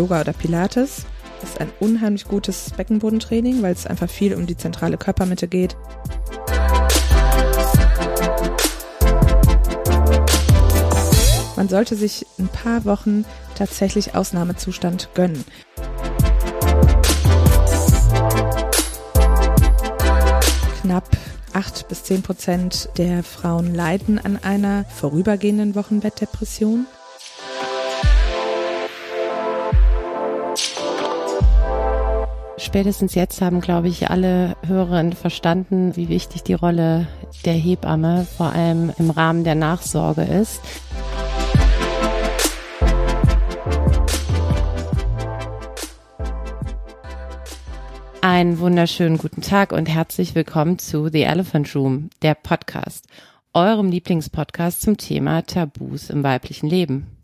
Yoga 0.00 0.22
oder 0.22 0.32
Pilates. 0.32 1.04
Das 1.42 1.50
ist 1.50 1.60
ein 1.60 1.70
unheimlich 1.78 2.24
gutes 2.24 2.70
Beckenbodentraining, 2.74 3.60
weil 3.60 3.74
es 3.74 3.86
einfach 3.86 4.08
viel 4.08 4.34
um 4.34 4.46
die 4.46 4.56
zentrale 4.56 4.96
Körpermitte 4.96 5.46
geht. 5.46 5.76
Man 11.54 11.68
sollte 11.68 11.96
sich 11.96 12.24
ein 12.38 12.48
paar 12.48 12.86
Wochen 12.86 13.26
tatsächlich 13.56 14.14
Ausnahmezustand 14.14 15.10
gönnen. 15.12 15.44
Knapp 20.80 21.10
acht 21.52 21.88
bis 21.88 22.04
zehn 22.04 22.22
Prozent 22.22 22.88
der 22.96 23.22
Frauen 23.22 23.74
leiden 23.74 24.18
an 24.18 24.38
einer 24.38 24.86
vorübergehenden 24.86 25.74
Wochenbettdepression. 25.74 26.86
Spätestens 32.70 33.16
jetzt 33.16 33.42
haben, 33.42 33.60
glaube 33.60 33.88
ich, 33.88 34.10
alle 34.10 34.54
Hörerinnen 34.64 35.12
verstanden, 35.12 35.96
wie 35.96 36.08
wichtig 36.08 36.44
die 36.44 36.54
Rolle 36.54 37.08
der 37.44 37.54
Hebamme 37.54 38.24
vor 38.36 38.52
allem 38.52 38.92
im 38.96 39.10
Rahmen 39.10 39.42
der 39.42 39.56
Nachsorge 39.56 40.22
ist. 40.22 40.60
Einen 48.20 48.60
wunderschönen 48.60 49.18
guten 49.18 49.42
Tag 49.42 49.72
und 49.72 49.86
herzlich 49.86 50.36
willkommen 50.36 50.78
zu 50.78 51.08
The 51.08 51.22
Elephant 51.22 51.74
Room, 51.74 52.10
der 52.22 52.36
Podcast, 52.36 53.08
eurem 53.52 53.90
Lieblingspodcast 53.90 54.82
zum 54.82 54.96
Thema 54.96 55.42
Tabus 55.42 56.08
im 56.08 56.22
weiblichen 56.22 56.68
Leben. 56.68 57.19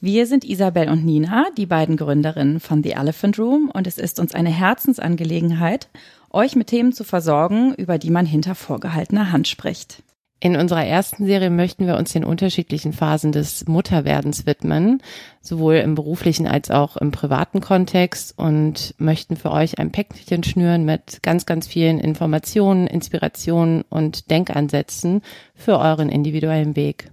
Wir 0.00 0.26
sind 0.26 0.44
Isabel 0.44 0.90
und 0.90 1.06
Nina, 1.06 1.46
die 1.56 1.64
beiden 1.64 1.96
Gründerinnen 1.96 2.60
von 2.60 2.82
The 2.82 2.92
Elephant 2.92 3.38
Room 3.38 3.70
und 3.72 3.86
es 3.86 3.96
ist 3.96 4.20
uns 4.20 4.34
eine 4.34 4.50
Herzensangelegenheit, 4.50 5.88
euch 6.30 6.54
mit 6.54 6.66
Themen 6.66 6.92
zu 6.92 7.02
versorgen, 7.02 7.72
über 7.74 7.96
die 7.96 8.10
man 8.10 8.26
hinter 8.26 8.54
vorgehaltener 8.54 9.32
Hand 9.32 9.48
spricht. 9.48 10.02
In 10.38 10.54
unserer 10.54 10.84
ersten 10.84 11.24
Serie 11.24 11.48
möchten 11.48 11.86
wir 11.86 11.96
uns 11.96 12.12
den 12.12 12.26
unterschiedlichen 12.26 12.92
Phasen 12.92 13.32
des 13.32 13.66
Mutterwerdens 13.68 14.44
widmen, 14.44 15.02
sowohl 15.40 15.76
im 15.76 15.94
beruflichen 15.94 16.46
als 16.46 16.70
auch 16.70 16.98
im 16.98 17.10
privaten 17.10 17.62
Kontext 17.62 18.38
und 18.38 18.94
möchten 18.98 19.36
für 19.36 19.50
euch 19.50 19.78
ein 19.78 19.92
Päckchen 19.92 20.44
schnüren 20.44 20.84
mit 20.84 21.22
ganz, 21.22 21.46
ganz 21.46 21.66
vielen 21.66 21.98
Informationen, 21.98 22.86
Inspirationen 22.86 23.82
und 23.88 24.30
Denkansätzen 24.30 25.22
für 25.54 25.78
euren 25.78 26.10
individuellen 26.10 26.76
Weg. 26.76 27.10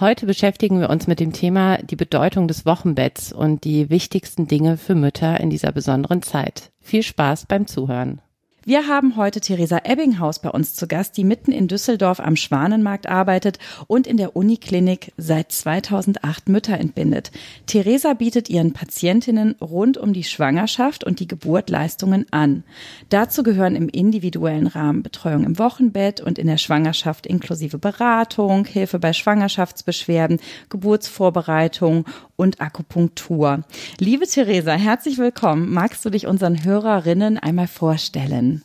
Heute 0.00 0.24
beschäftigen 0.24 0.80
wir 0.80 0.88
uns 0.88 1.06
mit 1.06 1.20
dem 1.20 1.34
Thema 1.34 1.76
die 1.76 1.96
Bedeutung 1.96 2.48
des 2.48 2.64
Wochenbetts 2.64 3.30
und 3.32 3.64
die 3.64 3.90
wichtigsten 3.90 4.48
Dinge 4.48 4.78
für 4.78 4.94
Mütter 4.94 5.38
in 5.38 5.50
dieser 5.50 5.70
besonderen 5.70 6.22
Zeit. 6.22 6.72
Viel 6.80 7.02
Spaß 7.02 7.44
beim 7.44 7.66
Zuhören. 7.66 8.22
Wir 8.64 8.86
haben 8.86 9.16
heute 9.16 9.40
Theresa 9.40 9.80
Ebbinghaus 9.82 10.38
bei 10.38 10.48
uns 10.48 10.76
zu 10.76 10.86
Gast, 10.86 11.16
die 11.16 11.24
mitten 11.24 11.50
in 11.50 11.66
Düsseldorf 11.66 12.20
am 12.20 12.36
Schwanenmarkt 12.36 13.08
arbeitet 13.08 13.58
und 13.88 14.06
in 14.06 14.16
der 14.16 14.36
Uniklinik 14.36 15.12
seit 15.16 15.50
2008 15.50 16.48
Mütter 16.48 16.78
entbindet. 16.78 17.32
Theresa 17.66 18.14
bietet 18.14 18.48
ihren 18.48 18.72
Patientinnen 18.72 19.56
rund 19.60 19.98
um 19.98 20.12
die 20.12 20.22
Schwangerschaft 20.22 21.02
und 21.02 21.18
die 21.18 21.26
Geburt 21.26 21.70
Leistungen 21.70 22.24
an. 22.30 22.62
Dazu 23.08 23.42
gehören 23.42 23.74
im 23.74 23.88
individuellen 23.88 24.68
Rahmen 24.68 25.02
Betreuung 25.02 25.42
im 25.42 25.58
Wochenbett 25.58 26.20
und 26.20 26.38
in 26.38 26.46
der 26.46 26.58
Schwangerschaft 26.58 27.26
inklusive 27.26 27.78
Beratung, 27.78 28.64
Hilfe 28.64 29.00
bei 29.00 29.12
Schwangerschaftsbeschwerden, 29.12 30.38
Geburtsvorbereitung 30.68 32.04
und 32.42 32.60
Akupunktur. 32.60 33.62
Liebe 34.00 34.26
Theresa, 34.26 34.72
herzlich 34.72 35.16
willkommen. 35.18 35.72
Magst 35.72 36.04
du 36.04 36.10
dich 36.10 36.26
unseren 36.26 36.64
Hörerinnen 36.64 37.38
einmal 37.38 37.68
vorstellen? 37.68 38.62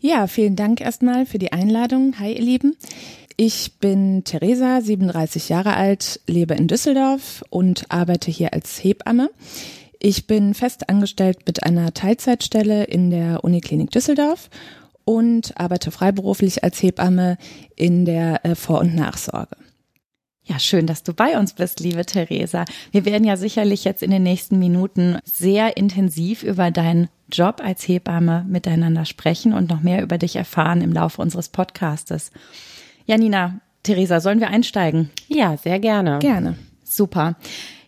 Ja, 0.00 0.26
vielen 0.26 0.56
Dank 0.56 0.80
erstmal 0.80 1.26
für 1.26 1.38
die 1.38 1.52
Einladung. 1.52 2.14
Hi, 2.18 2.32
ihr 2.32 2.42
Lieben. 2.42 2.76
Ich 3.36 3.72
bin 3.78 4.24
Theresa, 4.24 4.80
37 4.80 5.50
Jahre 5.50 5.74
alt, 5.74 6.20
lebe 6.26 6.54
in 6.54 6.66
Düsseldorf 6.66 7.44
und 7.50 7.84
arbeite 7.90 8.30
hier 8.30 8.54
als 8.54 8.82
Hebamme. 8.82 9.28
Ich 9.98 10.26
bin 10.26 10.54
fest 10.54 10.88
angestellt 10.88 11.40
mit 11.46 11.62
einer 11.62 11.92
Teilzeitstelle 11.92 12.84
in 12.84 13.10
der 13.10 13.44
Uniklinik 13.44 13.90
Düsseldorf 13.90 14.48
und 15.04 15.52
arbeite 15.60 15.90
freiberuflich 15.90 16.64
als 16.64 16.82
Hebamme 16.82 17.36
in 17.76 18.06
der 18.06 18.46
äh, 18.46 18.54
Vor- 18.54 18.80
und 18.80 18.94
Nachsorge. 18.94 19.56
Ja, 20.50 20.58
schön, 20.58 20.88
dass 20.88 21.04
du 21.04 21.14
bei 21.14 21.38
uns 21.38 21.52
bist, 21.52 21.78
liebe 21.78 22.04
Theresa. 22.04 22.64
Wir 22.90 23.04
werden 23.04 23.22
ja 23.22 23.36
sicherlich 23.36 23.84
jetzt 23.84 24.02
in 24.02 24.10
den 24.10 24.24
nächsten 24.24 24.58
Minuten 24.58 25.18
sehr 25.22 25.76
intensiv 25.76 26.42
über 26.42 26.72
deinen 26.72 27.08
Job 27.30 27.62
als 27.64 27.86
Hebamme 27.86 28.44
miteinander 28.48 29.04
sprechen 29.04 29.52
und 29.52 29.70
noch 29.70 29.80
mehr 29.80 30.02
über 30.02 30.18
dich 30.18 30.34
erfahren 30.34 30.80
im 30.80 30.92
Laufe 30.92 31.22
unseres 31.22 31.50
Podcastes. 31.50 32.32
Janina, 33.06 33.60
Theresa, 33.84 34.18
sollen 34.18 34.40
wir 34.40 34.48
einsteigen? 34.48 35.10
Ja, 35.28 35.56
sehr 35.56 35.78
gerne. 35.78 36.18
Gerne. 36.18 36.56
Super. 36.82 37.36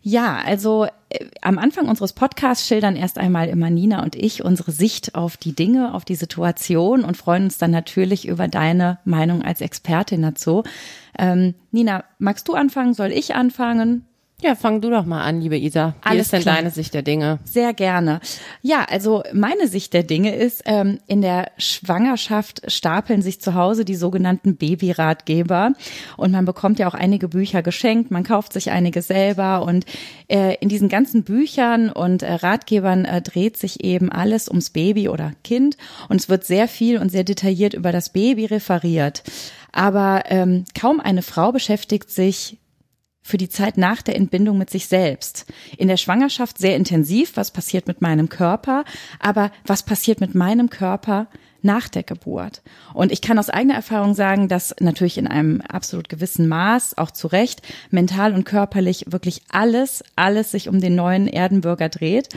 Ja, 0.02 0.38
also 0.44 0.86
äh, 1.10 1.26
am 1.40 1.58
Anfang 1.58 1.88
unseres 1.88 2.12
Podcasts 2.12 2.66
schildern 2.66 2.96
erst 2.96 3.18
einmal 3.18 3.48
immer 3.48 3.70
Nina 3.70 4.02
und 4.02 4.16
ich 4.16 4.44
unsere 4.44 4.72
Sicht 4.72 5.14
auf 5.14 5.36
die 5.36 5.54
Dinge, 5.54 5.94
auf 5.94 6.04
die 6.04 6.16
Situation 6.16 7.04
und 7.04 7.16
freuen 7.16 7.44
uns 7.44 7.58
dann 7.58 7.70
natürlich 7.70 8.26
über 8.26 8.48
deine 8.48 8.98
Meinung 9.04 9.42
als 9.42 9.60
Expertin 9.60 10.22
dazu. 10.22 10.64
Ähm, 11.18 11.54
Nina, 11.70 12.04
magst 12.18 12.48
du 12.48 12.54
anfangen? 12.54 12.94
Soll 12.94 13.12
ich 13.12 13.34
anfangen? 13.34 14.04
Ja, 14.42 14.56
fang 14.56 14.80
du 14.80 14.90
doch 14.90 15.06
mal 15.06 15.22
an, 15.22 15.40
liebe 15.40 15.56
Isa. 15.56 15.94
Wie 16.02 16.08
Alles 16.08 16.26
ist 16.26 16.32
denn 16.32 16.42
klar. 16.42 16.56
deine 16.56 16.70
Sicht 16.72 16.94
der 16.94 17.02
Dinge? 17.02 17.38
Sehr 17.44 17.72
gerne. 17.72 18.18
Ja, 18.60 18.84
also 18.90 19.22
meine 19.32 19.68
Sicht 19.68 19.92
der 19.92 20.02
Dinge 20.02 20.34
ist, 20.34 20.62
ähm, 20.66 20.98
in 21.06 21.22
der 21.22 21.52
Schwangerschaft 21.58 22.60
stapeln 22.66 23.22
sich 23.22 23.40
zu 23.40 23.54
Hause 23.54 23.84
die 23.84 23.94
sogenannten 23.94 24.56
Babyratgeber 24.56 25.74
und 26.16 26.32
man 26.32 26.44
bekommt 26.44 26.80
ja 26.80 26.88
auch 26.88 26.94
einige 26.94 27.28
Bücher 27.28 27.62
geschenkt, 27.62 28.10
man 28.10 28.24
kauft 28.24 28.52
sich 28.52 28.72
einige 28.72 29.00
selber 29.00 29.62
und 29.62 29.86
äh, 30.26 30.56
in 30.56 30.68
diesen 30.68 30.88
ganzen 30.88 31.22
Büchern 31.22 31.88
und 31.88 32.24
äh, 32.24 32.32
Ratgebern 32.32 33.04
äh, 33.04 33.22
dreht 33.22 33.56
sich 33.56 33.84
eben 33.84 34.10
alles 34.10 34.48
ums 34.48 34.70
Baby 34.70 35.08
oder 35.08 35.30
Kind 35.44 35.76
und 36.08 36.20
es 36.20 36.28
wird 36.28 36.44
sehr 36.44 36.66
viel 36.66 36.98
und 36.98 37.10
sehr 37.10 37.22
detailliert 37.22 37.74
über 37.74 37.92
das 37.92 38.08
Baby 38.08 38.46
referiert. 38.46 39.22
Aber 39.70 40.24
ähm, 40.26 40.64
kaum 40.78 41.00
eine 41.00 41.22
Frau 41.22 41.52
beschäftigt 41.52 42.10
sich 42.10 42.58
für 43.22 43.36
die 43.38 43.48
Zeit 43.48 43.78
nach 43.78 44.02
der 44.02 44.16
Entbindung 44.16 44.58
mit 44.58 44.70
sich 44.70 44.88
selbst. 44.88 45.46
In 45.78 45.88
der 45.88 45.96
Schwangerschaft 45.96 46.58
sehr 46.58 46.76
intensiv, 46.76 47.36
was 47.36 47.50
passiert 47.50 47.86
mit 47.86 48.02
meinem 48.02 48.28
Körper, 48.28 48.84
aber 49.20 49.50
was 49.64 49.84
passiert 49.84 50.20
mit 50.20 50.34
meinem 50.34 50.70
Körper 50.70 51.28
nach 51.62 51.88
der 51.88 52.02
Geburt. 52.02 52.60
Und 52.92 53.12
ich 53.12 53.22
kann 53.22 53.38
aus 53.38 53.48
eigener 53.48 53.74
Erfahrung 53.74 54.14
sagen, 54.14 54.48
dass 54.48 54.74
natürlich 54.80 55.16
in 55.16 55.26
einem 55.26 55.60
absolut 55.60 56.08
gewissen 56.08 56.48
Maß, 56.48 56.98
auch 56.98 57.12
zu 57.12 57.28
Recht, 57.28 57.62
mental 57.90 58.34
und 58.34 58.44
körperlich 58.44 59.06
wirklich 59.08 59.42
alles, 59.50 60.02
alles 60.16 60.50
sich 60.50 60.68
um 60.68 60.80
den 60.80 60.96
neuen 60.96 61.28
Erdenbürger 61.28 61.88
dreht. 61.88 62.28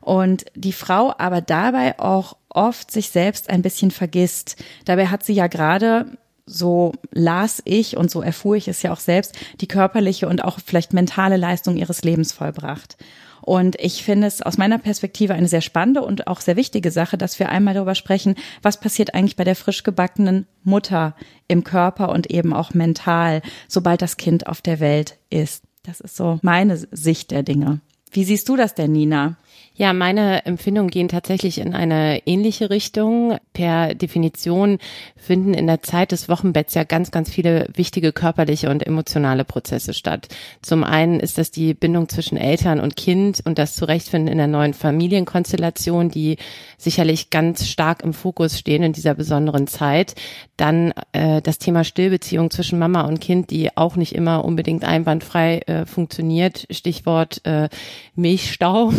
Und 0.00 0.44
die 0.54 0.72
Frau 0.72 1.14
aber 1.16 1.40
dabei 1.40 1.98
auch 1.98 2.36
oft 2.48 2.90
sich 2.90 3.10
selbst 3.10 3.48
ein 3.48 3.62
bisschen 3.62 3.90
vergisst. 3.90 4.62
Dabei 4.84 5.06
hat 5.06 5.22
sie 5.22 5.32
ja 5.32 5.46
gerade 5.46 6.18
so 6.46 6.92
las 7.12 7.62
ich 7.64 7.96
und 7.96 8.10
so 8.10 8.22
erfuhr 8.22 8.56
ich 8.56 8.68
es 8.68 8.82
ja 8.82 8.92
auch 8.92 9.00
selbst, 9.00 9.36
die 9.60 9.68
körperliche 9.68 10.28
und 10.28 10.44
auch 10.44 10.58
vielleicht 10.64 10.92
mentale 10.92 11.36
Leistung 11.36 11.76
ihres 11.76 12.02
Lebens 12.02 12.32
vollbracht. 12.32 12.96
Und 13.42 13.74
ich 13.80 14.04
finde 14.04 14.28
es 14.28 14.40
aus 14.40 14.56
meiner 14.56 14.78
Perspektive 14.78 15.34
eine 15.34 15.48
sehr 15.48 15.60
spannende 15.60 16.02
und 16.02 16.28
auch 16.28 16.40
sehr 16.40 16.54
wichtige 16.56 16.92
Sache, 16.92 17.18
dass 17.18 17.40
wir 17.40 17.48
einmal 17.48 17.74
darüber 17.74 17.96
sprechen, 17.96 18.36
was 18.62 18.78
passiert 18.78 19.14
eigentlich 19.14 19.36
bei 19.36 19.44
der 19.44 19.56
frisch 19.56 19.82
gebackenen 19.82 20.46
Mutter 20.62 21.16
im 21.48 21.64
Körper 21.64 22.10
und 22.10 22.30
eben 22.30 22.52
auch 22.52 22.72
mental, 22.72 23.42
sobald 23.66 24.00
das 24.00 24.16
Kind 24.16 24.46
auf 24.46 24.62
der 24.62 24.78
Welt 24.78 25.18
ist. 25.28 25.64
Das 25.82 26.00
ist 26.00 26.16
so 26.16 26.38
meine 26.42 26.76
Sicht 26.76 27.32
der 27.32 27.42
Dinge. 27.42 27.80
Wie 28.12 28.24
siehst 28.24 28.48
du 28.48 28.56
das 28.56 28.74
denn, 28.74 28.92
Nina? 28.92 29.36
Ja, 29.74 29.94
meine 29.94 30.44
Empfindungen 30.44 30.90
gehen 30.90 31.08
tatsächlich 31.08 31.58
in 31.58 31.74
eine 31.74 32.26
ähnliche 32.26 32.68
Richtung. 32.68 33.38
Per 33.54 33.94
Definition 33.94 34.78
finden 35.16 35.54
in 35.54 35.66
der 35.66 35.82
Zeit 35.82 36.12
des 36.12 36.28
Wochenbetts 36.28 36.74
ja 36.74 36.84
ganz, 36.84 37.10
ganz 37.10 37.30
viele 37.30 37.66
wichtige 37.74 38.12
körperliche 38.12 38.68
und 38.68 38.86
emotionale 38.86 39.44
Prozesse 39.44 39.94
statt. 39.94 40.28
Zum 40.60 40.84
einen 40.84 41.20
ist 41.20 41.38
das 41.38 41.50
die 41.50 41.72
Bindung 41.72 42.10
zwischen 42.10 42.36
Eltern 42.36 42.80
und 42.80 42.96
Kind 42.96 43.40
und 43.46 43.58
das 43.58 43.74
Zurechtfinden 43.74 44.30
in 44.30 44.36
der 44.36 44.46
neuen 44.46 44.74
Familienkonstellation, 44.74 46.10
die 46.10 46.36
sicherlich 46.76 47.30
ganz 47.30 47.66
stark 47.66 48.02
im 48.02 48.12
Fokus 48.12 48.58
stehen 48.58 48.82
in 48.82 48.92
dieser 48.92 49.14
besonderen 49.14 49.66
Zeit. 49.68 50.14
Dann 50.58 50.92
äh, 51.12 51.40
das 51.40 51.58
Thema 51.58 51.84
Stillbeziehung 51.84 52.50
zwischen 52.50 52.78
Mama 52.78 53.02
und 53.02 53.20
Kind, 53.20 53.50
die 53.50 53.74
auch 53.74 53.96
nicht 53.96 54.14
immer 54.14 54.44
unbedingt 54.44 54.84
einwandfrei 54.84 55.60
äh, 55.60 55.86
funktioniert. 55.86 56.66
Stichwort 56.70 57.40
äh, 57.46 57.70
Milchstau 58.14 58.92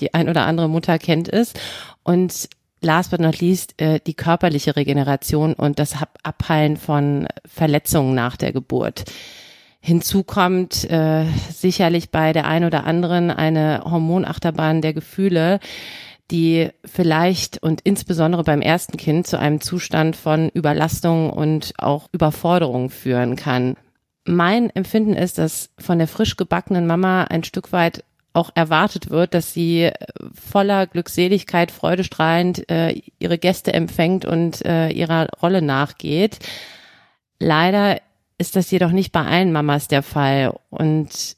die 0.00 0.14
ein 0.14 0.28
oder 0.28 0.46
andere 0.46 0.68
Mutter 0.68 0.98
kennt 0.98 1.28
es. 1.28 1.52
Und 2.02 2.48
last 2.80 3.10
but 3.10 3.20
not 3.20 3.40
least 3.40 3.80
äh, 3.80 4.00
die 4.04 4.14
körperliche 4.14 4.76
Regeneration 4.76 5.52
und 5.52 5.78
das 5.78 5.94
Abheilen 6.22 6.76
von 6.76 7.28
Verletzungen 7.44 8.14
nach 8.14 8.36
der 8.36 8.52
Geburt. 8.52 9.04
Hinzu 9.82 10.24
kommt 10.24 10.90
äh, 10.90 11.24
sicherlich 11.50 12.10
bei 12.10 12.32
der 12.32 12.46
einen 12.46 12.66
oder 12.66 12.84
anderen 12.84 13.30
eine 13.30 13.82
Hormonachterbahn 13.84 14.82
der 14.82 14.92
Gefühle, 14.92 15.58
die 16.30 16.68
vielleicht 16.84 17.62
und 17.62 17.80
insbesondere 17.82 18.44
beim 18.44 18.60
ersten 18.60 18.96
Kind 18.96 19.26
zu 19.26 19.38
einem 19.38 19.60
Zustand 19.60 20.16
von 20.16 20.48
Überlastung 20.50 21.30
und 21.30 21.72
auch 21.78 22.08
Überforderung 22.12 22.90
führen 22.90 23.36
kann. 23.36 23.74
Mein 24.26 24.70
Empfinden 24.70 25.14
ist, 25.14 25.38
dass 25.38 25.70
von 25.78 25.98
der 25.98 26.06
frisch 26.06 26.36
gebackenen 26.36 26.86
Mama 26.86 27.24
ein 27.24 27.42
Stück 27.42 27.72
weit 27.72 28.04
auch 28.32 28.50
erwartet 28.54 29.10
wird, 29.10 29.34
dass 29.34 29.52
sie 29.52 29.90
voller 30.34 30.86
Glückseligkeit, 30.86 31.70
freudestrahlend 31.70 32.70
äh, 32.70 33.00
ihre 33.18 33.38
Gäste 33.38 33.72
empfängt 33.72 34.24
und 34.24 34.64
äh, 34.64 34.90
ihrer 34.90 35.28
Rolle 35.42 35.62
nachgeht. 35.62 36.38
Leider 37.38 38.00
ist 38.38 38.56
das 38.56 38.70
jedoch 38.70 38.92
nicht 38.92 39.12
bei 39.12 39.24
allen 39.24 39.52
Mamas 39.52 39.88
der 39.88 40.02
Fall. 40.02 40.54
Und 40.70 41.36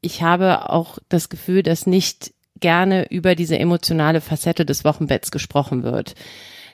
ich 0.00 0.22
habe 0.22 0.70
auch 0.70 0.98
das 1.08 1.28
Gefühl, 1.28 1.62
dass 1.62 1.86
nicht 1.86 2.34
gerne 2.60 3.10
über 3.10 3.34
diese 3.34 3.58
emotionale 3.58 4.20
Facette 4.20 4.64
des 4.64 4.84
Wochenbetts 4.84 5.30
gesprochen 5.30 5.82
wird. 5.82 6.14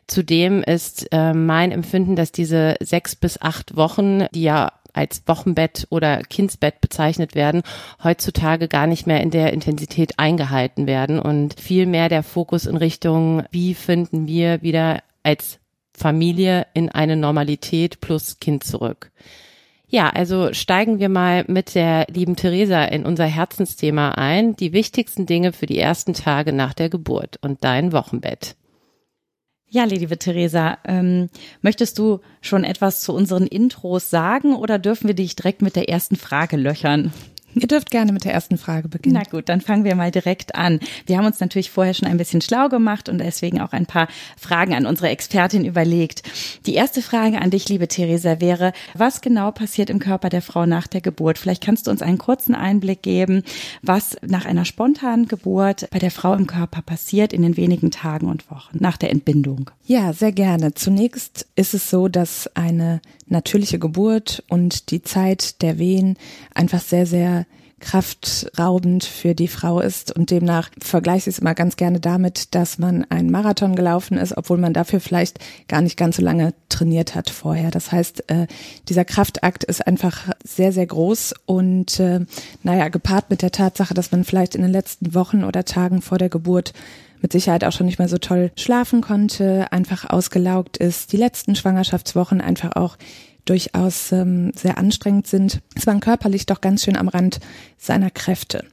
Zudem 0.07 0.63
ist 0.63 1.07
äh, 1.13 1.33
mein 1.33 1.71
Empfinden, 1.71 2.17
dass 2.17 2.33
diese 2.33 2.75
sechs 2.81 3.15
bis 3.15 3.41
acht 3.41 3.77
Wochen, 3.77 4.27
die 4.35 4.43
ja 4.43 4.73
als 4.93 5.23
Wochenbett 5.27 5.87
oder 5.91 6.23
Kindsbett 6.23 6.81
bezeichnet 6.81 7.35
werden, 7.35 7.63
heutzutage 8.03 8.69
gar 8.69 8.87
nicht 8.87 9.07
mehr 9.07 9.21
in 9.21 9.31
der 9.31 9.53
Intensität 9.53 10.19
eingehalten 10.19 10.87
werden 10.87 11.19
und 11.19 11.59
viel 11.59 11.87
mehr 11.87 12.09
der 12.09 12.23
Fokus 12.23 12.67
in 12.67 12.77
Richtung, 12.77 13.45
wie 13.51 13.75
finden 13.75 14.27
wir 14.27 14.63
wieder 14.63 15.03
als 15.23 15.59
Familie 15.93 16.67
in 16.75 16.89
eine 16.89 17.17
Normalität 17.17 18.01
plus 18.01 18.41
Kind 18.41 18.65
zurück. 18.65 19.11
Ja, 19.89 20.09
also 20.09 20.53
steigen 20.53 21.01
wir 21.01 21.09
mal 21.09 21.45
mit 21.49 21.75
der 21.75 22.07
lieben 22.09 22.37
Theresa 22.37 22.85
in 22.85 23.05
unser 23.05 23.27
Herzensthema 23.27 24.13
ein, 24.13 24.55
die 24.55 24.73
wichtigsten 24.73 25.27
Dinge 25.27 25.53
für 25.53 25.67
die 25.67 25.79
ersten 25.79 26.15
Tage 26.15 26.53
nach 26.53 26.75
der 26.75 26.89
Geburt 26.89 27.39
und 27.43 27.65
dein 27.65 27.93
Wochenbett. 27.93 28.55
Ja, 29.73 29.85
liebe 29.85 30.19
Theresa, 30.19 30.79
ähm, 30.85 31.31
möchtest 31.63 31.97
du 32.01 32.19
schon 32.41 32.65
etwas 32.65 33.03
zu 33.03 33.15
unseren 33.15 33.47
Intros 33.47 34.11
sagen 34.11 34.57
oder 34.57 34.81
dürfen 34.81 35.07
wir 35.07 35.15
dich 35.15 35.37
direkt 35.37 35.63
mit 35.63 35.77
der 35.77 35.89
ersten 35.89 36.17
Frage 36.17 36.57
löchern? 36.57 37.13
Ihr 37.55 37.67
dürft 37.67 37.91
gerne 37.91 38.13
mit 38.13 38.25
der 38.25 38.33
ersten 38.33 38.59
Frage 38.59 38.89
beginnen. 38.89 39.21
Na 39.23 39.29
gut, 39.31 39.49
dann 39.49 39.61
fangen 39.61 39.85
wir 39.85 39.95
mal 39.95 40.11
direkt 40.11 40.55
an. 40.55 40.81
Wir 41.07 41.19
haben 41.19 41.27
uns 41.27 41.41
natürlich 41.41 41.71
vorher 41.71 41.95
schon 41.95 42.09
ein 42.09 42.17
bisschen 42.17 42.41
schlau 42.41 42.69
gemacht 42.69 43.09
und 43.09 43.19
deswegen 43.19 43.61
auch 43.61 43.73
ein 43.73 43.87
paar 43.87 44.09
Fragen 44.37 44.75
an 44.75 44.87
unsere 44.87 45.09
Expertin 45.09 45.65
überlegt. 45.65 46.23
Die 46.67 46.75
erste 46.75 47.03
Frage 47.03 47.41
an 47.41 47.51
dich, 47.51 47.69
liebe 47.69 47.89
Theresa, 47.89 48.41
wäre, 48.41 48.73
was 48.95 49.21
genau 49.21 49.51
passiert 49.51 49.91
im 49.91 49.99
Körper 49.99 50.29
der 50.29 50.43
Frau 50.43 50.67
nach 50.67 50.87
der 50.87 51.01
Geburt? 51.01 51.39
Vielleicht 51.39 51.63
kannst 51.63 51.87
du 51.87 51.91
uns 51.91 52.03
einen 52.03 52.19
kurzen 52.19 52.55
Einblick 52.55 53.03
geben, 53.03 53.43
was 53.83 54.17
nach 54.23 54.45
einer 54.45 54.65
spontanen 54.65 55.27
Geburt 55.27 55.89
bei 55.91 55.99
der 55.99 56.11
Frau 56.11 56.35
im 56.35 56.47
Körper 56.47 56.83
passiert 56.83 57.33
in 57.33 57.43
den 57.43 57.57
wenigen 57.57 57.91
Tagen 57.91 58.29
und 58.29 58.51
Wochen 58.51 58.79
nach 58.79 58.97
der 58.97 59.11
Entbindung. 59.11 59.71
Ja, 59.85 60.13
sehr 60.13 60.33
gerne. 60.33 60.75
Zunächst 60.75 61.47
ist 61.57 61.75
es 61.75 61.91
so, 61.91 62.09
dass 62.09 62.49
eine 62.55 63.01
natürliche 63.31 63.79
Geburt 63.79 64.43
und 64.49 64.91
die 64.91 65.03
Zeit 65.03 65.63
der 65.63 65.79
Wehen 65.79 66.17
einfach 66.55 66.81
sehr, 66.81 67.07
sehr 67.07 67.47
kraftraubend 67.81 69.05
für 69.05 69.35
die 69.35 69.49
Frau 69.49 69.81
ist 69.81 70.15
und 70.15 70.31
demnach 70.31 70.71
vergleiche 70.79 71.31
ich 71.31 71.37
es 71.37 71.39
immer 71.39 71.55
ganz 71.55 71.77
gerne 71.77 71.99
damit, 71.99 72.55
dass 72.55 72.79
man 72.79 73.05
einen 73.11 73.31
Marathon 73.31 73.75
gelaufen 73.75 74.19
ist, 74.19 74.37
obwohl 74.37 74.59
man 74.59 74.75
dafür 74.75 75.01
vielleicht 75.01 75.39
gar 75.67 75.81
nicht 75.81 75.97
ganz 75.97 76.17
so 76.17 76.23
lange 76.23 76.53
trainiert 76.69 77.15
hat 77.15 77.31
vorher. 77.31 77.71
Das 77.71 77.91
heißt, 77.91 78.31
äh, 78.31 78.47
dieser 78.89 79.07
Kraftakt 79.07 79.65
ist 79.65 79.87
einfach 79.87 80.29
sehr, 80.45 80.73
sehr 80.73 80.87
groß 80.87 81.35
und 81.47 81.99
äh, 81.99 82.21
naja, 82.63 82.89
gepaart 82.89 83.31
mit 83.31 83.43
der 83.43 83.51
Tatsache, 83.51 83.95
dass 83.95 84.13
man 84.13 84.25
vielleicht 84.25 84.55
in 84.55 84.63
den 84.63 84.73
letzten 84.73 85.15
Wochen 85.15 85.43
oder 85.43 85.65
Tagen 85.65 86.03
vor 86.03 86.19
der 86.19 86.29
Geburt 86.29 86.75
mit 87.23 87.33
Sicherheit 87.33 87.65
auch 87.65 87.73
schon 87.73 87.87
nicht 87.87 87.99
mehr 87.99 88.09
so 88.09 88.19
toll 88.19 88.51
schlafen 88.57 89.01
konnte, 89.01 89.71
einfach 89.73 90.09
ausgelaugt 90.09 90.77
ist, 90.77 91.13
die 91.13 91.17
letzten 91.17 91.55
Schwangerschaftswochen 91.55 92.41
einfach 92.41 92.77
auch 92.77 92.97
durchaus 93.45 94.13
ähm, 94.13 94.53
sehr 94.55 94.79
anstrengend 94.79 95.27
sind, 95.27 95.61
ist 95.75 95.87
man 95.87 96.01
körperlich 96.01 96.47
doch 96.47 96.61
ganz 96.61 96.85
schön 96.85 96.97
am 96.97 97.09
Rand 97.09 97.41
seiner 97.79 98.11
Kräfte. 98.11 98.65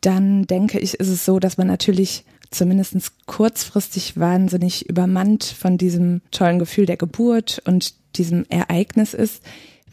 Dann 0.00 0.46
denke 0.46 0.78
ich, 0.78 0.94
ist 0.94 1.08
es 1.08 1.24
so, 1.24 1.38
dass 1.38 1.58
man 1.58 1.66
natürlich 1.66 2.24
zumindest 2.50 2.96
kurzfristig 3.26 4.18
wahnsinnig 4.18 4.88
übermannt 4.88 5.44
von 5.44 5.78
diesem 5.78 6.20
tollen 6.30 6.58
Gefühl 6.58 6.86
der 6.86 6.96
Geburt 6.96 7.62
und 7.64 7.94
diesem 8.16 8.44
Ereignis 8.48 9.14
ist, 9.14 9.42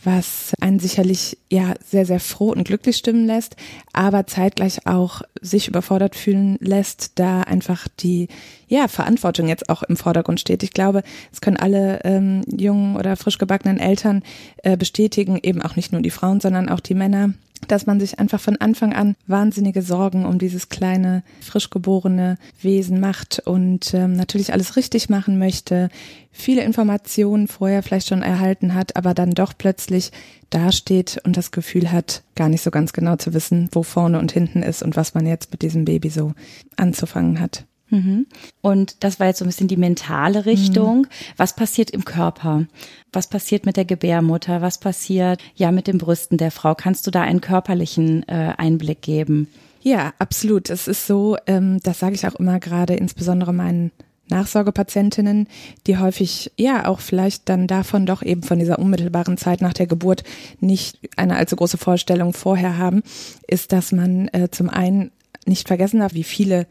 was 0.03 0.53
einen 0.61 0.79
sicherlich 0.79 1.37
ja 1.51 1.73
sehr, 1.85 2.05
sehr 2.05 2.19
froh 2.19 2.51
und 2.51 2.65
glücklich 2.65 2.97
stimmen 2.97 3.25
lässt, 3.25 3.55
aber 3.93 4.27
zeitgleich 4.27 4.85
auch 4.85 5.21
sich 5.41 5.67
überfordert 5.67 6.15
fühlen 6.15 6.57
lässt, 6.59 7.13
da 7.15 7.41
einfach 7.41 7.87
die 7.99 8.27
ja 8.67 8.87
Verantwortung 8.87 9.47
jetzt 9.47 9.69
auch 9.69 9.83
im 9.83 9.97
Vordergrund 9.97 10.39
steht. 10.39 10.63
Ich 10.63 10.71
glaube, 10.71 11.03
es 11.31 11.41
können 11.41 11.57
alle 11.57 12.01
ähm, 12.03 12.41
jungen 12.47 12.95
oder 12.95 13.15
frisch 13.15 13.37
gebackenen 13.37 13.79
Eltern 13.79 14.23
äh, 14.63 14.77
bestätigen, 14.77 15.39
eben 15.41 15.61
auch 15.61 15.75
nicht 15.75 15.91
nur 15.91 16.01
die 16.01 16.11
Frauen, 16.11 16.39
sondern 16.39 16.69
auch 16.69 16.79
die 16.79 16.95
Männer, 16.95 17.33
dass 17.67 17.85
man 17.85 17.99
sich 17.99 18.19
einfach 18.19 18.39
von 18.39 18.57
Anfang 18.57 18.93
an 18.93 19.15
wahnsinnige 19.27 19.81
Sorgen 19.81 20.25
um 20.25 20.39
dieses 20.39 20.69
kleine, 20.69 21.23
frisch 21.41 21.69
geborene 21.69 22.37
Wesen 22.61 22.99
macht 22.99 23.39
und 23.45 23.93
ähm, 23.93 24.13
natürlich 24.13 24.53
alles 24.53 24.75
richtig 24.75 25.09
machen 25.09 25.37
möchte, 25.37 25.89
viele 26.31 26.63
Informationen 26.63 27.47
vorher 27.47 27.83
vielleicht 27.83 28.07
schon 28.07 28.21
erhalten 28.21 28.73
hat, 28.73 28.95
aber 28.95 29.13
dann 29.13 29.31
doch 29.31 29.53
plötzlich 29.57 30.11
dasteht 30.49 31.19
und 31.23 31.35
das 31.35 31.51
Gefühl 31.51 31.91
hat, 31.91 32.23
gar 32.35 32.49
nicht 32.49 32.61
so 32.61 32.71
ganz 32.71 32.93
genau 32.93 33.15
zu 33.15 33.33
wissen, 33.33 33.69
wo 33.71 33.83
vorne 33.83 34.19
und 34.19 34.31
hinten 34.31 34.63
ist 34.63 34.83
und 34.83 34.95
was 34.95 35.13
man 35.13 35.25
jetzt 35.25 35.51
mit 35.51 35.61
diesem 35.61 35.85
Baby 35.85 36.09
so 36.09 36.33
anzufangen 36.75 37.39
hat. 37.39 37.65
Mhm. 37.89 38.27
Und 38.61 39.03
das 39.03 39.19
war 39.19 39.27
jetzt 39.27 39.39
so 39.39 39.45
ein 39.45 39.49
bisschen 39.49 39.67
die 39.67 39.77
mentale 39.77 40.45
Richtung. 40.45 40.99
Mhm. 40.99 41.07
Was 41.37 41.55
passiert 41.55 41.91
im 41.91 42.05
Körper? 42.05 42.65
Was 43.13 43.27
passiert 43.27 43.65
mit 43.65 43.77
der 43.77 43.85
Gebärmutter? 43.85 44.61
Was 44.61 44.79
passiert 44.79 45.41
ja 45.55 45.71
mit 45.71 45.87
den 45.87 45.97
Brüsten 45.97 46.37
der 46.37 46.51
Frau? 46.51 46.75
Kannst 46.75 47.07
du 47.07 47.11
da 47.11 47.21
einen 47.21 47.41
körperlichen 47.41 48.27
äh, 48.27 48.53
Einblick 48.57 49.01
geben? 49.01 49.47
Ja, 49.81 50.13
absolut. 50.19 50.69
Es 50.69 50.87
ist 50.87 51.07
so, 51.07 51.37
ähm, 51.47 51.79
das 51.83 51.99
sage 51.99 52.15
ich 52.15 52.27
auch 52.27 52.35
immer 52.35 52.59
gerade, 52.59 52.95
insbesondere 52.95 53.53
meinen 53.53 53.91
Nachsorgepatientinnen, 54.29 55.47
die 55.85 55.97
häufig 55.97 56.51
ja 56.57 56.87
auch 56.87 56.99
vielleicht 56.99 57.47
dann 57.47 57.67
davon 57.67 58.05
doch 58.05 58.21
eben 58.21 58.43
von 58.43 58.59
dieser 58.59 58.79
unmittelbaren 58.79 59.37
Zeit 59.37 59.61
nach 59.61 59.73
der 59.73 59.87
Geburt 59.87 60.23
nicht 60.59 60.99
eine 61.15 61.37
allzu 61.37 61.55
große 61.55 61.77
Vorstellung 61.77 62.33
vorher 62.33 62.77
haben, 62.77 63.03
ist, 63.47 63.71
dass 63.71 63.93
man 63.93 64.27
äh, 64.29 64.49
zum 64.51 64.69
einen 64.69 65.11
nicht 65.45 65.67
vergessen 65.67 66.01
darf, 66.01 66.13
wie 66.13 66.25
viele 66.25 66.67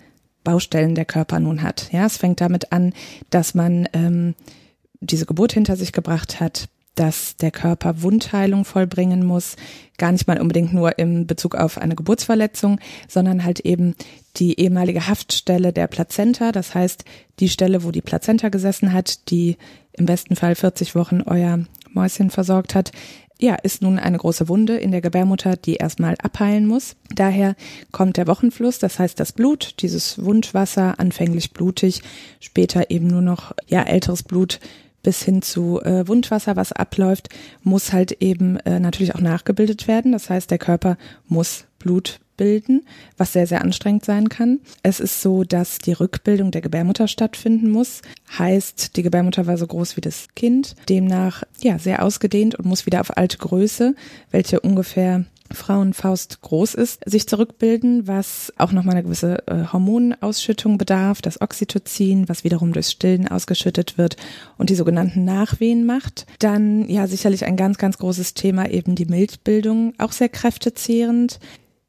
Baustellen 0.47 0.95
der 0.95 1.05
Körper 1.05 1.41
nun 1.41 1.62
hat. 1.62 1.93
Ja, 1.93 2.07
es 2.07 2.19
fängt 2.19 2.41
damit 2.41 2.71
an, 2.71 2.95
dass 3.31 3.55
man 3.55 3.88
ähm, 3.93 4.37
diese 5.00 5.26
Geburt 5.26 5.53
hinter 5.53 5.75
sich 5.75 5.91
gebracht 5.91 6.38
hat, 6.38 6.69
dass 6.95 7.37
der 7.37 7.50
Körper 7.50 8.00
Wundheilung 8.03 8.65
vollbringen 8.65 9.26
muss, 9.26 9.57
gar 9.99 10.12
nicht 10.12 10.29
mal 10.29 10.41
unbedingt 10.41 10.73
nur 10.73 11.00
im 11.00 11.26
Bezug 11.26 11.57
auf 11.57 11.79
eine 11.79 11.97
Geburtsverletzung, 11.97 12.79
sondern 13.09 13.45
halt 13.45 13.59
eben 13.61 13.97
die 14.37 14.59
ehemalige 14.61 15.09
Haftstelle 15.09 15.73
der 15.73 15.88
Plazenta, 15.88 16.53
das 16.53 16.76
heißt 16.76 17.05
die 17.41 17.49
Stelle, 17.49 17.83
wo 17.83 17.91
die 17.91 18.00
Plazenta 18.00 18.49
gesessen 18.49 18.93
hat, 18.93 19.29
die 19.31 19.57
im 19.95 20.07
besten 20.07 20.37
Fall 20.37 20.55
40 20.55 20.95
Wochen 20.95 21.23
euer 21.23 21.59
Mäuschen 21.93 22.31
versorgt 22.31 22.76
hat, 22.76 22.93
ja, 23.38 23.55
ist 23.57 23.83
nun 23.83 23.99
eine 23.99 24.16
große 24.19 24.49
Wunde 24.49 24.76
in 24.76 24.90
der 24.90 25.00
Gebärmutter, 25.02 25.57
die 25.57 25.75
erstmal 25.75 26.14
abheilen 26.23 26.66
muss. 26.66 26.97
Daher 27.14 27.55
kommt 27.93 28.16
der 28.16 28.26
Wochenfluss, 28.26 28.78
das 28.78 28.99
heißt 28.99 29.21
das 29.21 29.33
Blut, 29.33 29.75
dieses 29.83 30.25
Wundwasser, 30.25 30.99
anfänglich 30.99 31.52
blutig, 31.52 32.02
später 32.40 32.90
eben 32.90 33.09
nur 33.09 33.23
noch 33.23 33.52
ja 33.66 33.83
älteres 33.83 34.23
Blut 34.23 34.59
bis 35.02 35.23
hin 35.23 35.43
zu 35.43 35.81
äh, 35.83 36.09
Wundwasser, 36.09 36.57
was 36.57 36.73
abläuft, 36.73 37.28
muss 37.62 37.93
halt 37.93 38.12
eben 38.21 38.57
äh, 38.61 38.81
natürlich 38.81 39.14
auch 39.14 39.21
nachgebildet 39.21 39.87
werden. 39.87 40.12
Das 40.12 40.31
heißt, 40.31 40.50
der 40.50 40.59
Körper 40.59 40.97
muss 41.28 41.64
Blut 41.78 42.19
bilden, 42.37 42.87
was 43.16 43.33
sehr, 43.33 43.47
sehr 43.47 43.62
anstrengend 43.62 44.05
sein 44.05 44.28
kann. 44.28 44.61
Es 44.83 45.00
ist 45.00 45.23
so, 45.23 45.45
dass 45.45 45.78
die 45.78 45.93
Rückbildung 45.93 46.50
der 46.50 46.61
Gebärmutter 46.61 47.09
stattfinden 47.09 47.71
muss. 47.71 48.02
Heißt, 48.38 48.97
die 48.97 49.02
Gebärmutter 49.02 49.47
war 49.47 49.59
so 49.59 49.66
groß 49.66 49.97
wie 49.97 50.00
das 50.00 50.28
Kind, 50.35 50.75
demnach 50.88 51.43
ja 51.61 51.78
sehr 51.78 52.02
ausgedehnt 52.02 52.55
und 52.55 52.66
muss 52.66 52.87
wieder 52.87 53.00
auf 53.00 53.16
alte 53.16 53.38
Größe, 53.38 53.95
welche 54.31 54.61
ungefähr 54.61 55.25
Frauenfaust 55.52 56.40
groß 56.43 56.75
ist, 56.75 57.00
sich 57.09 57.28
zurückbilden, 57.28 58.07
was 58.07 58.52
auch 58.59 58.73
nochmal 58.73 58.95
eine 58.95 59.05
gewisse 59.05 59.47
äh, 59.47 59.66
Hormonausschüttung 59.73 60.78
bedarf, 60.78 61.23
das 61.23 61.40
Oxytocin, 61.40 62.28
was 62.28 62.45
wiederum 62.45 62.73
durchs 62.73 62.93
Stillen 62.93 63.28
ausgeschüttet 63.28 63.99
wird 63.99 64.16
und 64.59 64.71
die 64.71 64.75
sogenannten 64.75 65.25
Nachwehen 65.25 65.87
macht. 65.87 66.26
Dann 66.38 66.88
ja 66.88 67.07
sicherlich 67.07 67.45
ein 67.45 67.57
ganz, 67.57 67.78
ganz 67.78 67.99
großes 67.99 68.35
Thema 68.35 68.69
eben 68.69 68.95
die 68.95 69.07
Milchbildung, 69.07 69.95
auch 69.99 70.12
sehr 70.12 70.28
kräftezehrend 70.28 71.38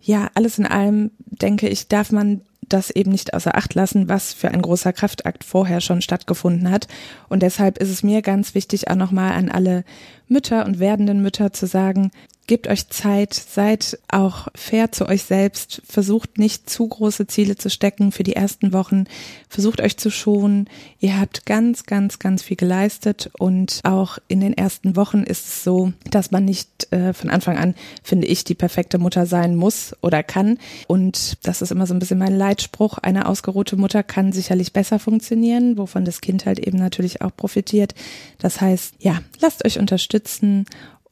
ja, 0.08 0.32
alles 0.36 0.58
in 0.58 0.66
allem 0.66 1.12
denke 1.18 1.68
ich, 1.68 1.90
darf 1.90 2.14
man 2.14 2.42
das 2.62 2.90
eben 2.90 3.12
nicht 3.12 3.34
außer 3.34 3.56
Acht 3.56 3.74
lassen, 3.76 4.08
was 4.08 4.34
für 4.34 4.50
ein 4.50 4.62
großer 4.62 4.94
Kraftakt 4.94 5.44
vorher 5.44 5.82
schon 5.82 6.02
stattgefunden 6.02 6.72
hat. 6.72 6.88
Und 7.28 7.44
deshalb 7.44 7.78
ist 7.78 7.90
es 7.90 8.04
mir 8.04 8.22
ganz 8.22 8.56
wichtig, 8.56 8.90
auch 8.90 8.96
nochmal 8.96 9.34
an 9.34 9.50
alle 9.50 9.84
Mütter 10.28 10.66
und 10.66 10.80
werdenden 10.80 11.22
Mütter 11.22 11.54
zu 11.54 11.66
sagen, 11.68 12.12
gebt 12.48 12.68
euch 12.68 12.88
Zeit, 12.88 13.34
seid 13.34 14.00
auch 14.08 14.48
fair 14.56 14.92
zu 14.94 15.06
euch 15.08 15.24
selbst, 15.24 15.82
versucht 15.86 16.38
nicht 16.38 16.70
zu 16.70 16.88
große 16.88 17.28
Ziele 17.28 17.58
zu 17.58 17.70
stecken 17.70 18.14
für 18.14 18.24
die 18.24 18.38
ersten 18.38 18.72
Wochen, 18.72 19.04
versucht 19.50 19.82
euch 19.82 19.98
zu 19.98 20.10
schonen. 20.10 20.70
Ihr 21.00 21.20
habt 21.20 21.46
ganz, 21.46 21.86
ganz, 21.86 22.20
ganz 22.20 22.44
viel 22.44 22.56
geleistet 22.56 23.30
und 23.38 23.82
auch 23.84 24.18
in 24.30 24.40
den 24.40 24.54
ersten 24.54 24.96
Wochen 24.96 25.24
ist 25.24 25.46
es 25.46 25.64
so, 25.66 25.92
dass 26.10 26.32
man 26.32 26.46
nicht 26.46 26.92
äh, 26.94 27.14
von 27.14 27.30
Anfang 27.30 27.58
an, 27.58 27.76
finde 28.02 28.28
ich, 28.28 28.46
die 28.46 28.56
perfekte 28.56 28.98
Mutter 28.98 29.26
sein 29.26 29.56
muss 29.56 29.94
oder 30.02 30.24
kann. 30.24 30.58
Und 30.88 31.46
das 31.46 31.62
ist 31.62 31.72
immer 31.72 31.86
so 31.86 31.94
ein 31.94 32.00
bisschen 32.00 32.18
mein 32.18 32.36
Leitspruch. 32.36 32.98
Eine 32.98 33.28
ausgeruhte 33.28 33.76
Mutter 33.76 34.04
kann 34.04 34.32
sicherlich 34.32 34.72
besser 34.72 35.00
funktionieren, 35.00 35.78
wovon 35.78 36.06
das 36.06 36.22
Kind 36.22 36.46
halt 36.46 36.60
eben 36.60 36.78
natürlich 36.78 37.22
auch 37.22 37.36
profitiert. 37.36 37.94
Das 38.40 38.62
heißt, 38.62 38.96
ja, 39.00 39.20
lasst 39.42 39.66
euch 39.66 39.80
unterstützen 39.80 40.17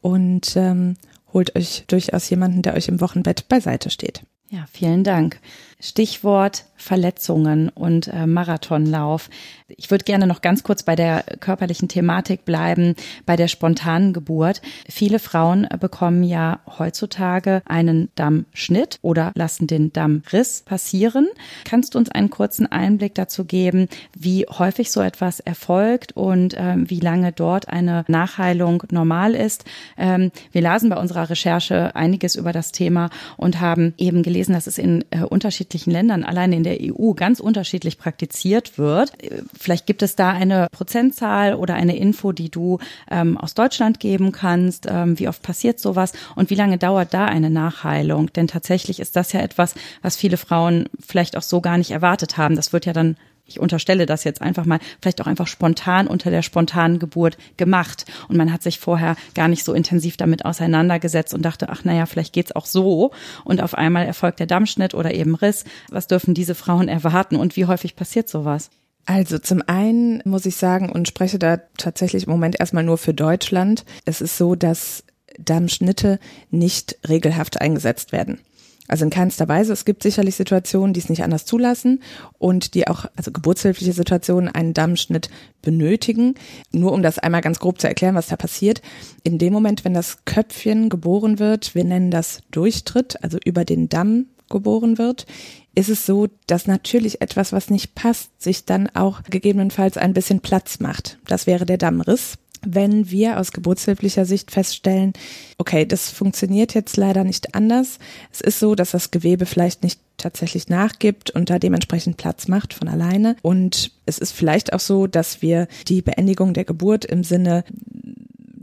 und 0.01 0.55
ähm, 0.55 0.95
holt 1.33 1.55
euch 1.55 1.83
durchaus 1.87 2.29
jemanden, 2.29 2.61
der 2.61 2.75
euch 2.75 2.87
im 2.87 3.01
Wochenbett 3.01 3.47
beiseite 3.47 3.89
steht. 3.89 4.23
Ja, 4.49 4.65
vielen 4.71 5.03
Dank. 5.03 5.39
Stichwort 5.79 6.65
Verletzungen 6.77 7.69
und 7.69 8.07
äh, 8.07 8.27
Marathonlauf. 8.27 9.29
Ich 9.67 9.89
würde 9.89 10.03
gerne 10.03 10.27
noch 10.27 10.41
ganz 10.41 10.61
kurz 10.63 10.83
bei 10.83 10.95
der 10.95 11.23
körperlichen 11.39 11.87
Thematik 11.87 12.45
bleiben, 12.45 12.95
bei 13.25 13.35
der 13.35 13.47
spontanen 13.47 14.13
Geburt. 14.13 14.61
Viele 14.87 15.19
Frauen 15.19 15.67
bekommen 15.79 16.23
ja 16.23 16.59
heutzutage 16.77 17.61
einen 17.65 18.09
Dammschnitt 18.15 18.99
oder 19.01 19.31
lassen 19.35 19.67
den 19.67 19.91
Dammriss 19.93 20.61
passieren. 20.63 21.27
Kannst 21.63 21.95
du 21.95 21.97
uns 21.97 22.09
einen 22.09 22.29
kurzen 22.29 22.71
Einblick 22.71 23.15
dazu 23.15 23.45
geben, 23.45 23.87
wie 24.15 24.45
häufig 24.47 24.91
so 24.91 25.01
etwas 25.01 25.39
erfolgt 25.39 26.11
und 26.11 26.55
ähm, 26.57 26.89
wie 26.89 26.99
lange 26.99 27.31
dort 27.31 27.69
eine 27.69 28.05
Nachheilung 28.07 28.83
normal 28.91 29.33
ist? 29.33 29.65
Ähm, 29.97 30.31
wir 30.51 30.61
lasen 30.61 30.89
bei 30.89 30.97
unserer 30.97 31.29
Recherche 31.29 31.95
einiges 31.95 32.35
über 32.35 32.51
das 32.51 32.71
Thema 32.71 33.09
und 33.37 33.59
haben 33.59 33.93
eben 33.97 34.21
gelesen, 34.21 34.53
dass 34.53 34.67
es 34.67 34.77
in 34.77 35.03
äh, 35.09 35.21
unterschiedlichen 35.21 35.64
Ländern, 35.91 36.23
allein 36.23 36.53
in 36.53 36.63
der 36.63 36.77
EU, 36.81 37.13
ganz 37.13 37.39
unterschiedlich 37.39 37.97
praktiziert 37.97 38.77
wird. 38.77 39.11
Vielleicht 39.59 39.85
gibt 39.85 40.01
es 40.01 40.15
da 40.15 40.29
eine 40.29 40.67
Prozentzahl 40.71 41.55
oder 41.55 41.75
eine 41.75 41.97
Info, 41.97 42.31
die 42.31 42.49
du 42.49 42.79
ähm, 43.09 43.37
aus 43.37 43.53
Deutschland 43.53 43.99
geben 43.99 44.31
kannst. 44.31 44.87
Ähm, 44.89 45.19
wie 45.19 45.27
oft 45.27 45.41
passiert 45.41 45.79
sowas 45.79 46.13
und 46.35 46.49
wie 46.49 46.55
lange 46.55 46.77
dauert 46.77 47.13
da 47.13 47.25
eine 47.25 47.49
Nachheilung? 47.49 48.31
Denn 48.33 48.47
tatsächlich 48.47 48.99
ist 48.99 49.15
das 49.15 49.33
ja 49.33 49.41
etwas, 49.41 49.75
was 50.01 50.15
viele 50.15 50.37
Frauen 50.37 50.89
vielleicht 51.05 51.37
auch 51.37 51.41
so 51.41 51.61
gar 51.61 51.77
nicht 51.77 51.91
erwartet 51.91 52.37
haben. 52.37 52.55
Das 52.55 52.73
wird 52.73 52.85
ja 52.85 52.93
dann 52.93 53.17
ich 53.45 53.59
unterstelle 53.59 54.05
das 54.05 54.23
jetzt 54.23 54.41
einfach 54.41 54.65
mal, 54.65 54.79
vielleicht 55.01 55.21
auch 55.21 55.27
einfach 55.27 55.47
spontan 55.47 56.07
unter 56.07 56.31
der 56.31 56.41
spontanen 56.41 56.99
Geburt 56.99 57.37
gemacht. 57.57 58.05
Und 58.27 58.37
man 58.37 58.51
hat 58.51 58.63
sich 58.63 58.79
vorher 58.79 59.15
gar 59.35 59.47
nicht 59.47 59.63
so 59.63 59.73
intensiv 59.73 60.17
damit 60.17 60.45
auseinandergesetzt 60.45 61.33
und 61.33 61.43
dachte, 61.43 61.69
ach 61.69 61.83
naja, 61.83 62.05
vielleicht 62.05 62.33
geht's 62.33 62.55
auch 62.55 62.65
so. 62.65 63.11
Und 63.43 63.61
auf 63.61 63.75
einmal 63.75 64.05
erfolgt 64.05 64.39
der 64.39 64.47
Dammschnitt 64.47 64.93
oder 64.93 65.13
eben 65.13 65.35
Riss. 65.35 65.63
Was 65.89 66.07
dürfen 66.07 66.33
diese 66.33 66.55
Frauen 66.55 66.87
erwarten 66.87 67.35
und 67.35 67.55
wie 67.55 67.65
häufig 67.65 67.95
passiert 67.95 68.29
sowas? 68.29 68.69
Also 69.05 69.37
zum 69.37 69.61
einen 69.67 70.21
muss 70.25 70.47
ich 70.47 70.55
sagen 70.55 70.89
und 70.89 71.07
spreche 71.07 71.37
da 71.37 71.57
tatsächlich 71.77 72.25
im 72.25 72.31
Moment 72.31 72.59
erstmal 72.59 72.83
nur 72.83 72.97
für 72.97 73.13
Deutschland. 73.13 73.85
Es 74.05 74.19
ist 74.19 74.37
so, 74.37 74.55
dass 74.55 75.03
Dammschnitte 75.37 76.19
nicht 76.49 76.97
regelhaft 77.07 77.61
eingesetzt 77.61 78.11
werden. 78.11 78.39
Also 78.87 79.03
in 79.05 79.09
keinster 79.09 79.47
Weise. 79.47 79.73
Es 79.73 79.85
gibt 79.85 80.03
sicherlich 80.03 80.35
Situationen, 80.35 80.93
die 80.93 80.99
es 80.99 81.09
nicht 81.09 81.23
anders 81.23 81.45
zulassen 81.45 82.01
und 82.37 82.73
die 82.73 82.87
auch, 82.87 83.05
also 83.15 83.31
geburtshilfliche 83.31 83.93
Situationen, 83.93 84.49
einen 84.49 84.73
Dammschnitt 84.73 85.29
benötigen. 85.61 86.35
Nur 86.71 86.91
um 86.91 87.01
das 87.01 87.19
einmal 87.19 87.41
ganz 87.41 87.59
grob 87.59 87.79
zu 87.79 87.87
erklären, 87.87 88.15
was 88.15 88.27
da 88.27 88.35
passiert. 88.35 88.81
In 89.23 89.37
dem 89.37 89.53
Moment, 89.53 89.85
wenn 89.85 89.93
das 89.93 90.25
Köpfchen 90.25 90.89
geboren 90.89 91.39
wird, 91.39 91.73
wir 91.73 91.83
nennen 91.83 92.11
das 92.11 92.41
Durchtritt, 92.51 93.23
also 93.23 93.37
über 93.43 93.65
den 93.65 93.89
Damm 93.89 94.27
geboren 94.49 94.97
wird, 94.97 95.25
ist 95.73 95.89
es 95.89 96.05
so, 96.05 96.27
dass 96.47 96.67
natürlich 96.67 97.21
etwas, 97.21 97.51
was 97.51 97.69
nicht 97.69 97.95
passt, 97.95 98.41
sich 98.41 98.65
dann 98.65 98.89
auch 98.93 99.23
gegebenenfalls 99.23 99.97
ein 99.97 100.13
bisschen 100.13 100.39
Platz 100.39 100.79
macht. 100.79 101.17
Das 101.27 101.47
wäre 101.47 101.65
der 101.65 101.77
Dammriss 101.77 102.37
wenn 102.67 103.09
wir 103.09 103.39
aus 103.39 103.51
geburtshilflicher 103.51 104.25
Sicht 104.25 104.51
feststellen, 104.51 105.13
okay, 105.57 105.85
das 105.85 106.09
funktioniert 106.09 106.73
jetzt 106.73 106.97
leider 106.97 107.23
nicht 107.23 107.55
anders. 107.55 107.99
Es 108.31 108.41
ist 108.41 108.59
so, 108.59 108.75
dass 108.75 108.91
das 108.91 109.11
Gewebe 109.11 109.45
vielleicht 109.45 109.83
nicht 109.83 109.99
tatsächlich 110.17 110.69
nachgibt 110.69 111.31
und 111.31 111.49
da 111.49 111.59
dementsprechend 111.59 112.17
Platz 112.17 112.47
macht 112.47 112.73
von 112.73 112.87
alleine. 112.87 113.35
Und 113.41 113.91
es 114.05 114.17
ist 114.17 114.31
vielleicht 114.31 114.73
auch 114.73 114.79
so, 114.79 115.07
dass 115.07 115.41
wir 115.41 115.67
die 115.87 116.01
Beendigung 116.01 116.53
der 116.53 116.65
Geburt 116.65 117.05
im 117.05 117.23
Sinne 117.23 117.63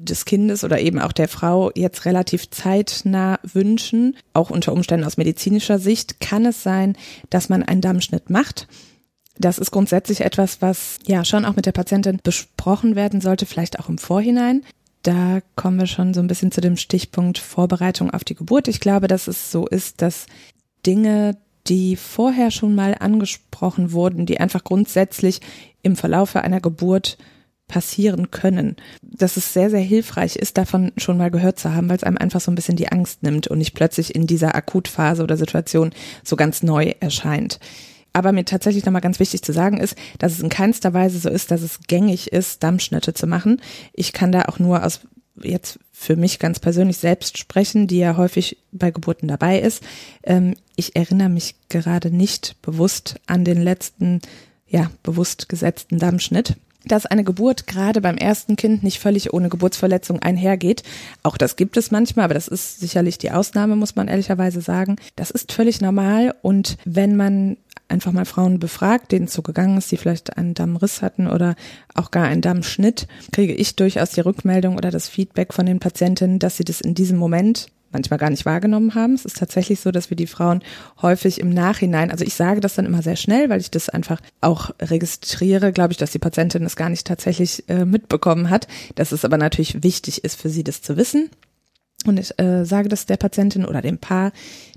des 0.03 0.25
Kindes 0.25 0.65
oder 0.65 0.81
eben 0.81 0.99
auch 0.99 1.13
der 1.13 1.29
Frau 1.29 1.71
jetzt 1.75 2.05
relativ 2.05 2.51
zeitnah 2.51 3.39
wünschen. 3.45 4.17
Auch 4.33 4.51
unter 4.51 4.73
Umständen 4.73 5.07
aus 5.07 5.17
medizinischer 5.17 5.79
Sicht 5.79 6.21
kann 6.21 6.45
es 6.45 6.63
sein, 6.63 6.97
dass 7.31 7.49
man 7.49 7.63
einen 7.63 7.81
Dammschnitt 7.81 8.29
macht 8.29 8.67
das 9.39 9.59
ist 9.59 9.71
grundsätzlich 9.71 10.21
etwas, 10.21 10.61
was 10.61 10.99
ja 11.07 11.25
schon 11.25 11.45
auch 11.45 11.57
mit 11.57 11.67
der 11.67 11.73
Patientin 11.73 12.21
besprochen 12.23 12.97
werden 12.97 13.21
sollte, 13.21 13.47
vielleicht 13.47 13.79
auch 13.81 13.89
im 13.89 13.99
Vorhinein. 13.99 14.63
Da 15.03 15.41
kommen 15.57 15.79
wir 15.79 15.87
schon 15.87 16.15
so 16.15 16.21
ein 16.21 16.29
bisschen 16.29 16.53
zu 16.53 16.61
dem 16.61 16.77
Stichpunkt 16.77 17.39
Vorbereitung 17.39 18.11
auf 18.11 18.25
die 18.25 18.37
Geburt. 18.37 18.69
Ich 18.69 18.79
glaube, 18.79 19.09
dass 19.09 19.27
es 19.27 19.51
so 19.51 19.67
ist, 19.67 20.01
dass 20.01 20.27
Dinge, 20.87 21.37
die 21.67 21.97
vorher 21.97 22.51
schon 22.51 22.75
mal 22.75 22.97
angesprochen 22.99 23.93
wurden, 23.93 24.27
die 24.27 24.39
einfach 24.39 24.65
grundsätzlich 24.65 25.41
im 25.83 25.97
Verlaufe 25.97 26.43
einer 26.43 26.61
Geburt 26.61 27.19
passieren 27.69 28.31
können, 28.31 28.77
dass 29.01 29.39
es 29.39 29.55
sehr, 29.55 29.71
sehr 29.71 29.81
hilfreich 29.81 30.37
ist, 30.37 30.59
davon 30.59 30.93
schon 30.99 31.17
mal 31.17 31.31
gehört 31.31 31.59
zu 31.59 31.73
haben, 31.73 31.89
weil 31.89 31.97
es 31.97 32.05
einem 32.05 32.19
einfach 32.19 32.41
so 32.41 32.51
ein 32.51 32.55
bisschen 32.55 32.77
die 32.77 32.89
Angst 32.89 33.23
nimmt 33.23 33.49
und 33.49 33.59
nicht 33.59 33.75
plötzlich 33.75 34.15
in 34.15 34.27
dieser 34.27 34.55
Akutphase 34.55 35.23
oder 35.23 35.37
Situation 35.39 35.91
so 36.23 36.37
ganz 36.37 36.63
neu 36.63 36.93
erscheint. 37.01 37.59
Aber 38.13 38.33
mir 38.33 38.45
tatsächlich 38.45 38.85
nochmal 38.85 39.01
ganz 39.01 39.19
wichtig 39.21 39.43
zu 39.43 39.53
sagen 39.53 39.79
ist, 39.79 39.97
dass 40.19 40.33
es 40.33 40.41
in 40.41 40.49
keinster 40.49 40.93
Weise 40.93 41.19
so 41.19 41.29
ist, 41.29 41.51
dass 41.51 41.63
es 41.63 41.81
gängig 41.87 42.33
ist, 42.33 42.63
Dammschnitte 42.63 43.15
zu 43.15 43.27
machen. 43.27 43.61
Ich 43.93 44.13
kann 44.13 44.33
da 44.33 44.43
auch 44.43 44.59
nur 44.59 44.85
aus 44.85 45.01
jetzt 45.41 45.79
für 45.93 46.17
mich 46.17 46.39
ganz 46.39 46.61
persönlich 46.61 46.99
selbst 46.99 47.39
sprechen, 47.39 47.87
die 47.87 47.99
ja 47.99 48.17
häufig 48.17 48.59
bei 48.71 48.91
Geburten 48.91 49.29
dabei 49.29 49.61
ist. 49.61 49.83
Ähm, 50.23 50.55
ich 50.77 50.97
erinnere 50.97 51.29
mich 51.29 51.55
gerade 51.69 52.11
nicht 52.11 52.57
bewusst 52.61 53.17
an 53.27 53.45
den 53.45 53.63
letzten, 53.63 54.21
ja, 54.67 54.91
bewusst 55.03 55.49
gesetzten 55.49 55.99
Dammschnitt 55.99 56.57
dass 56.87 57.07
eine 57.07 57.25
Geburt 57.25 57.67
gerade 57.67 58.01
beim 58.01 58.17
ersten 58.17 58.57
Kind 58.57 58.83
nicht 58.83 58.99
völlig 58.99 59.33
ohne 59.33 59.49
Geburtsverletzung 59.49 60.21
einhergeht. 60.21 60.83
Auch 61.23 61.37
das 61.37 61.57
gibt 61.57 61.77
es 61.77 61.91
manchmal, 61.91 62.27
aber 62.27 62.35
das 62.35 62.49
ist 62.49 62.81
sicherlich 62.81 63.19
die 63.19 63.31
Ausnahme, 63.31 63.77
muss 63.77 63.97
man 63.97 64.09
ehrlicherweise 64.09 64.61
sagen. 64.61 64.97
Das 65.17 65.31
ist 65.31 65.53
völlig 65.53 65.81
normal 65.81 66.35
und 66.43 66.77
wenn 66.85 67.17
man 67.17 67.57
einfach 67.89 68.13
mal 68.13 68.25
Frauen 68.25 68.59
befragt, 68.59 69.13
denen 69.13 69.27
es 69.27 69.35
so 69.35 69.43
gegangen 69.43 69.77
ist, 69.77 69.91
die 69.93 69.97
vielleicht 69.97 70.37
einen 70.37 70.55
Dammriss 70.55 71.03
hatten 71.03 71.29
oder 71.29 71.55
auch 71.95 72.11
gar 72.11 72.25
einen 72.25 72.41
Dammschnitt, 72.41 73.07
kriege 73.33 73.55
ich 73.55 73.77
durchaus 73.77 74.11
die 74.11 74.21
Rückmeldung 74.21 74.77
oder 74.77 74.91
das 74.91 75.09
Feedback 75.09 75.53
von 75.53 75.67
den 75.67 75.79
Patientinnen, 75.79 76.39
dass 76.39 76.57
sie 76.57 76.65
das 76.65 76.81
in 76.81 76.95
diesem 76.95 77.19
Moment 77.19 77.69
manchmal 77.93 78.19
gar 78.19 78.31
nicht 78.31 78.45
wahrgenommen 78.45 78.95
haben. 78.95 79.15
Es 79.15 79.25
ist 79.25 79.37
tatsächlich 79.37 79.81
so, 79.81 79.91
dass 79.91 80.11
wir 80.11 80.17
die 80.17 80.27
Frauen 80.27 80.63
häufig 81.01 81.41
im 81.41 81.51
Nachhinein, 81.51 82.11
also 82.11 82.25
ich 82.25 82.35
sage 82.35 82.61
das 82.61 82.75
dann 82.75 82.87
immer 82.87 83.03
sehr 83.03 83.17
schnell, 83.17 83.49
weil 83.49 83.61
ich 83.61 83.71
das 83.71 83.89
einfach 83.89 84.21
auch 84.41 84.71
registriere, 84.81 85.73
glaube 85.73 85.93
ich, 85.93 85.99
dass 85.99 86.13
die 86.13 86.19
Patientin 86.19 86.65
es 86.65 86.77
gar 86.77 86.89
nicht 86.89 87.07
tatsächlich 87.07 87.69
äh, 87.69 87.85
mitbekommen 87.85 88.51
hat, 88.51 88.69
dass 88.95 89.13
es 89.13 89.25
aber 89.25 89.39
natürlich 89.39 89.83
wichtig 89.83 90.25
ist 90.25 90.41
für 90.41 90.49
sie, 90.49 90.65
das 90.65 90.83
zu 90.83 90.97
wissen. 90.97 91.31
Und 92.05 92.19
ich 92.19 92.39
äh, 92.39 92.65
sage 92.65 92.89
das 92.89 93.07
der 93.07 93.17
Patientin 93.17 93.65
oder 93.65 93.81
dem 93.81 93.99
Paar 93.99 94.33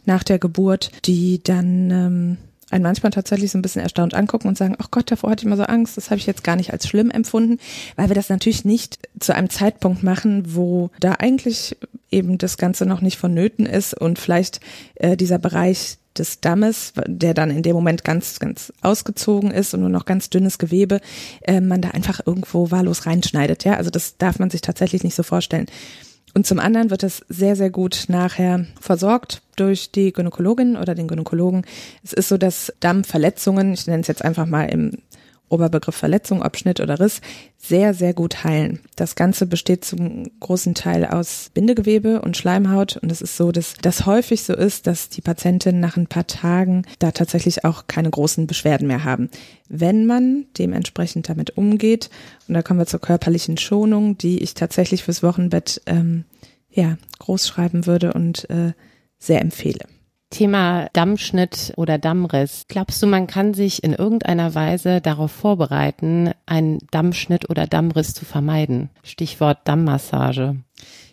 nach 0.06 0.24
der 0.24 0.40
Geburt, 0.40 0.92
die 1.06 1.42
dann 1.44 1.92
ähm, 1.92 2.38
einen 2.72 2.84
manchmal 2.84 3.12
tatsächlich 3.12 3.52
so 3.52 3.58
ein 3.58 3.62
bisschen 3.62 3.82
erstaunt 3.82 4.14
angucken 4.14 4.48
und 4.48 4.58
sagen, 4.58 4.76
ach 4.80 4.90
Gott, 4.92 5.12
davor 5.12 5.30
hatte 5.30 5.42
ich 5.42 5.46
immer 5.46 5.58
so 5.58 5.64
Angst, 5.64 5.98
das 5.98 6.10
habe 6.10 6.18
ich 6.18 6.26
jetzt 6.26 6.44
gar 6.44 6.56
nicht 6.56 6.74
als 6.74 6.88
schlimm 6.88 7.12
empfunden, 7.12 7.60
weil 7.96 8.10
wir 8.10 8.16
das 8.16 8.30
natürlich 8.30 8.66
nicht 8.66 9.00
zu 9.20 9.36
einem 9.36 9.50
Zeitpunkt 9.50 10.04
machen, 10.04 10.56
wo 10.56 10.90
da 11.00 11.14
eigentlich 11.14 11.78
eben 12.12 12.38
das 12.38 12.58
Ganze 12.58 12.86
noch 12.86 13.02
nicht 13.02 13.18
vonnöten 13.18 13.66
ist 13.66 13.94
und 13.94 14.20
vielleicht 14.20 14.62
äh, 14.96 15.16
dieser 15.16 15.38
Bereich 15.38 15.98
des 16.18 16.40
Dammes, 16.40 16.94
der 17.08 17.34
dann 17.34 17.52
in 17.52 17.62
dem 17.62 17.76
Moment 17.76 18.04
ganz, 18.04 18.40
ganz 18.40 18.72
ausgezogen 18.82 19.52
ist 19.52 19.74
und 19.74 19.82
nur 19.82 19.90
noch 19.90 20.06
ganz 20.06 20.30
dünnes 20.30 20.58
Gewebe, 20.58 21.02
äh, 21.42 21.62
man 21.62 21.82
da 21.82 21.90
einfach 21.90 22.22
irgendwo 22.26 22.72
wahllos 22.72 23.06
reinschneidet. 23.06 23.66
Ja, 23.66 23.74
also 23.74 23.90
das 23.90 24.18
darf 24.18 24.40
man 24.40 24.50
sich 24.50 24.62
tatsächlich 24.62 25.04
nicht 25.04 25.16
so 25.16 25.24
vorstellen. 25.24 25.66
Und 26.36 26.46
zum 26.46 26.60
anderen 26.60 26.90
wird 26.90 27.04
es 27.04 27.26
sehr, 27.30 27.56
sehr 27.56 27.70
gut 27.70 28.06
nachher 28.10 28.66
versorgt 28.80 29.42
durch 29.56 29.92
die 29.92 30.12
Gynäkologin 30.12 30.76
oder 30.76 30.94
den 30.94 31.08
Gynäkologen. 31.08 31.66
Es 32.04 32.12
ist 32.12 32.28
so, 32.28 32.38
dass 32.38 32.74
Dammverletzungen, 32.82 33.74
ich 33.74 33.88
nenne 33.88 34.02
es 34.02 34.08
jetzt 34.08 34.24
einfach 34.24 34.46
mal 34.46 34.66
im 34.66 34.98
Oberbegriff 35.50 35.96
Verletzung, 35.96 36.42
Abschnitt 36.42 36.80
oder 36.80 37.00
Riss, 37.00 37.22
sehr, 37.58 37.94
sehr 37.94 38.14
gut 38.14 38.44
heilen. 38.44 38.80
Das 38.96 39.16
Ganze 39.16 39.46
besteht 39.46 39.86
zum 39.86 40.30
großen 40.40 40.76
Teil 40.76 41.06
aus 41.06 41.50
Bindegewebe 41.54 42.22
und 42.22 42.38
Schleimhaut 42.38 42.98
und 42.98 43.12
es 43.12 43.22
ist 43.22 43.38
so, 43.38 43.52
dass 43.52 43.74
das 43.82 44.06
häufig 44.06 44.44
so 44.44 44.54
ist, 44.54 44.88
dass 44.88 45.10
die 45.10 45.22
Patientinnen 45.22 45.82
nach 45.82 45.98
ein 45.98 46.08
paar 46.08 46.28
Tagen 46.28 46.84
da 47.00 47.12
tatsächlich 47.12 47.66
auch 47.66 47.88
keine 47.88 48.10
großen 48.10 48.48
Beschwerden 48.48 48.88
mehr 48.88 49.04
haben. 49.04 49.30
Wenn 49.70 50.06
man 50.06 50.46
dementsprechend 50.58 51.30
damit 51.30 51.58
umgeht, 51.58 52.10
und 52.48 52.54
da 52.54 52.62
kommen 52.62 52.80
wir 52.80 52.86
zur 52.86 53.02
körperlichen 53.02 53.58
Schonung, 53.58 54.18
die 54.18 54.44
ich 54.44 54.54
tatsächlich 54.54 55.04
fürs 55.04 55.24
Wochenbett 55.24 55.82
ähm, 55.86 56.26
ja, 56.70 56.98
groß 57.20 57.48
schreiben 57.48 57.86
würde 57.86 58.14
und 58.14 58.50
äh, 58.50 58.74
sehr 59.18 59.42
empfehle. 59.42 59.86
Thema 60.30 60.90
Dammschnitt 60.94 61.74
oder 61.78 61.98
Dammriss. 61.98 62.66
Glaubst 62.68 63.02
du, 63.02 63.08
man 63.08 63.28
kann 63.28 63.54
sich 63.54 63.84
in 63.84 63.94
irgendeiner 63.94 64.56
Weise 64.56 65.02
darauf 65.02 65.32
vorbereiten, 65.32 66.32
einen 66.46 66.80
Dammschnitt 66.92 67.50
oder 67.50 67.68
Dammriss 67.68 68.14
zu 68.14 68.26
vermeiden? 68.26 68.90
Stichwort 69.04 69.60
Dammmassage. 69.66 70.58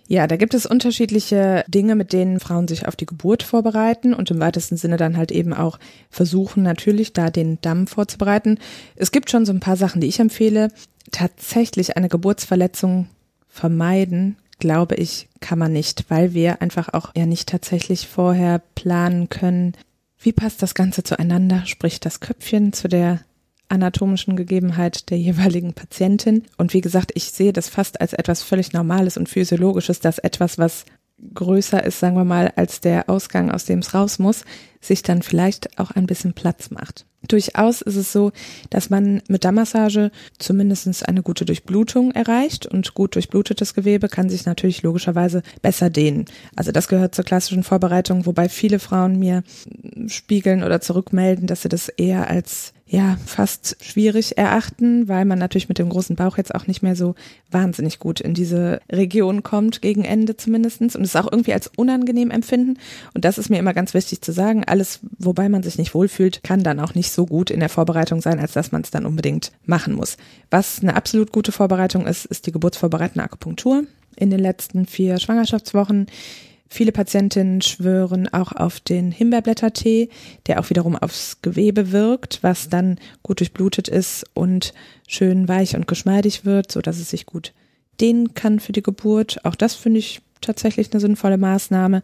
Ja, 0.09 0.27
da 0.27 0.37
gibt 0.37 0.55
es 0.55 0.67
unterschiedliche 0.67 1.65
Dinge, 1.69 1.95
mit 1.95 2.13
denen 2.13 2.41
Frauen 2.41 2.69
sich 2.69 2.87
auf 2.87 2.97
die 2.97 3.07
Geburt 3.07 3.43
vorbereiten 3.43 4.13
und 4.13 4.31
im 4.31 4.41
weitesten 4.41 4.77
Sinne 4.77 4.97
dann 4.97 5.17
halt 5.17 5.31
eben 5.31 5.55
auch 5.55 5.79
versuchen, 6.11 6.63
natürlich 6.63 7.13
da 7.13 7.31
den 7.31 7.59
Damm 7.61 7.87
vorzubereiten. 7.87 8.59
Es 8.97 9.13
gibt 9.13 9.31
schon 9.31 9.47
so 9.47 9.53
ein 9.53 9.61
paar 9.61 9.77
Sachen, 9.77 10.01
die 10.01 10.09
ich 10.09 10.21
empfehle. 10.21 10.69
Tatsächlich 11.13 11.97
eine 11.97 12.09
Geburtsverletzung 12.09 13.09
vermeiden 13.49 14.37
glaube 14.63 14.95
ich, 14.95 15.29
kann 15.41 15.59
man 15.59 15.73
nicht, 15.73 16.05
weil 16.09 16.35
wir 16.35 16.63
einfach 16.63 16.95
auch 16.95 17.11
ja 17.17 17.27
nicht 17.27 17.49
tatsächlich 17.49 18.07
vorher 18.07 18.63
planen 18.77 19.29
können, 19.29 19.73
wie 20.21 20.31
passt 20.31 20.63
das 20.63 20.75
Ganze 20.75 21.03
zueinander, 21.03 21.67
sprich 21.67 21.99
das 21.99 22.21
Köpfchen 22.21 22.73
zu 22.73 22.87
der 22.87 23.23
anatomischen 23.69 24.37
Gegebenheit 24.37 25.11
der 25.11 25.19
jeweiligen 25.19 25.73
Patientin. 25.73 26.45
Und 26.59 26.75
wie 26.75 26.81
gesagt, 26.81 27.11
ich 27.17 27.33
sehe 27.33 27.53
das 27.53 27.69
fast 27.69 28.01
als 28.01 28.13
etwas 28.13 28.45
völlig 28.45 28.73
Normales 28.73 29.17
und 29.17 29.29
Physiologisches, 29.29 29.99
dass 29.99 30.21
etwas, 30.21 30.59
was 30.59 30.85
größer 31.35 31.83
ist, 31.83 31.99
sagen 31.99 32.17
wir 32.17 32.25
mal, 32.25 32.53
als 32.55 32.81
der 32.81 33.11
Ausgang, 33.11 33.51
aus 33.51 33.65
dem 33.65 33.81
es 33.81 33.95
raus 33.95 34.21
muss, 34.21 34.45
sich 34.81 35.03
dann 35.03 35.23
vielleicht 35.23 35.77
auch 35.81 35.91
ein 35.91 36.07
bisschen 36.07 36.35
Platz 36.35 36.71
macht. 36.71 37.05
Durchaus 37.29 37.83
ist 37.83 37.97
es 37.97 38.13
so, 38.13 38.33
dass 38.71 38.91
man 38.91 39.23
mit 39.29 39.45
Dammmassage 39.45 40.11
zumindest 40.39 41.09
eine 41.09 41.23
gute 41.23 41.45
Durchblutung 41.45 42.13
erreicht 42.13 42.67
und 42.67 42.95
gut 42.95 43.15
durchblutetes 43.15 43.75
Gewebe 43.75 44.09
kann 44.09 44.29
sich 44.29 44.45
natürlich 44.45 44.83
logischerweise 44.83 45.43
besser 45.63 45.91
dehnen. 45.91 46.25
Also 46.57 46.73
das 46.73 46.89
gehört 46.89 47.15
zur 47.15 47.25
klassischen 47.25 47.63
Vorbereitung, 47.63 48.27
wobei 48.27 48.49
viele 48.49 48.79
Frauen 48.79 49.19
mir 49.19 49.45
spiegeln 50.09 50.63
oder 50.63 50.81
zurückmelden, 50.81 51.47
dass 51.47 51.63
sie 51.63 51.69
das 51.69 51.89
eher 51.89 52.29
als 52.29 52.73
ja, 52.93 53.17
fast 53.25 53.79
schwierig 53.81 54.37
erachten, 54.37 55.09
weil 55.09 55.25
man 55.25 55.39
natürlich 55.39 55.71
mit 55.71 55.79
dem 55.79 55.89
großen 55.89 56.15
Bauch 56.15 56.37
jetzt 56.37 56.55
auch 56.55 56.67
nicht 56.67 56.83
mehr 56.83 56.95
so 56.95 57.15
wahnsinnig 57.51 57.99
gut 57.99 58.21
in 58.21 58.35
diese 58.35 58.81
Region 58.91 59.43
kommt, 59.43 59.81
gegen 59.81 60.05
Ende 60.05 60.37
zumindestens 60.37 60.95
und 60.95 61.03
es 61.03 61.17
auch 61.17 61.33
irgendwie 61.33 61.55
als 61.55 61.71
unangenehm 61.75 62.31
empfinden. 62.31 62.79
Und 63.15 63.25
das 63.25 63.39
ist 63.39 63.49
mir 63.49 63.59
immer 63.59 63.73
ganz 63.73 63.95
wichtig 63.95 64.21
zu 64.21 64.33
sagen. 64.33 64.65
Alles, 64.67 65.01
wobei 65.19 65.49
man 65.49 65.63
sich 65.63 65.79
nicht 65.79 65.95
wohlfühlt, 65.95 66.43
kann 66.45 66.63
dann 66.63 66.81
auch 66.81 66.95
nicht 66.95 67.13
so 67.13 67.25
gut 67.25 67.51
in 67.51 67.61
der 67.61 67.71
Vorbereitung 67.71 68.21
sein, 68.21 68.39
als 68.39 68.53
dass 68.53 68.73
man 68.73 68.83
es 68.83 68.91
dann 68.91 69.07
unbedingt 69.07 69.53
machen 69.65 69.95
muss. 69.95 70.19
Was 70.51 70.83
eine 70.83 70.95
absolut 70.95 71.33
gute 71.33 71.51
Vorbereitung 71.51 72.07
ist, 72.07 72.27
ist 72.27 72.47
die 72.47 72.53
geburtsvorbereitende 72.53 73.25
Akupunktur. 73.25 73.85
In 74.17 74.29
den 74.29 74.41
letzten 74.41 74.85
vier 74.85 75.19
Schwangerschaftswochen 75.19 76.09
Viele 76.73 76.91
Patientinnen 76.91 77.61
schwören 77.61 78.33
auch 78.33 78.53
auf 78.53 78.81
den 78.81 79.13
Himbeerblättertee, 79.13 80.09
der 80.47 80.59
auch 80.59 80.71
wiederum 80.71 80.97
aufs 80.97 81.43
Gewebe 81.43 81.93
wirkt, 81.93 82.39
was 82.43 82.71
dann 82.71 82.99
gut 83.23 83.41
durchblutet 83.41 83.89
ist 83.89 84.25
und 84.33 84.73
schön 85.07 85.49
weich 85.49 85.77
und 85.77 85.87
geschmeidig 85.87 86.47
wird, 86.47 86.73
so 86.73 86.81
dass 86.81 86.99
es 86.99 87.11
sich 87.11 87.27
gut 87.27 87.53
dehnen 88.01 88.33
kann 88.33 88.59
für 88.59 88.73
die 88.73 88.83
Geburt. 88.83 89.45
Auch 89.45 89.55
das 89.55 89.75
finde 89.75 89.99
ich 89.99 90.23
tatsächlich 90.41 90.91
eine 90.91 91.01
sinnvolle 91.01 91.37
Maßnahme. 91.37 92.03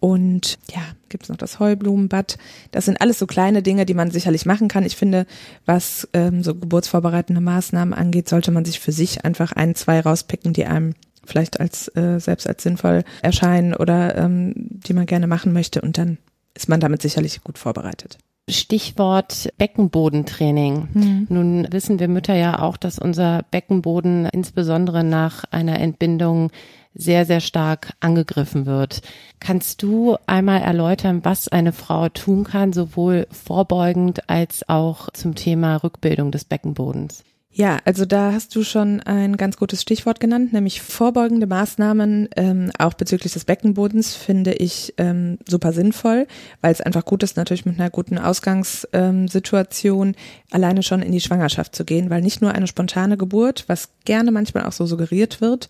Und 0.00 0.58
ja, 0.74 0.82
gibt 1.08 1.22
es 1.22 1.28
noch 1.28 1.36
das 1.36 1.60
Heublumenbad. 1.60 2.38
Das 2.72 2.86
sind 2.86 3.00
alles 3.00 3.20
so 3.20 3.28
kleine 3.28 3.62
Dinge, 3.62 3.86
die 3.86 3.94
man 3.94 4.10
sicherlich 4.10 4.46
machen 4.46 4.66
kann. 4.66 4.84
Ich 4.84 4.96
finde, 4.96 5.26
was 5.64 6.08
ähm, 6.12 6.42
so 6.42 6.56
geburtsvorbereitende 6.56 7.40
Maßnahmen 7.40 7.94
angeht, 7.94 8.28
sollte 8.28 8.50
man 8.50 8.64
sich 8.64 8.80
für 8.80 8.90
sich 8.90 9.24
einfach 9.24 9.52
ein, 9.52 9.76
zwei 9.76 10.00
rauspicken, 10.00 10.54
die 10.54 10.64
einem 10.64 10.94
vielleicht 11.24 11.60
als 11.60 11.88
äh, 11.96 12.18
selbst 12.18 12.46
als 12.48 12.62
sinnvoll 12.62 13.04
erscheinen 13.22 13.74
oder 13.74 14.16
ähm, 14.16 14.54
die 14.56 14.92
man 14.92 15.06
gerne 15.06 15.26
machen 15.26 15.52
möchte 15.52 15.80
und 15.80 15.98
dann 15.98 16.18
ist 16.54 16.68
man 16.68 16.80
damit 16.80 17.02
sicherlich 17.02 17.42
gut 17.42 17.58
vorbereitet. 17.58 18.18
Stichwort 18.48 19.50
Beckenbodentraining. 19.56 20.88
Mhm. 20.92 21.26
Nun 21.28 21.68
wissen 21.70 22.00
wir 22.00 22.08
Mütter 22.08 22.34
ja 22.34 22.58
auch, 22.58 22.76
dass 22.76 22.98
unser 22.98 23.44
Beckenboden 23.50 24.26
insbesondere 24.26 25.04
nach 25.04 25.44
einer 25.50 25.78
Entbindung 25.78 26.50
sehr, 26.94 27.24
sehr 27.24 27.40
stark 27.40 27.94
angegriffen 28.00 28.66
wird. 28.66 29.00
Kannst 29.40 29.82
du 29.82 30.16
einmal 30.26 30.60
erläutern, 30.60 31.24
was 31.24 31.48
eine 31.48 31.72
Frau 31.72 32.08
tun 32.08 32.44
kann, 32.44 32.72
sowohl 32.72 33.26
vorbeugend 33.30 34.28
als 34.28 34.68
auch 34.68 35.08
zum 35.10 35.34
Thema 35.34 35.76
Rückbildung 35.76 36.32
des 36.32 36.44
Beckenbodens? 36.44 37.24
Ja, 37.54 37.80
also 37.84 38.06
da 38.06 38.32
hast 38.32 38.56
du 38.56 38.64
schon 38.64 39.00
ein 39.00 39.36
ganz 39.36 39.58
gutes 39.58 39.82
Stichwort 39.82 40.20
genannt, 40.20 40.54
nämlich 40.54 40.80
vorbeugende 40.80 41.46
Maßnahmen, 41.46 42.30
ähm, 42.34 42.70
auch 42.78 42.94
bezüglich 42.94 43.34
des 43.34 43.44
Beckenbodens, 43.44 44.14
finde 44.14 44.54
ich 44.54 44.94
ähm, 44.96 45.36
super 45.46 45.74
sinnvoll, 45.74 46.26
weil 46.62 46.72
es 46.72 46.80
einfach 46.80 47.04
gut 47.04 47.22
ist, 47.22 47.36
natürlich 47.36 47.66
mit 47.66 47.78
einer 47.78 47.90
guten 47.90 48.16
Ausgangssituation 48.16 50.08
ähm, 50.08 50.14
alleine 50.50 50.82
schon 50.82 51.02
in 51.02 51.12
die 51.12 51.20
Schwangerschaft 51.20 51.76
zu 51.76 51.84
gehen, 51.84 52.08
weil 52.08 52.22
nicht 52.22 52.40
nur 52.40 52.52
eine 52.52 52.66
spontane 52.66 53.18
Geburt, 53.18 53.64
was 53.66 53.90
gerne 54.06 54.30
manchmal 54.30 54.64
auch 54.64 54.72
so 54.72 54.86
suggeriert 54.86 55.42
wird, 55.42 55.68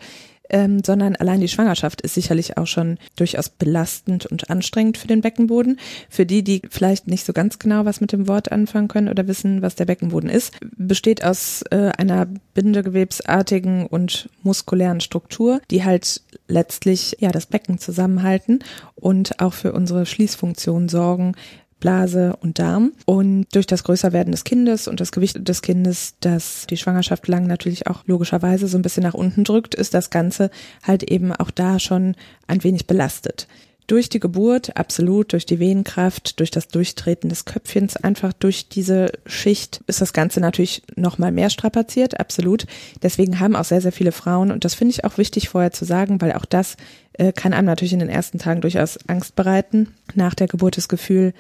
ähm, 0.53 0.85
sondern 0.85 1.17
allein 1.17 1.41
die 1.41 1.49
Schwangerschaft 1.49 2.01
ist 2.03 2.15
sicherlich 2.15 2.59
auch 2.59 2.67
schon 2.67 2.99
durchaus 3.17 3.49
belastend 3.49 4.27
und 4.27 4.51
anstrengend 4.51 4.99
für 4.99 5.09
den 5.09 5.23
Beckenboden. 5.23 5.81
Für 6.09 6.27
die, 6.27 6.45
die 6.45 6.63
vielleicht 6.71 7.09
nicht 7.09 7.27
so 7.27 7.33
ganz 7.33 7.59
genau 7.59 7.85
was 7.85 8.01
mit 8.01 8.13
dem 8.13 8.29
Wort 8.29 8.53
anfangen 8.53 8.89
können 8.89 9.09
oder 9.09 9.27
wissen, 9.27 9.63
was 9.63 9.75
der 9.75 9.87
Beckenboden 9.87 10.31
ist, 10.31 10.53
besteht 10.77 11.25
aus 11.25 11.63
äh, 11.71 11.91
einer 11.97 12.29
bindegewebsartigen 12.55 13.87
und 13.87 14.29
muskulären 14.43 15.01
Struktur, 15.01 15.61
die 15.71 15.85
halt 15.85 16.21
letztlich 16.49 17.17
ja 17.19 17.33
das 17.33 17.47
Becken 17.47 17.79
zusammenhalten 17.79 18.61
und 18.95 19.41
auch 19.41 19.55
für 19.55 19.73
unsere 19.73 20.07
Schließfunktion 20.07 20.89
sorgen, 20.89 21.35
Blase 21.83 22.37
und 22.41 22.59
Darm. 22.59 22.93
Und 23.05 23.47
durch 23.53 23.67
das 23.67 23.85
Größerwerden 23.85 24.31
des 24.31 24.45
Kindes 24.45 24.89
und 24.89 25.01
das 25.01 25.13
Gewicht 25.13 25.47
des 25.47 25.61
Kindes, 25.61 26.15
das 26.21 26.67
die 26.71 26.77
Schwangerschaft 26.79 27.29
lang 27.29 27.47
natürlich 27.47 27.89
auch 27.89 28.05
logischerweise 28.07 28.69
so 28.69 28.79
ein 28.79 28.83
bisschen 28.83 29.03
nach 29.03 29.15
unten 29.15 29.45
drückt, 29.45 29.75
ist 29.75 29.93
das 29.93 30.09
Ganze 30.09 30.51
halt 30.83 31.03
eben 31.03 31.33
auch 31.33 31.51
da 31.51 31.79
schon 31.79 32.15
ein 32.47 32.65
wenig 32.65 32.87
belastet 32.87 33.49
durch 33.87 34.09
die 34.09 34.21
Geburt, 34.21 34.77
absolut, 34.77 35.33
durch 35.33 35.45
die 35.45 35.59
Wehenkraft, 35.59 36.41
durch 36.41 36.51
das 36.51 36.69
Durchtreten 36.69 37.29
des 37.29 37.45
Köpfchens, 37.45 37.97
einfach 37.97 38.33
durch 38.33 38.69
diese 38.69 39.13
Schicht 39.27 39.83
ist 39.87 40.01
das 40.01 40.13
Ganze 40.13 40.41
natürlich 40.41 40.83
nochmal 40.97 41.33
mehr 41.33 41.51
strapaziert, 41.51 42.19
absolut. 42.21 42.67
Deswegen 43.03 43.41
haben 43.41 43.57
auch 43.57 43.65
sehr, 43.65 43.81
sehr 43.81 43.93
viele 43.93 44.13
Frauen, 44.13 44.51
und 44.51 44.65
das 44.65 44.75
finde 44.75 44.93
ich 44.93 45.05
auch 45.05 45.19
wichtig 45.19 45.49
vorher 45.49 45.73
zu 45.73 45.85
sagen, 45.85 46.21
weil 46.21 46.33
auch 46.33 46.45
das 46.45 46.77
äh, 47.15 47.33
kann 47.33 47.53
einem 47.53 47.67
natürlich 47.67 47.93
in 47.93 47.99
den 47.99 48.09
ersten 48.09 48.39
Tagen 48.39 48.61
durchaus 48.61 48.99
Angst 49.09 49.37
bereiten, 49.37 49.89
nach 50.15 50.35
der 50.35 50.47
Geburt 50.47 50.77
das 50.77 50.89
Gefühl, 50.89 51.35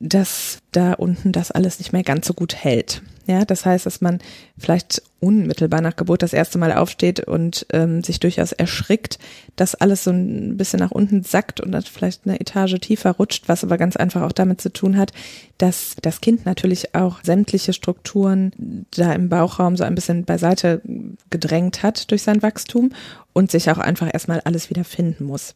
dass 0.00 0.58
da 0.72 0.94
unten 0.94 1.30
das 1.30 1.50
alles 1.50 1.78
nicht 1.78 1.92
mehr 1.92 2.02
ganz 2.02 2.26
so 2.26 2.34
gut 2.34 2.54
hält. 2.56 3.02
Ja, 3.26 3.44
das 3.44 3.64
heißt, 3.64 3.86
dass 3.86 4.00
man 4.00 4.18
vielleicht 4.58 5.02
unmittelbar 5.20 5.82
nach 5.82 5.94
Geburt 5.94 6.22
das 6.22 6.32
erste 6.32 6.58
Mal 6.58 6.72
aufsteht 6.72 7.20
und 7.20 7.64
ähm, 7.72 8.02
sich 8.02 8.18
durchaus 8.18 8.50
erschrickt, 8.50 9.18
dass 9.54 9.74
alles 9.76 10.02
so 10.02 10.10
ein 10.10 10.56
bisschen 10.56 10.80
nach 10.80 10.90
unten 10.90 11.22
sackt 11.22 11.60
und 11.60 11.70
dann 11.70 11.82
vielleicht 11.82 12.26
eine 12.26 12.40
Etage 12.40 12.80
tiefer 12.80 13.12
rutscht, 13.12 13.48
was 13.48 13.62
aber 13.62 13.76
ganz 13.76 13.96
einfach 13.96 14.22
auch 14.22 14.32
damit 14.32 14.60
zu 14.60 14.72
tun 14.72 14.96
hat, 14.96 15.12
dass 15.58 15.94
das 16.02 16.20
Kind 16.20 16.46
natürlich 16.46 16.94
auch 16.94 17.22
sämtliche 17.22 17.72
Strukturen 17.72 18.86
da 18.90 19.12
im 19.12 19.28
Bauchraum 19.28 19.76
so 19.76 19.84
ein 19.84 19.94
bisschen 19.94 20.24
beiseite 20.24 20.80
gedrängt 21.28 21.82
hat 21.82 22.10
durch 22.10 22.22
sein 22.22 22.42
Wachstum 22.42 22.92
und 23.32 23.50
sich 23.50 23.70
auch 23.70 23.78
einfach 23.78 24.12
erstmal 24.12 24.40
alles 24.40 24.70
wieder 24.70 24.82
finden 24.82 25.24
muss. 25.24 25.54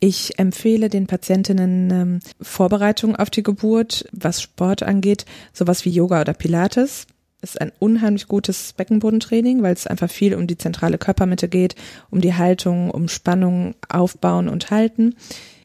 Ich 0.00 0.38
empfehle 0.38 0.88
den 0.88 1.06
Patientinnen 1.06 1.90
ähm, 1.90 2.20
Vorbereitung 2.40 3.16
auf 3.16 3.30
die 3.30 3.42
Geburt, 3.42 4.04
was 4.12 4.42
Sport 4.42 4.82
angeht, 4.82 5.26
sowas 5.52 5.84
wie 5.84 5.90
Yoga 5.90 6.20
oder 6.20 6.34
Pilates. 6.34 7.06
Ist 7.40 7.60
ein 7.60 7.72
unheimlich 7.80 8.28
gutes 8.28 8.72
Beckenbodentraining, 8.74 9.62
weil 9.62 9.74
es 9.74 9.88
einfach 9.88 10.10
viel 10.10 10.34
um 10.34 10.46
die 10.46 10.58
zentrale 10.58 10.98
Körpermitte 10.98 11.48
geht, 11.48 11.74
um 12.10 12.20
die 12.20 12.34
Haltung, 12.34 12.90
um 12.90 13.08
Spannung 13.08 13.74
aufbauen 13.88 14.48
und 14.48 14.70
halten. 14.70 15.16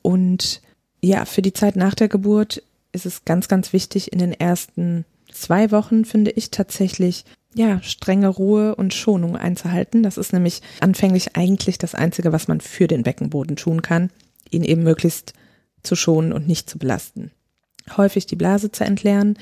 Und 0.01 0.61
ja, 1.01 1.25
für 1.25 1.43
die 1.43 1.53
Zeit 1.53 1.75
nach 1.75 1.93
der 1.93 2.07
Geburt 2.07 2.63
ist 2.93 3.05
es 3.05 3.25
ganz, 3.25 3.47
ganz 3.47 3.73
wichtig, 3.73 4.11
in 4.11 4.17
den 4.17 4.33
ersten 4.33 5.05
zwei 5.31 5.71
Wochen, 5.71 6.05
finde 6.05 6.31
ich, 6.31 6.49
tatsächlich 6.49 7.25
ja, 7.57 7.81
strenge 7.81 8.27
Ruhe 8.27 8.75
und 8.75 8.93
Schonung 8.93 9.35
einzuhalten. 9.35 10.03
Das 10.03 10.17
ist 10.17 10.31
nämlich 10.31 10.61
anfänglich 10.79 11.35
eigentlich 11.35 11.79
das 11.79 11.95
Einzige, 11.95 12.31
was 12.31 12.47
man 12.47 12.61
für 12.61 12.87
den 12.87 13.01
Beckenboden 13.01 13.55
tun 13.55 13.81
kann, 13.81 14.11
ihn 14.51 14.63
eben 14.63 14.83
möglichst 14.83 15.33
zu 15.81 15.95
schonen 15.95 16.33
und 16.33 16.47
nicht 16.47 16.69
zu 16.69 16.77
belasten. 16.77 17.31
Häufig 17.97 18.27
die 18.27 18.35
Blase 18.35 18.71
zu 18.71 18.83
entleeren, 18.83 19.39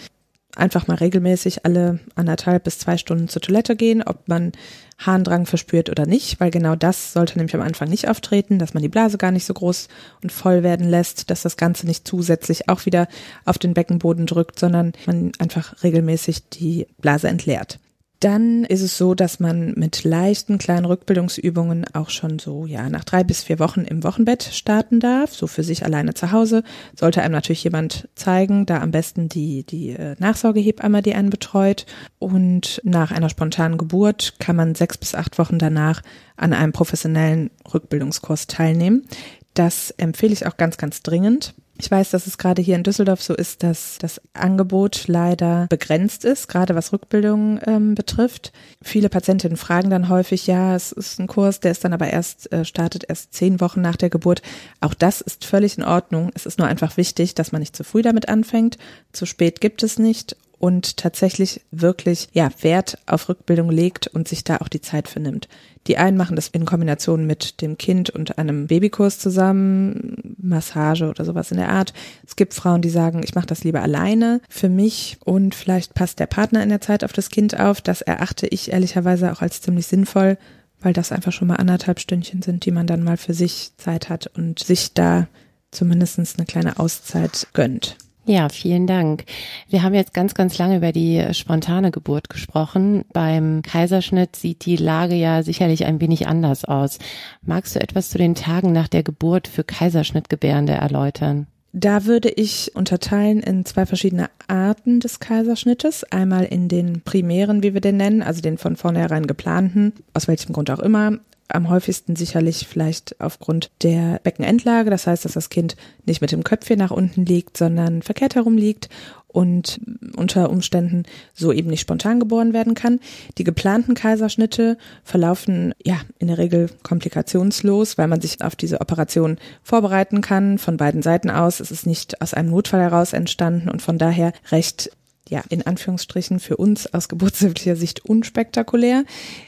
einfach 0.56 0.88
mal 0.88 0.96
regelmäßig 0.96 1.66
alle 1.66 2.00
anderthalb 2.16 2.64
bis 2.64 2.80
zwei 2.80 2.98
Stunden 2.98 3.28
zur 3.28 3.42
Toilette 3.42 3.76
gehen, 3.76 4.02
ob 4.02 4.30
man 4.30 4.54
Harndrang 4.98 5.46
verspürt 5.46 5.90
oder 5.90 6.06
nicht, 6.06 6.40
weil 6.40 6.52
genau 6.52 6.78
das 6.78 7.12
sollte 7.12 7.38
nämlich 7.38 7.56
am 7.56 7.62
Anfang 7.62 7.90
nicht 7.90 8.08
auftreten, 8.08 8.60
dass 8.60 8.74
man 8.74 8.82
die 8.82 8.88
Blase 8.88 9.18
gar 9.18 9.32
nicht 9.32 9.44
so 9.44 9.54
groß 9.54 9.90
und 10.24 10.32
voll 10.32 10.64
werden 10.64 10.88
lässt, 10.88 11.30
dass 11.30 11.42
das 11.42 11.58
Ganze 11.58 11.86
nicht 11.86 12.08
zusätzlich 12.08 12.70
auch 12.70 12.86
wieder 12.86 13.10
auf 13.44 13.58
den 13.58 13.74
Beckenboden 13.74 14.26
drückt, 14.26 14.58
sondern 14.58 14.94
man 15.06 15.34
einfach 15.40 15.84
regelmäßig 15.84 16.48
die 16.50 16.88
Blase 17.02 17.28
entleert. 17.28 17.80
Dann 18.20 18.64
ist 18.64 18.82
es 18.82 18.98
so, 18.98 19.14
dass 19.14 19.40
man 19.40 19.74
mit 19.76 20.04
leichten 20.04 20.58
kleinen 20.58 20.86
Rückbildungsübungen 20.86 21.86
auch 21.94 22.10
schon 22.10 22.40
so, 22.40 22.66
ja, 22.66 22.90
nach 22.90 23.04
drei 23.04 23.24
bis 23.24 23.44
vier 23.44 23.60
Wochen 23.60 23.82
im 23.82 24.04
Wochenbett 24.04 24.44
starten 24.44 25.00
darf, 25.00 25.34
so 25.34 25.48
für 25.48 25.64
sich 25.64 25.84
alleine 25.84 26.14
zu 26.14 26.32
Hause. 26.32 26.64
Sollte 26.98 27.22
einem 27.22 27.34
natürlich 27.34 27.64
jemand 27.64 28.08
zeigen, 28.16 28.66
da 28.66 28.82
am 28.82 28.92
besten 28.92 29.28
die, 29.28 29.64
die 29.64 29.90
äh, 29.90 30.16
Nachsorgehebamme, 30.20 31.02
die 31.02 31.14
einen 31.14 31.30
betreut. 31.30 31.86
Und 32.18 32.82
nach 32.84 33.12
einer 33.12 33.30
spontanen 33.30 33.78
Geburt 33.78 34.36
kann 34.40 34.56
man 34.56 34.76
sechs 34.76 34.98
bis 34.98 35.14
acht 35.14 35.38
Wochen 35.38 35.60
danach 35.60 36.02
an 36.38 36.54
einem 36.54 36.72
professionellen 36.72 37.52
Rückbildungskurs 37.74 38.48
teilnehmen. 38.48 39.08
Das 39.54 39.92
empfehle 39.92 40.34
ich 40.34 40.46
auch 40.48 40.58
ganz, 40.58 40.78
ganz 40.78 41.02
dringend. 41.02 41.54
Ich 41.78 41.92
weiß, 41.92 42.12
dass 42.12 42.26
es 42.26 42.38
gerade 42.38 42.62
hier 42.62 42.76
in 42.76 42.84
Düsseldorf 42.84 43.22
so 43.22 43.34
ist, 43.34 43.62
dass 43.62 43.98
das 44.00 44.22
Angebot 44.34 45.08
leider 45.08 45.68
begrenzt 45.68 46.24
ist, 46.24 46.48
gerade 46.48 46.74
was 46.74 46.94
Rückbildung 46.94 47.60
ähm, 47.66 47.96
betrifft. 47.96 48.54
Viele 48.82 49.10
Patientinnen 49.10 49.58
fragen 49.58 49.90
dann 49.90 50.08
häufig, 50.08 50.48
ja, 50.48 50.74
es 50.76 50.94
ist 50.94 51.20
ein 51.20 51.28
Kurs, 51.28 51.60
der 51.60 51.72
ist 51.72 51.84
dann 51.84 51.92
aber 51.92 52.08
erst, 52.08 52.52
äh, 52.54 52.64
startet 52.64 53.04
erst 53.10 53.34
zehn 53.34 53.60
Wochen 53.60 53.82
nach 53.82 53.98
der 53.98 54.10
Geburt. 54.10 54.42
Auch 54.80 54.94
das 54.94 55.20
ist 55.20 55.44
völlig 55.44 55.78
in 55.78 55.84
Ordnung. 55.84 56.32
Es 56.34 56.46
ist 56.46 56.60
nur 56.60 56.68
einfach 56.68 56.96
wichtig, 56.96 57.36
dass 57.36 57.52
man 57.52 57.60
nicht 57.60 57.76
zu 57.76 57.84
früh 57.84 58.02
damit 58.02 58.30
anfängt. 58.30 58.78
Zu 59.12 59.26
spät 59.26 59.60
gibt 59.60 59.84
es 59.84 60.00
nicht 60.00 60.38
und 60.60 60.98
tatsächlich 60.98 61.62
wirklich 61.72 62.30
ja 62.34 62.50
Wert 62.62 62.98
auf 63.06 63.30
Rückbildung 63.30 63.70
legt 63.70 64.08
und 64.08 64.28
sich 64.28 64.44
da 64.44 64.58
auch 64.58 64.68
die 64.68 64.82
Zeit 64.82 65.08
für 65.08 65.20
nimmt. 65.20 65.48
Die 65.88 65.98
einen 65.98 66.18
machen 66.18 66.36
das 66.36 66.48
in 66.48 66.66
Kombination 66.66 67.28
mit 67.28 67.62
dem 67.62 67.78
Kind 67.78 68.10
und 68.10 68.38
einem 68.38 68.68
Babykurs 68.68 69.20
zusammen, 69.20 70.36
Massage 70.40 71.08
oder 71.08 71.26
sowas 71.26 71.52
in 71.52 71.58
der 71.58 71.70
Art. 71.70 71.94
Es 72.26 72.36
gibt 72.36 72.54
Frauen, 72.54 72.82
die 72.82 72.90
sagen, 72.90 73.22
ich 73.24 73.36
mache 73.36 73.46
das 73.46 73.64
lieber 73.64 73.82
alleine 73.82 74.42
für 74.50 74.70
mich 74.70 75.18
und 75.24 75.54
vielleicht 75.54 75.94
passt 75.94 76.20
der 76.20 76.26
Partner 76.26 76.64
in 76.64 76.70
der 76.70 76.82
Zeit 76.82 77.04
auf 77.04 77.14
das 77.14 77.30
Kind 77.30 77.60
auf. 77.60 77.82
Das 77.82 78.02
erachte 78.02 78.48
ich 78.48 78.72
ehrlicherweise 78.72 79.32
auch 79.32 79.42
als 79.42 79.62
ziemlich 79.62 79.86
sinnvoll, 79.86 80.38
weil 80.82 80.94
das 80.94 81.12
einfach 81.12 81.32
schon 81.32 81.48
mal 81.48 81.56
anderthalb 81.56 82.00
Stündchen 82.00 82.42
sind, 82.42 82.66
die 82.66 82.72
man 82.72 82.88
dann 82.88 83.04
mal 83.04 83.18
für 83.18 83.34
sich 83.34 83.72
Zeit 83.78 84.10
hat 84.10 84.28
und 84.36 84.60
sich 84.60 84.94
da 84.94 85.28
zumindest 85.72 86.20
eine 86.20 86.46
kleine 86.46 86.80
Auszeit 86.80 87.48
gönnt. 87.54 87.98
Ja, 88.28 88.50
vielen 88.50 88.88
Dank. 88.88 89.26
Wir 89.70 89.84
haben 89.84 89.94
jetzt 89.94 90.16
ganz, 90.16 90.34
ganz 90.34 90.58
lange 90.58 90.78
über 90.78 90.92
die 90.92 91.24
spontane 91.34 91.92
Geburt 91.92 92.28
gesprochen. 92.30 93.06
Beim 93.14 93.62
Kaiserschnitt 93.62 94.36
sieht 94.36 94.66
die 94.66 94.78
Lage 94.78 95.14
ja 95.14 95.44
sicherlich 95.44 95.86
ein 95.86 96.02
wenig 96.02 96.28
anders 96.28 96.66
aus. 96.66 96.98
Magst 97.44 97.76
du 97.76 97.82
etwas 97.82 98.10
zu 98.10 98.18
den 98.18 98.34
Tagen 98.34 98.72
nach 98.72 98.88
der 98.88 99.04
Geburt 99.04 99.48
für 99.48 99.64
Kaiserschnittgebärende 99.64 100.74
erläutern? 100.74 101.46
Da 101.72 102.06
würde 102.06 102.30
ich 102.30 102.72
unterteilen 102.74 103.42
in 103.42 103.64
zwei 103.66 103.86
verschiedene 103.86 104.30
Arten 104.48 105.02
des 105.02 105.20
Kaiserschnittes. 105.20 106.04
Einmal 106.06 106.46
in 106.46 106.68
den 106.68 107.02
primären, 107.02 107.62
wie 107.62 107.76
wir 107.76 107.82
den 107.82 107.98
nennen, 107.98 108.24
also 108.24 108.42
den 108.42 108.58
von 108.58 108.76
vornherein 108.76 109.28
geplanten, 109.28 109.94
aus 110.14 110.28
welchem 110.28 110.54
Grund 110.54 110.72
auch 110.72 110.80
immer, 110.80 111.20
am 111.48 111.70
häufigsten 111.70 112.16
sicherlich 112.16 112.68
vielleicht 112.68 113.20
aufgrund 113.22 113.72
der 113.84 114.20
Beckenendlage. 114.24 114.90
Das 114.90 115.08
heißt, 115.08 115.26
dass 115.26 115.34
das 115.34 115.50
Kind 115.50 115.76
nicht 116.06 116.22
mit 116.22 116.32
dem 116.32 116.44
Köpfchen 116.44 116.80
nach 116.80 116.92
unten 116.92 117.26
liegt, 117.26 117.58
sondern 117.58 118.02
verkehrt 118.02 118.36
herum 118.36 118.58
liegt 118.58 118.90
und 119.36 119.82
unter 120.16 120.50
Umständen 120.50 121.04
so 121.34 121.52
eben 121.52 121.70
nicht 121.70 121.82
spontan 121.82 122.22
geboren 122.22 122.54
werden 122.54 122.74
kann. 122.74 123.02
Die 123.38 123.44
geplanten 123.44 123.94
Kaiserschnitte 123.94 124.78
verlaufen 125.04 125.74
ja 125.84 126.00
in 126.20 126.28
der 126.28 126.38
Regel 126.38 126.70
komplikationslos, 126.84 127.98
weil 127.98 128.08
man 128.08 128.22
sich 128.22 128.42
auf 128.42 128.56
diese 128.56 128.80
Operation 128.80 129.38
vorbereiten 129.62 130.22
kann 130.22 130.58
von 130.58 130.78
beiden 130.78 131.02
Seiten 131.02 131.30
aus. 131.30 131.60
Es 131.60 131.70
ist 131.70 131.86
nicht 131.86 132.22
aus 132.22 132.34
einem 132.34 132.50
Notfall 132.50 132.80
heraus 132.80 133.12
entstanden 133.12 133.70
und 133.70 133.82
von 133.82 133.98
daher 133.98 134.32
recht 134.52 134.90
ja, 135.28 135.44
in 135.50 135.66
Anführungsstrichen 135.66 136.40
für 136.40 136.58
uns 136.58 136.94
aus 136.94 137.10
geburtshilflicher 137.10 137.76
Sicht 137.76 138.06
unspektakulär. 138.06 139.06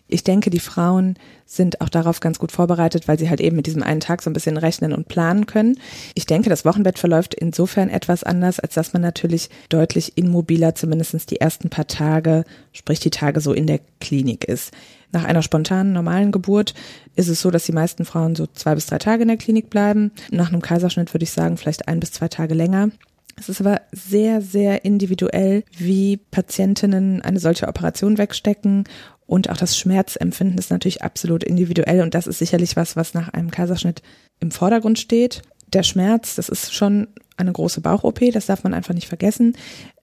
Ich 0.07 0.23
denke, 0.23 0.49
die 0.49 0.59
Frauen 0.59 1.17
sind 1.45 1.81
auch 1.81 1.89
darauf 1.89 2.19
ganz 2.19 2.39
gut 2.39 2.51
vorbereitet, 2.51 3.07
weil 3.07 3.19
sie 3.19 3.29
halt 3.29 3.39
eben 3.39 3.55
mit 3.55 3.67
diesem 3.67 3.83
einen 3.83 3.99
Tag 3.99 4.21
so 4.21 4.29
ein 4.29 4.33
bisschen 4.33 4.57
rechnen 4.57 4.91
und 4.91 5.07
planen 5.07 5.45
können. 5.45 5.79
Ich 6.15 6.25
denke, 6.25 6.49
das 6.49 6.65
Wochenbett 6.65 6.97
verläuft 6.97 7.35
insofern 7.35 7.89
etwas 7.89 8.23
anders, 8.23 8.59
als 8.59 8.73
dass 8.73 8.93
man 8.93 9.01
natürlich 9.01 9.49
deutlich 9.69 10.17
immobiler 10.17 10.73
zumindestens 10.73 11.25
die 11.25 11.39
ersten 11.39 11.69
paar 11.69 11.87
Tage, 11.87 12.43
sprich 12.73 12.99
die 12.99 13.11
Tage 13.11 13.39
so 13.39 13.53
in 13.53 13.67
der 13.67 13.79
Klinik 13.99 14.45
ist. 14.45 14.73
Nach 15.11 15.23
einer 15.23 15.41
spontanen, 15.41 15.93
normalen 15.93 16.31
Geburt 16.31 16.73
ist 17.15 17.29
es 17.29 17.39
so, 17.39 17.49
dass 17.49 17.65
die 17.65 17.71
meisten 17.71 18.03
Frauen 18.03 18.35
so 18.35 18.45
zwei 18.47 18.75
bis 18.75 18.87
drei 18.87 18.97
Tage 18.97 19.21
in 19.21 19.29
der 19.29 19.37
Klinik 19.37 19.69
bleiben. 19.69 20.11
Nach 20.31 20.49
einem 20.49 20.61
Kaiserschnitt 20.61 21.13
würde 21.13 21.23
ich 21.23 21.31
sagen, 21.31 21.55
vielleicht 21.55 21.87
ein 21.87 21.99
bis 21.99 22.11
zwei 22.11 22.27
Tage 22.27 22.55
länger. 22.55 22.89
Es 23.39 23.49
ist 23.49 23.61
aber 23.61 23.81
sehr, 23.91 24.41
sehr 24.41 24.83
individuell, 24.83 25.63
wie 25.77 26.17
Patientinnen 26.17 27.21
eine 27.21 27.39
solche 27.39 27.67
Operation 27.67 28.17
wegstecken 28.17 28.85
und 29.27 29.49
auch 29.49 29.57
das 29.57 29.77
Schmerzempfinden 29.77 30.57
ist 30.57 30.71
natürlich 30.71 31.03
absolut 31.03 31.43
individuell 31.43 32.01
und 32.01 32.15
das 32.15 32.27
ist 32.27 32.39
sicherlich 32.39 32.75
was, 32.75 32.95
was 32.95 33.13
nach 33.13 33.29
einem 33.29 33.51
Kaiserschnitt 33.51 34.01
im 34.39 34.51
Vordergrund 34.51 34.97
steht. 34.97 35.41
Der 35.71 35.83
Schmerz, 35.83 36.35
das 36.35 36.49
ist 36.49 36.73
schon 36.73 37.07
eine 37.35 37.51
große 37.51 37.81
Bauch-OP, 37.81 38.31
das 38.31 38.47
darf 38.47 38.63
man 38.63 38.73
einfach 38.73 38.93
nicht 38.93 39.07
vergessen. 39.07 39.55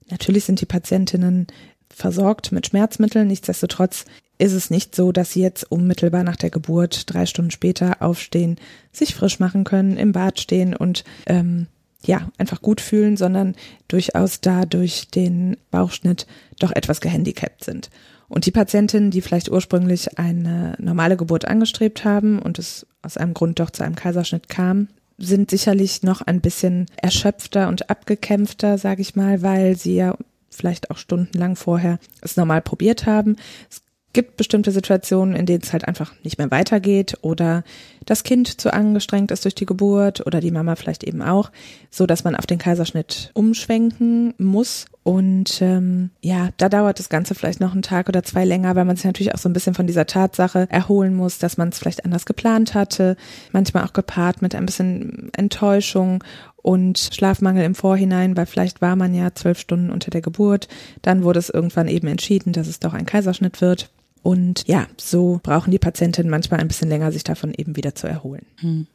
Natürlich 0.09 0.45
sind 0.45 0.61
die 0.61 0.67
Patientinnen 0.67 1.47
versorgt 1.89 2.51
mit 2.51 2.67
Schmerzmitteln, 2.67 3.27
nichtsdestotrotz 3.27 4.05
ist 4.37 4.53
es 4.53 4.69
nicht 4.69 4.95
so, 4.95 5.11
dass 5.11 5.31
sie 5.31 5.41
jetzt 5.41 5.71
unmittelbar 5.71 6.23
nach 6.23 6.35
der 6.35 6.49
Geburt 6.49 7.11
drei 7.13 7.25
Stunden 7.25 7.51
später 7.51 8.01
aufstehen, 8.01 8.57
sich 8.91 9.15
frisch 9.15 9.39
machen 9.39 9.63
können, 9.63 9.97
im 9.97 10.11
Bad 10.11 10.39
stehen 10.39 10.75
und 10.75 11.03
ähm, 11.25 11.67
ja, 12.03 12.29
einfach 12.37 12.61
gut 12.61 12.81
fühlen, 12.81 13.17
sondern 13.17 13.55
durchaus 13.87 14.41
da 14.41 14.65
durch 14.65 15.07
den 15.09 15.57
Bauchschnitt 15.71 16.27
doch 16.59 16.71
etwas 16.71 17.01
gehandicapt 17.01 17.63
sind. 17.63 17.89
Und 18.27 18.45
die 18.45 18.51
Patientinnen, 18.51 19.11
die 19.11 19.21
vielleicht 19.21 19.49
ursprünglich 19.49 20.17
eine 20.17 20.75
normale 20.79 21.17
Geburt 21.17 21.45
angestrebt 21.45 22.05
haben 22.05 22.39
und 22.39 22.59
es 22.59 22.87
aus 23.01 23.17
einem 23.17 23.33
Grund 23.33 23.59
doch 23.59 23.69
zu 23.69 23.83
einem 23.83 23.95
Kaiserschnitt 23.95 24.49
kam, 24.49 24.87
sind 25.17 25.49
sicherlich 25.49 26.03
noch 26.03 26.21
ein 26.21 26.41
bisschen 26.41 26.87
erschöpfter 26.97 27.67
und 27.69 27.89
abgekämpfter, 27.89 28.77
sage 28.77 29.01
ich 29.01 29.15
mal, 29.15 29.41
weil 29.41 29.77
sie 29.77 29.95
ja 29.95 30.17
vielleicht 30.49 30.91
auch 30.91 30.97
stundenlang 30.97 31.55
vorher 31.55 31.99
es 32.21 32.37
normal 32.37 32.61
probiert 32.61 33.05
haben. 33.05 33.35
Es 33.69 33.81
gibt 34.15 34.37
bestimmte 34.37 34.71
Situationen, 34.71 35.35
in 35.35 35.45
denen 35.45 35.61
es 35.61 35.73
halt 35.73 35.87
einfach 35.87 36.13
nicht 36.23 36.37
mehr 36.37 36.49
weitergeht 36.49 37.17
oder 37.21 37.63
das 38.05 38.23
Kind 38.23 38.61
zu 38.61 38.73
angestrengt 38.73 39.29
ist 39.29 39.43
durch 39.43 39.55
die 39.55 39.65
Geburt 39.65 40.25
oder 40.25 40.39
die 40.39 40.51
Mama 40.51 40.75
vielleicht 40.75 41.03
eben 41.03 41.21
auch, 41.21 41.51
so 41.91 42.05
dass 42.05 42.23
man 42.23 42.35
auf 42.35 42.45
den 42.45 42.57
Kaiserschnitt 42.57 43.31
umschwenken 43.33 44.33
muss. 44.37 44.85
Und 45.03 45.61
ähm, 45.61 46.11
ja, 46.21 46.49
da 46.57 46.69
dauert 46.69 46.97
das 46.97 47.09
Ganze 47.09 47.35
vielleicht 47.35 47.59
noch 47.59 47.73
einen 47.73 47.81
Tag 47.81 48.07
oder 48.07 48.23
zwei 48.23 48.45
länger, 48.45 48.75
weil 48.75 48.85
man 48.85 48.95
sich 48.95 49.05
natürlich 49.05 49.35
auch 49.35 49.39
so 49.39 49.49
ein 49.49 49.53
bisschen 49.53 49.75
von 49.75 49.85
dieser 49.85 50.05
Tatsache 50.05 50.65
erholen 50.69 51.13
muss, 51.13 51.37
dass 51.37 51.57
man 51.57 51.69
es 51.69 51.77
vielleicht 51.77 52.05
anders 52.05 52.25
geplant 52.25 52.73
hatte, 52.73 53.17
manchmal 53.51 53.83
auch 53.83 53.93
gepaart 53.93 54.41
mit 54.41 54.55
ein 54.55 54.65
bisschen 54.65 55.29
Enttäuschung 55.33 56.23
und 56.55 57.09
Schlafmangel 57.11 57.65
im 57.65 57.75
Vorhinein, 57.75 58.37
weil 58.37 58.45
vielleicht 58.45 58.81
war 58.81 58.95
man 58.95 59.13
ja 59.13 59.35
zwölf 59.35 59.59
Stunden 59.59 59.91
unter 59.91 60.09
der 60.09 60.21
Geburt. 60.21 60.69
Dann 61.01 61.23
wurde 61.23 61.39
es 61.39 61.49
irgendwann 61.49 61.89
eben 61.89 62.07
entschieden, 62.07 62.53
dass 62.53 62.67
es 62.67 62.79
doch 62.79 62.93
ein 62.93 63.05
Kaiserschnitt 63.05 63.61
wird. 63.61 63.91
Und 64.25 64.67
ja, 64.67 64.87
so 64.97 65.39
brauchen 65.43 65.69
die 65.69 65.77
Patientinnen 65.77 66.31
manchmal 66.31 66.59
ein 66.59 66.67
bisschen 66.67 66.89
länger, 66.89 67.11
sich 67.11 67.23
davon 67.23 67.53
eben 67.53 67.75
wieder 67.75 67.93
zu 67.93 68.07
erholen. 68.07 68.47
Hm. 68.59 68.87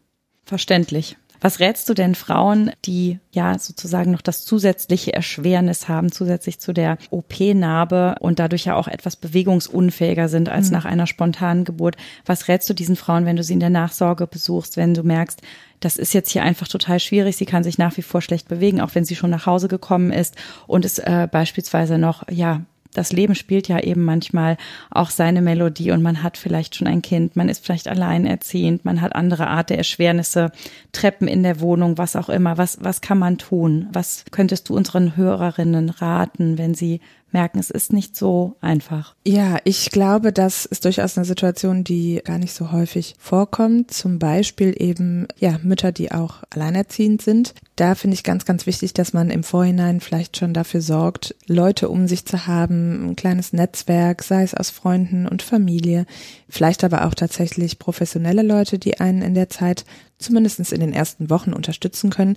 Verständlich. 0.44 1.16
Was 1.40 1.60
rätst 1.60 1.88
du 1.88 1.94
denn 1.94 2.16
Frauen, 2.16 2.72
die 2.84 3.20
ja 3.30 3.56
sozusagen 3.56 4.10
noch 4.10 4.22
das 4.22 4.44
zusätzliche 4.44 5.12
Erschwernis 5.12 5.86
haben, 5.86 6.10
zusätzlich 6.10 6.58
zu 6.58 6.72
der 6.72 6.98
OP-Narbe 7.10 8.16
und 8.18 8.40
dadurch 8.40 8.64
ja 8.64 8.74
auch 8.74 8.88
etwas 8.88 9.14
bewegungsunfähiger 9.14 10.28
sind 10.28 10.48
als 10.48 10.66
mhm. 10.66 10.72
nach 10.72 10.84
einer 10.84 11.06
spontanen 11.06 11.64
Geburt? 11.64 11.96
Was 12.26 12.48
rätst 12.48 12.68
du 12.68 12.74
diesen 12.74 12.96
Frauen, 12.96 13.24
wenn 13.24 13.36
du 13.36 13.44
sie 13.44 13.52
in 13.52 13.60
der 13.60 13.70
Nachsorge 13.70 14.26
besuchst, 14.26 14.76
wenn 14.76 14.94
du 14.94 15.04
merkst, 15.04 15.42
das 15.78 15.96
ist 15.96 16.12
jetzt 16.12 16.30
hier 16.30 16.42
einfach 16.42 16.66
total 16.66 16.98
schwierig. 16.98 17.36
Sie 17.36 17.46
kann 17.46 17.62
sich 17.62 17.78
nach 17.78 17.96
wie 17.96 18.02
vor 18.02 18.20
schlecht 18.20 18.48
bewegen, 18.48 18.80
auch 18.80 18.96
wenn 18.96 19.04
sie 19.04 19.14
schon 19.14 19.30
nach 19.30 19.46
Hause 19.46 19.68
gekommen 19.68 20.10
ist 20.10 20.34
und 20.66 20.84
es 20.84 20.98
äh, 20.98 21.28
beispielsweise 21.30 21.98
noch 21.98 22.28
ja 22.28 22.62
das 22.94 23.12
Leben 23.12 23.34
spielt 23.34 23.68
ja 23.68 23.78
eben 23.78 24.04
manchmal 24.04 24.56
auch 24.90 25.10
seine 25.10 25.42
Melodie 25.42 25.92
und 25.92 26.02
man 26.02 26.22
hat 26.22 26.36
vielleicht 26.36 26.74
schon 26.74 26.86
ein 26.86 27.02
Kind, 27.02 27.36
man 27.36 27.48
ist 27.48 27.64
vielleicht 27.64 27.88
alleinerziehend, 27.88 28.84
man 28.84 29.00
hat 29.00 29.14
andere 29.14 29.46
Art 29.46 29.70
der 29.70 29.78
Erschwernisse, 29.78 30.50
Treppen 30.92 31.28
in 31.28 31.42
der 31.42 31.60
Wohnung, 31.60 31.98
was 31.98 32.16
auch 32.16 32.28
immer. 32.28 32.58
Was, 32.58 32.78
was 32.80 33.00
kann 33.00 33.18
man 33.18 33.38
tun? 33.38 33.88
Was 33.92 34.24
könntest 34.30 34.68
du 34.68 34.74
unseren 34.74 35.16
Hörerinnen 35.16 35.90
raten, 35.90 36.58
wenn 36.58 36.74
sie 36.74 37.00
merken, 37.32 37.58
es 37.58 37.70
ist 37.70 37.92
nicht 37.92 38.16
so 38.16 38.56
einfach. 38.60 39.14
Ja, 39.26 39.58
ich 39.64 39.90
glaube, 39.90 40.32
das 40.32 40.64
ist 40.64 40.84
durchaus 40.84 41.16
eine 41.16 41.24
Situation, 41.24 41.84
die 41.84 42.20
gar 42.24 42.38
nicht 42.38 42.52
so 42.52 42.72
häufig 42.72 43.14
vorkommt. 43.18 43.92
Zum 43.92 44.18
Beispiel 44.18 44.74
eben, 44.76 45.26
ja, 45.38 45.58
Mütter, 45.62 45.92
die 45.92 46.12
auch 46.12 46.42
alleinerziehend 46.50 47.22
sind. 47.22 47.54
Da 47.76 47.94
finde 47.94 48.14
ich 48.14 48.24
ganz, 48.24 48.44
ganz 48.44 48.66
wichtig, 48.66 48.92
dass 48.92 49.12
man 49.12 49.30
im 49.30 49.42
Vorhinein 49.42 50.00
vielleicht 50.00 50.36
schon 50.36 50.52
dafür 50.52 50.82
sorgt, 50.82 51.34
Leute 51.46 51.88
um 51.88 52.08
sich 52.08 52.26
zu 52.26 52.46
haben, 52.46 53.10
ein 53.10 53.16
kleines 53.16 53.52
Netzwerk, 53.52 54.22
sei 54.22 54.42
es 54.42 54.54
aus 54.54 54.70
Freunden 54.70 55.26
und 55.26 55.42
Familie, 55.42 56.06
vielleicht 56.48 56.84
aber 56.84 57.06
auch 57.06 57.14
tatsächlich 57.14 57.78
professionelle 57.78 58.42
Leute, 58.42 58.78
die 58.78 59.00
einen 59.00 59.22
in 59.22 59.34
der 59.34 59.48
Zeit 59.48 59.84
zumindest 60.20 60.60
in 60.72 60.80
den 60.80 60.92
ersten 60.92 61.30
Wochen 61.30 61.52
unterstützen 61.52 62.10
können. 62.10 62.36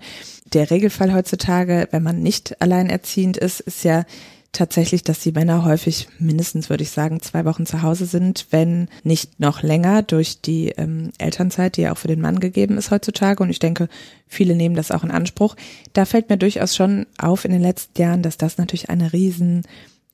Der 0.54 0.72
Regelfall 0.72 1.14
heutzutage, 1.14 1.88
wenn 1.92 2.04
man 2.04 2.22
nicht 2.22 2.62
alleinerziehend 2.62 3.38
ist, 3.38 3.60
ist 3.60 3.84
ja 3.84 4.06
tatsächlich, 4.54 5.04
dass 5.04 5.20
die 5.20 5.32
Männer 5.32 5.66
häufig 5.66 6.08
mindestens, 6.20 6.70
würde 6.70 6.84
ich 6.84 6.92
sagen, 6.92 7.22
zwei 7.22 7.44
Wochen 7.44 7.66
zu 7.66 7.82
Hause 7.82 8.06
sind, 8.06 8.48
wenn 8.52 8.88
nicht 9.04 9.40
noch 9.40 9.64
länger 9.64 10.04
durch 10.04 10.42
die 10.42 10.70
ähm, 10.78 11.12
Elternzeit, 11.18 11.76
die 11.76 11.82
ja 11.82 11.92
auch 11.92 11.98
für 11.98 12.08
den 12.08 12.22
Mann 12.22 12.40
gegeben 12.40 12.78
ist 12.78 12.92
heutzutage. 12.92 13.44
Und 13.44 13.50
ich 13.50 13.60
denke, 13.60 13.90
viele 14.28 14.56
nehmen 14.56 14.76
das 14.76 14.92
auch 14.92 15.04
in 15.04 15.12
Anspruch. 15.12 15.56
Da 15.94 16.06
fällt 16.06 16.30
mir 16.30 16.38
durchaus 16.38 16.76
schon 16.76 17.08
auf 17.18 17.46
in 17.46 17.52
den 17.52 17.62
letzten 17.62 18.00
Jahren, 18.00 18.22
dass 18.22 18.38
das 18.38 18.58
natürlich 18.58 18.90
eine 18.90 19.12
riesen 19.12 19.64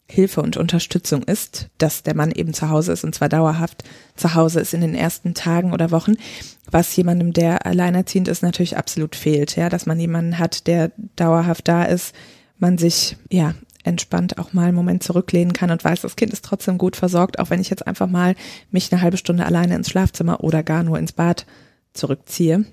Hilfe 0.10 0.42
und 0.42 0.58
Unterstützung 0.58 1.22
ist, 1.24 1.68
dass 1.78 2.02
der 2.02 2.16
Mann 2.16 2.32
eben 2.32 2.54
zu 2.54 2.70
Hause 2.70 2.94
ist 2.94 3.04
und 3.04 3.14
zwar 3.14 3.30
dauerhaft 3.30 3.84
zu 4.16 4.34
Hause 4.34 4.60
ist 4.60 4.74
in 4.74 4.82
den 4.82 4.96
ersten 4.96 5.36
Tagen 5.36 5.72
oder 5.72 5.92
Wochen, 5.92 6.16
was 6.72 6.96
jemandem, 6.96 7.32
der 7.32 7.68
alleinerziehend 7.68 8.28
ist, 8.28 8.42
natürlich 8.42 8.76
absolut 8.76 9.16
fehlt, 9.16 9.56
ja, 9.56 9.70
dass 9.70 9.86
man 9.86 10.00
jemanden 10.00 10.40
hat, 10.40 10.66
der 10.66 10.92
dauerhaft 11.16 11.68
da 11.68 11.84
ist, 11.84 12.16
man 12.58 12.80
sich, 12.80 13.18
ja, 13.30 13.54
entspannt 13.84 14.38
auch 14.38 14.54
mal 14.54 14.66
einen 14.66 14.76
Moment 14.76 15.04
zurücklehnen 15.04 15.54
kann 15.54 15.72
und 15.72 15.84
weiß, 15.84 16.02
das 16.02 16.16
Kind 16.16 16.34
ist 16.34 16.46
trotzdem 16.46 16.78
gut 16.78 16.96
versorgt, 16.96 17.40
auch 17.40 17.50
wenn 17.50 17.62
ich 17.62 17.70
jetzt 17.70 17.88
einfach 17.88 18.08
mal 18.08 18.36
mich 18.72 18.92
eine 18.92 19.02
halbe 19.02 19.18
Stunde 19.18 19.46
alleine 19.46 19.76
ins 19.76 19.90
Schlafzimmer 19.90 20.44
oder 20.44 20.64
gar 20.64 20.84
nur 20.84 21.00
ins 21.00 21.14
Bad 21.14 21.46
zurückziehe. 21.94 22.66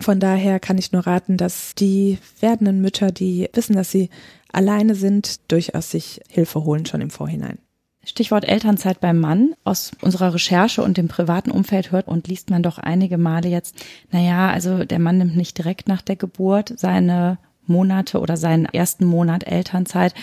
Von 0.00 0.18
daher 0.18 0.58
kann 0.58 0.78
ich 0.78 0.92
nur 0.92 1.06
raten, 1.06 1.36
dass 1.36 1.74
die 1.74 2.18
werdenden 2.40 2.80
Mütter, 2.80 3.12
die 3.12 3.48
wissen, 3.52 3.76
dass 3.76 3.90
sie 3.90 4.10
alleine 4.52 4.94
sind, 4.94 5.50
durchaus 5.50 5.90
sich 5.90 6.20
Hilfe 6.28 6.64
holen 6.64 6.86
schon 6.86 7.00
im 7.00 7.10
Vorhinein. 7.10 7.58
Stichwort 8.04 8.44
Elternzeit 8.44 9.00
beim 9.00 9.20
Mann. 9.20 9.54
Aus 9.62 9.92
unserer 10.00 10.34
Recherche 10.34 10.82
und 10.82 10.96
dem 10.96 11.06
privaten 11.06 11.52
Umfeld 11.52 11.92
hört 11.92 12.08
und 12.08 12.26
liest 12.26 12.50
man 12.50 12.64
doch 12.64 12.78
einige 12.78 13.16
Male 13.16 13.48
jetzt, 13.48 13.76
naja, 14.10 14.50
also 14.50 14.84
der 14.84 14.98
Mann 14.98 15.18
nimmt 15.18 15.36
nicht 15.36 15.56
direkt 15.56 15.86
nach 15.86 16.02
der 16.02 16.16
Geburt 16.16 16.74
seine 16.76 17.38
Monate 17.66 18.20
oder 18.20 18.36
seinen 18.36 18.66
ersten 18.66 19.04
Monat 19.04 19.44
Elternzeit, 19.44 20.14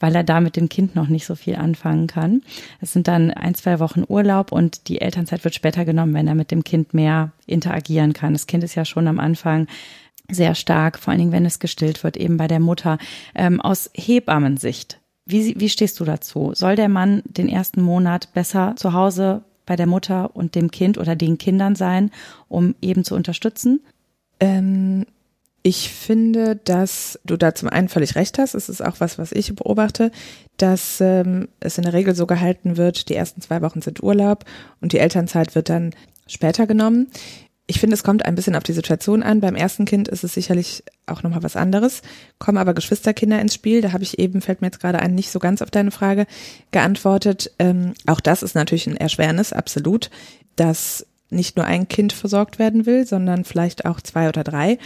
weil 0.00 0.14
er 0.14 0.24
da 0.24 0.40
mit 0.40 0.56
dem 0.56 0.68
Kind 0.68 0.94
noch 0.94 1.08
nicht 1.08 1.26
so 1.26 1.34
viel 1.34 1.56
anfangen 1.56 2.06
kann. 2.06 2.42
Es 2.80 2.92
sind 2.92 3.08
dann 3.08 3.30
ein, 3.30 3.54
zwei 3.54 3.80
Wochen 3.80 4.04
Urlaub 4.06 4.52
und 4.52 4.88
die 4.88 5.00
Elternzeit 5.00 5.44
wird 5.44 5.54
später 5.54 5.84
genommen, 5.84 6.14
wenn 6.14 6.28
er 6.28 6.34
mit 6.34 6.50
dem 6.50 6.64
Kind 6.64 6.94
mehr 6.94 7.32
interagieren 7.46 8.12
kann. 8.12 8.32
Das 8.32 8.46
Kind 8.46 8.64
ist 8.64 8.74
ja 8.74 8.84
schon 8.84 9.08
am 9.08 9.20
Anfang 9.20 9.66
sehr 10.30 10.54
stark, 10.54 10.98
vor 10.98 11.10
allen 11.10 11.18
Dingen, 11.18 11.32
wenn 11.32 11.46
es 11.46 11.58
gestillt 11.58 12.02
wird, 12.02 12.16
eben 12.16 12.36
bei 12.36 12.48
der 12.48 12.60
Mutter. 12.60 12.98
Ähm, 13.34 13.60
aus 13.60 13.90
Hebammensicht, 13.94 14.98
wie, 15.26 15.58
wie 15.58 15.68
stehst 15.68 16.00
du 16.00 16.04
dazu? 16.04 16.52
Soll 16.54 16.76
der 16.76 16.88
Mann 16.88 17.22
den 17.24 17.48
ersten 17.48 17.80
Monat 17.82 18.32
besser 18.34 18.74
zu 18.76 18.92
Hause 18.92 19.42
bei 19.66 19.76
der 19.76 19.86
Mutter 19.86 20.34
und 20.36 20.54
dem 20.54 20.70
Kind 20.70 20.98
oder 20.98 21.16
den 21.16 21.38
Kindern 21.38 21.74
sein, 21.76 22.10
um 22.48 22.74
eben 22.82 23.04
zu 23.04 23.14
unterstützen? 23.14 23.80
Ähm, 24.40 25.06
ich 25.66 25.90
finde, 25.90 26.56
dass 26.56 27.18
du 27.24 27.36
da 27.36 27.54
zum 27.54 27.68
einen 27.70 27.88
völlig 27.88 28.14
recht 28.14 28.38
hast. 28.38 28.54
Es 28.54 28.68
ist 28.68 28.84
auch 28.84 29.00
was, 29.00 29.18
was 29.18 29.32
ich 29.32 29.52
beobachte, 29.54 30.12
dass 30.58 31.00
ähm, 31.00 31.48
es 31.58 31.78
in 31.78 31.84
der 31.84 31.94
Regel 31.94 32.14
so 32.14 32.26
gehalten 32.26 32.76
wird, 32.76 33.08
die 33.08 33.16
ersten 33.16 33.40
zwei 33.40 33.62
Wochen 33.62 33.82
sind 33.82 34.02
Urlaub 34.02 34.44
und 34.80 34.92
die 34.92 34.98
Elternzeit 34.98 35.54
wird 35.54 35.70
dann 35.70 35.94
später 36.26 36.66
genommen 36.66 37.08
ich 37.66 37.80
finde, 37.80 37.94
es 37.94 38.02
kommt 38.02 38.26
ein 38.26 38.34
bisschen 38.34 38.56
auf 38.56 38.62
die 38.62 38.74
Situation 38.74 39.22
an. 39.22 39.40
Beim 39.40 39.54
ersten 39.54 39.86
Kind 39.86 40.08
ist 40.08 40.22
es 40.22 40.34
sicherlich 40.34 40.84
auch 41.06 41.22
nochmal 41.22 41.42
was 41.42 41.56
anderes. 41.56 42.02
Kommen 42.38 42.58
aber 42.58 42.74
Geschwisterkinder 42.74 43.40
ins 43.40 43.54
Spiel. 43.54 43.80
Da 43.80 43.92
habe 43.92 44.04
ich 44.04 44.18
eben, 44.18 44.42
fällt 44.42 44.60
mir 44.60 44.66
jetzt 44.66 44.80
gerade 44.80 44.98
ein, 44.98 45.14
nicht 45.14 45.30
so 45.30 45.38
ganz 45.38 45.62
auf 45.62 45.70
deine 45.70 45.90
Frage 45.90 46.26
geantwortet. 46.72 47.52
Ähm, 47.58 47.94
auch 48.06 48.20
das 48.20 48.42
ist 48.42 48.54
natürlich 48.54 48.86
ein 48.86 48.98
Erschwernis, 48.98 49.54
absolut, 49.54 50.10
dass 50.56 51.06
nicht 51.30 51.56
nur 51.56 51.64
ein 51.64 51.88
Kind 51.88 52.12
versorgt 52.12 52.58
werden 52.58 52.84
will, 52.84 53.06
sondern 53.06 53.44
vielleicht 53.44 53.86
auch 53.86 54.00
zwei 54.00 54.28
oder 54.28 54.44
drei. 54.44 54.78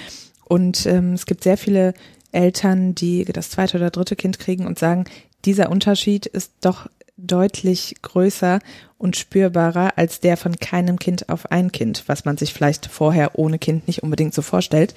Und 0.48 0.86
ähm, 0.86 1.12
es 1.12 1.26
gibt 1.26 1.44
sehr 1.44 1.58
viele 1.58 1.94
Eltern, 2.32 2.94
die 2.94 3.24
das 3.24 3.50
zweite 3.50 3.76
oder 3.76 3.90
dritte 3.90 4.16
Kind 4.16 4.38
kriegen 4.38 4.66
und 4.66 4.78
sagen, 4.78 5.04
dieser 5.44 5.70
Unterschied 5.70 6.26
ist 6.26 6.52
doch 6.60 6.88
deutlich 7.16 7.96
größer 8.02 8.60
und 8.96 9.16
spürbarer 9.16 9.92
als 9.96 10.20
der 10.20 10.36
von 10.36 10.56
keinem 10.56 10.98
Kind 10.98 11.28
auf 11.28 11.50
ein 11.50 11.72
Kind, 11.72 12.04
was 12.06 12.24
man 12.24 12.36
sich 12.36 12.54
vielleicht 12.54 12.86
vorher 12.86 13.38
ohne 13.38 13.58
Kind 13.58 13.86
nicht 13.88 14.02
unbedingt 14.02 14.34
so 14.34 14.42
vorstellt. 14.42 14.94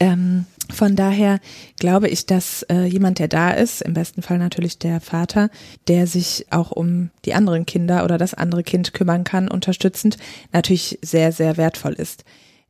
Ähm, 0.00 0.46
von 0.72 0.96
daher 0.96 1.38
glaube 1.78 2.08
ich, 2.08 2.26
dass 2.26 2.64
äh, 2.64 2.84
jemand, 2.84 3.20
der 3.20 3.28
da 3.28 3.52
ist, 3.52 3.82
im 3.82 3.94
besten 3.94 4.22
Fall 4.22 4.38
natürlich 4.38 4.78
der 4.78 5.00
Vater, 5.00 5.50
der 5.86 6.06
sich 6.08 6.46
auch 6.50 6.72
um 6.72 7.10
die 7.24 7.34
anderen 7.34 7.66
Kinder 7.66 8.02
oder 8.02 8.18
das 8.18 8.34
andere 8.34 8.64
Kind 8.64 8.94
kümmern 8.94 9.22
kann, 9.22 9.48
unterstützend, 9.48 10.16
natürlich 10.52 10.98
sehr, 11.02 11.30
sehr 11.30 11.56
wertvoll 11.56 11.92
ist 11.92 12.24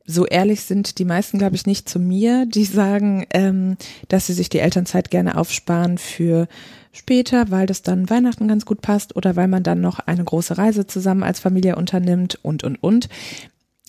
so 0.05 0.25
ehrlich 0.25 0.61
sind 0.61 0.99
die 0.99 1.05
meisten, 1.05 1.37
glaube 1.37 1.55
ich, 1.55 1.65
nicht 1.65 1.87
zu 1.87 1.99
mir, 1.99 2.45
die 2.45 2.65
sagen, 2.65 3.25
ähm, 3.31 3.77
dass 4.07 4.27
sie 4.27 4.33
sich 4.33 4.49
die 4.49 4.59
Elternzeit 4.59 5.09
gerne 5.11 5.37
aufsparen 5.37 5.97
für 5.97 6.47
später, 6.91 7.49
weil 7.49 7.65
das 7.65 7.81
dann 7.81 8.09
Weihnachten 8.09 8.47
ganz 8.47 8.65
gut 8.65 8.81
passt 8.81 9.15
oder 9.15 9.35
weil 9.35 9.47
man 9.47 9.63
dann 9.63 9.81
noch 9.81 9.99
eine 9.99 10.23
große 10.23 10.57
Reise 10.57 10.85
zusammen 10.85 11.23
als 11.23 11.39
Familie 11.39 11.75
unternimmt 11.75 12.39
und, 12.43 12.63
und, 12.63 12.81
und. 12.81 13.09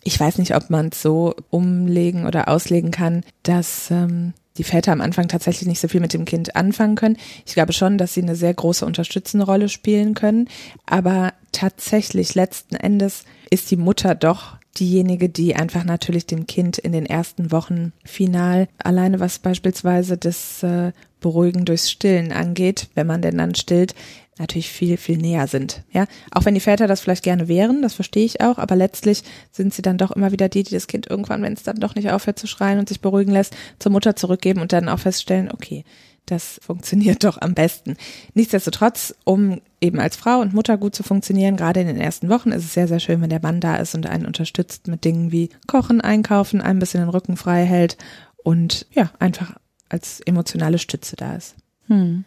Ich 0.02 0.18
weiß 0.18 0.38
nicht, 0.38 0.54
ob 0.54 0.70
man 0.70 0.88
es 0.88 1.00
so 1.00 1.34
umlegen 1.50 2.26
oder 2.26 2.48
auslegen 2.48 2.90
kann, 2.90 3.22
dass 3.42 3.90
ähm, 3.90 4.34
die 4.56 4.64
Väter 4.64 4.92
am 4.92 5.00
Anfang 5.00 5.28
tatsächlich 5.28 5.66
nicht 5.66 5.80
so 5.80 5.88
viel 5.88 6.00
mit 6.00 6.12
dem 6.12 6.24
Kind 6.24 6.56
anfangen 6.56 6.94
können. 6.94 7.16
Ich 7.46 7.54
glaube 7.54 7.72
schon, 7.72 7.98
dass 7.98 8.14
sie 8.14 8.22
eine 8.22 8.36
sehr 8.36 8.54
große 8.54 8.86
unterstützende 8.86 9.46
Rolle 9.46 9.68
spielen 9.68 10.14
können, 10.14 10.48
aber 10.86 11.32
tatsächlich 11.52 12.34
letzten 12.34 12.76
Endes 12.76 13.24
ist 13.50 13.70
die 13.70 13.76
Mutter 13.76 14.14
doch 14.14 14.58
diejenige, 14.78 15.28
die 15.28 15.56
einfach 15.56 15.84
natürlich 15.84 16.26
dem 16.26 16.46
Kind 16.46 16.78
in 16.78 16.92
den 16.92 17.06
ersten 17.06 17.52
Wochen 17.52 17.92
final 18.04 18.68
alleine 18.78 19.20
was 19.20 19.38
beispielsweise 19.38 20.16
das 20.16 20.62
äh, 20.62 20.92
Beruhigen 21.20 21.64
durchs 21.64 21.90
Stillen 21.90 22.32
angeht, 22.32 22.88
wenn 22.94 23.06
man 23.06 23.22
denn 23.22 23.38
dann 23.38 23.54
stillt, 23.54 23.94
natürlich 24.38 24.68
viel, 24.68 24.96
viel 24.96 25.16
näher 25.16 25.46
sind. 25.46 25.82
Ja, 25.92 26.06
auch 26.32 26.44
wenn 26.44 26.54
die 26.54 26.60
Väter 26.60 26.86
das 26.86 27.00
vielleicht 27.00 27.22
gerne 27.22 27.48
wären, 27.48 27.82
das 27.82 27.94
verstehe 27.94 28.24
ich 28.24 28.40
auch, 28.40 28.58
aber 28.58 28.76
letztlich 28.76 29.22
sind 29.52 29.72
sie 29.72 29.82
dann 29.82 29.98
doch 29.98 30.10
immer 30.10 30.32
wieder 30.32 30.48
die, 30.48 30.64
die 30.64 30.74
das 30.74 30.86
Kind 30.86 31.08
irgendwann, 31.08 31.42
wenn 31.42 31.52
es 31.52 31.62
dann 31.62 31.80
doch 31.80 31.94
nicht 31.94 32.10
aufhört 32.10 32.38
zu 32.38 32.46
schreien 32.46 32.78
und 32.78 32.88
sich 32.88 33.00
beruhigen 33.00 33.32
lässt, 33.32 33.56
zur 33.78 33.92
Mutter 33.92 34.16
zurückgeben 34.16 34.60
und 34.60 34.72
dann 34.72 34.88
auch 34.88 34.98
feststellen, 34.98 35.50
okay, 35.52 35.84
das 36.26 36.60
funktioniert 36.62 37.24
doch 37.24 37.40
am 37.40 37.54
besten. 37.54 37.96
Nichtsdestotrotz, 38.34 39.14
um 39.24 39.60
eben 39.80 40.00
als 40.00 40.16
Frau 40.16 40.40
und 40.40 40.54
Mutter 40.54 40.76
gut 40.78 40.94
zu 40.94 41.02
funktionieren, 41.02 41.56
gerade 41.56 41.80
in 41.80 41.86
den 41.86 42.00
ersten 42.00 42.28
Wochen, 42.28 42.52
ist 42.52 42.64
es 42.64 42.74
sehr, 42.74 42.88
sehr 42.88 43.00
schön, 43.00 43.20
wenn 43.20 43.30
der 43.30 43.42
Mann 43.42 43.60
da 43.60 43.76
ist 43.76 43.94
und 43.94 44.06
einen 44.06 44.26
unterstützt 44.26 44.88
mit 44.88 45.04
Dingen 45.04 45.32
wie 45.32 45.50
Kochen, 45.66 46.00
Einkaufen, 46.00 46.60
ein 46.60 46.78
bisschen 46.78 47.00
den 47.00 47.10
Rücken 47.10 47.36
frei 47.36 47.64
hält 47.64 47.96
und 48.42 48.86
ja, 48.92 49.10
einfach 49.18 49.54
als 49.88 50.20
emotionale 50.20 50.78
Stütze 50.78 51.16
da 51.16 51.34
ist. 51.36 51.56
Hm. 51.86 52.24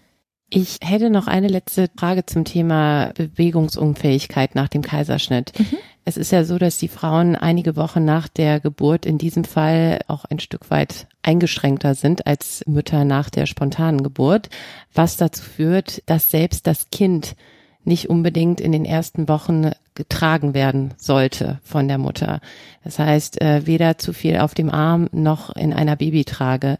Ich 0.50 0.78
hätte 0.82 1.10
noch 1.10 1.28
eine 1.28 1.50
letzte 1.50 1.90
Frage 1.98 2.26
zum 2.26 2.46
Thema 2.46 3.12
Bewegungsunfähigkeit 3.16 4.56
nach 4.56 4.70
dem 4.70 4.82
Kaiserschnitt. 4.82 5.52
Mhm. 5.60 5.78
Es 6.08 6.16
ist 6.16 6.32
ja 6.32 6.46
so, 6.46 6.58
dass 6.58 6.78
die 6.78 6.88
Frauen 6.88 7.36
einige 7.36 7.76
Wochen 7.76 8.06
nach 8.06 8.30
der 8.30 8.62
Geburt 8.62 9.06
in 9.06 9.18
diesem 9.18 9.44
Fall 9.44 10.00
auch 10.08 10.24
ein 10.24 10.40
Stück 10.40 10.72
weit 10.72 11.08
eingeschränkter 11.22 11.96
sind 11.96 12.26
als 12.26 12.64
Mütter 12.66 13.04
nach 13.04 13.30
der 13.30 13.46
spontanen 13.46 14.04
Geburt, 14.04 14.50
was 14.94 15.18
dazu 15.18 15.44
führt, 15.44 16.02
dass 16.06 16.32
selbst 16.32 16.66
das 16.66 16.92
Kind 16.92 17.36
nicht 17.84 18.10
unbedingt 18.10 18.62
in 18.62 18.72
den 18.72 18.86
ersten 18.86 19.28
Wochen 19.28 19.72
getragen 19.96 20.54
werden 20.54 20.94
sollte 20.96 21.60
von 21.62 21.90
der 21.90 21.98
Mutter. 21.98 22.40
Das 22.86 23.00
heißt, 23.00 23.42
äh, 23.42 23.68
weder 23.68 23.98
zu 23.98 24.14
viel 24.14 24.38
auf 24.38 24.54
dem 24.54 24.70
Arm 24.70 25.10
noch 25.12 25.54
in 25.58 25.74
einer 25.74 25.98
Babytrage. 25.98 26.78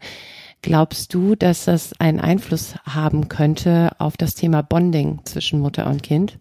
Glaubst 0.62 1.12
du, 1.12 1.34
dass 1.34 1.66
das 1.66 1.92
einen 2.00 2.18
Einfluss 2.20 2.76
haben 2.86 3.28
könnte 3.28 3.90
auf 3.98 4.16
das 4.16 4.34
Thema 4.34 4.62
Bonding 4.62 5.20
zwischen 5.24 5.60
Mutter 5.60 5.86
und 5.86 6.02
Kind? 6.02 6.38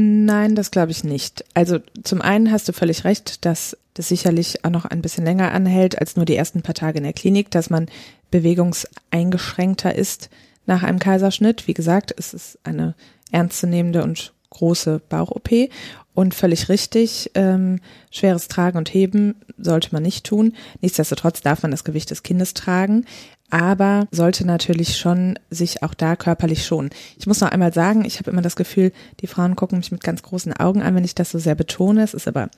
Nein, 0.00 0.54
das 0.54 0.70
glaube 0.70 0.92
ich 0.92 1.02
nicht. 1.02 1.44
Also 1.54 1.80
zum 2.04 2.22
einen 2.22 2.52
hast 2.52 2.68
du 2.68 2.72
völlig 2.72 3.02
recht, 3.02 3.44
dass 3.44 3.76
das 3.94 4.06
sicherlich 4.06 4.64
auch 4.64 4.70
noch 4.70 4.84
ein 4.84 5.02
bisschen 5.02 5.24
länger 5.24 5.50
anhält 5.50 5.98
als 5.98 6.14
nur 6.14 6.24
die 6.24 6.36
ersten 6.36 6.62
paar 6.62 6.76
Tage 6.76 6.98
in 6.98 7.04
der 7.04 7.12
Klinik, 7.12 7.50
dass 7.50 7.68
man 7.68 7.86
bewegungseingeschränkter 8.30 9.92
ist 9.92 10.30
nach 10.66 10.84
einem 10.84 11.00
Kaiserschnitt. 11.00 11.66
Wie 11.66 11.74
gesagt, 11.74 12.14
es 12.16 12.32
ist 12.32 12.60
eine 12.62 12.94
ernstzunehmende 13.32 14.04
und 14.04 14.34
große 14.50 15.00
Bauch-OP 15.08 15.68
und 16.14 16.32
völlig 16.32 16.68
richtig, 16.68 17.32
ähm, 17.34 17.80
schweres 18.12 18.46
Tragen 18.46 18.78
und 18.78 18.94
Heben 18.94 19.34
sollte 19.58 19.88
man 19.90 20.04
nicht 20.04 20.24
tun. 20.24 20.54
Nichtsdestotrotz 20.80 21.40
darf 21.40 21.62
man 21.62 21.72
das 21.72 21.82
Gewicht 21.82 22.12
des 22.12 22.22
Kindes 22.22 22.54
tragen 22.54 23.04
aber 23.50 24.06
sollte 24.10 24.46
natürlich 24.46 24.96
schon 24.96 25.38
sich 25.50 25.82
auch 25.82 25.94
da 25.94 26.16
körperlich 26.16 26.66
schonen. 26.66 26.90
Ich 27.18 27.26
muss 27.26 27.40
noch 27.40 27.50
einmal 27.50 27.72
sagen, 27.72 28.04
ich 28.04 28.18
habe 28.18 28.30
immer 28.30 28.42
das 28.42 28.56
Gefühl, 28.56 28.92
die 29.20 29.26
Frauen 29.26 29.56
gucken 29.56 29.78
mich 29.78 29.92
mit 29.92 30.04
ganz 30.04 30.22
großen 30.22 30.52
Augen 30.52 30.82
an, 30.82 30.94
wenn 30.94 31.04
ich 31.04 31.14
das 31.14 31.30
so 31.30 31.38
sehr 31.38 31.54
betone. 31.54 32.02
Es 32.02 32.14
ist 32.14 32.28
aber 32.28 32.50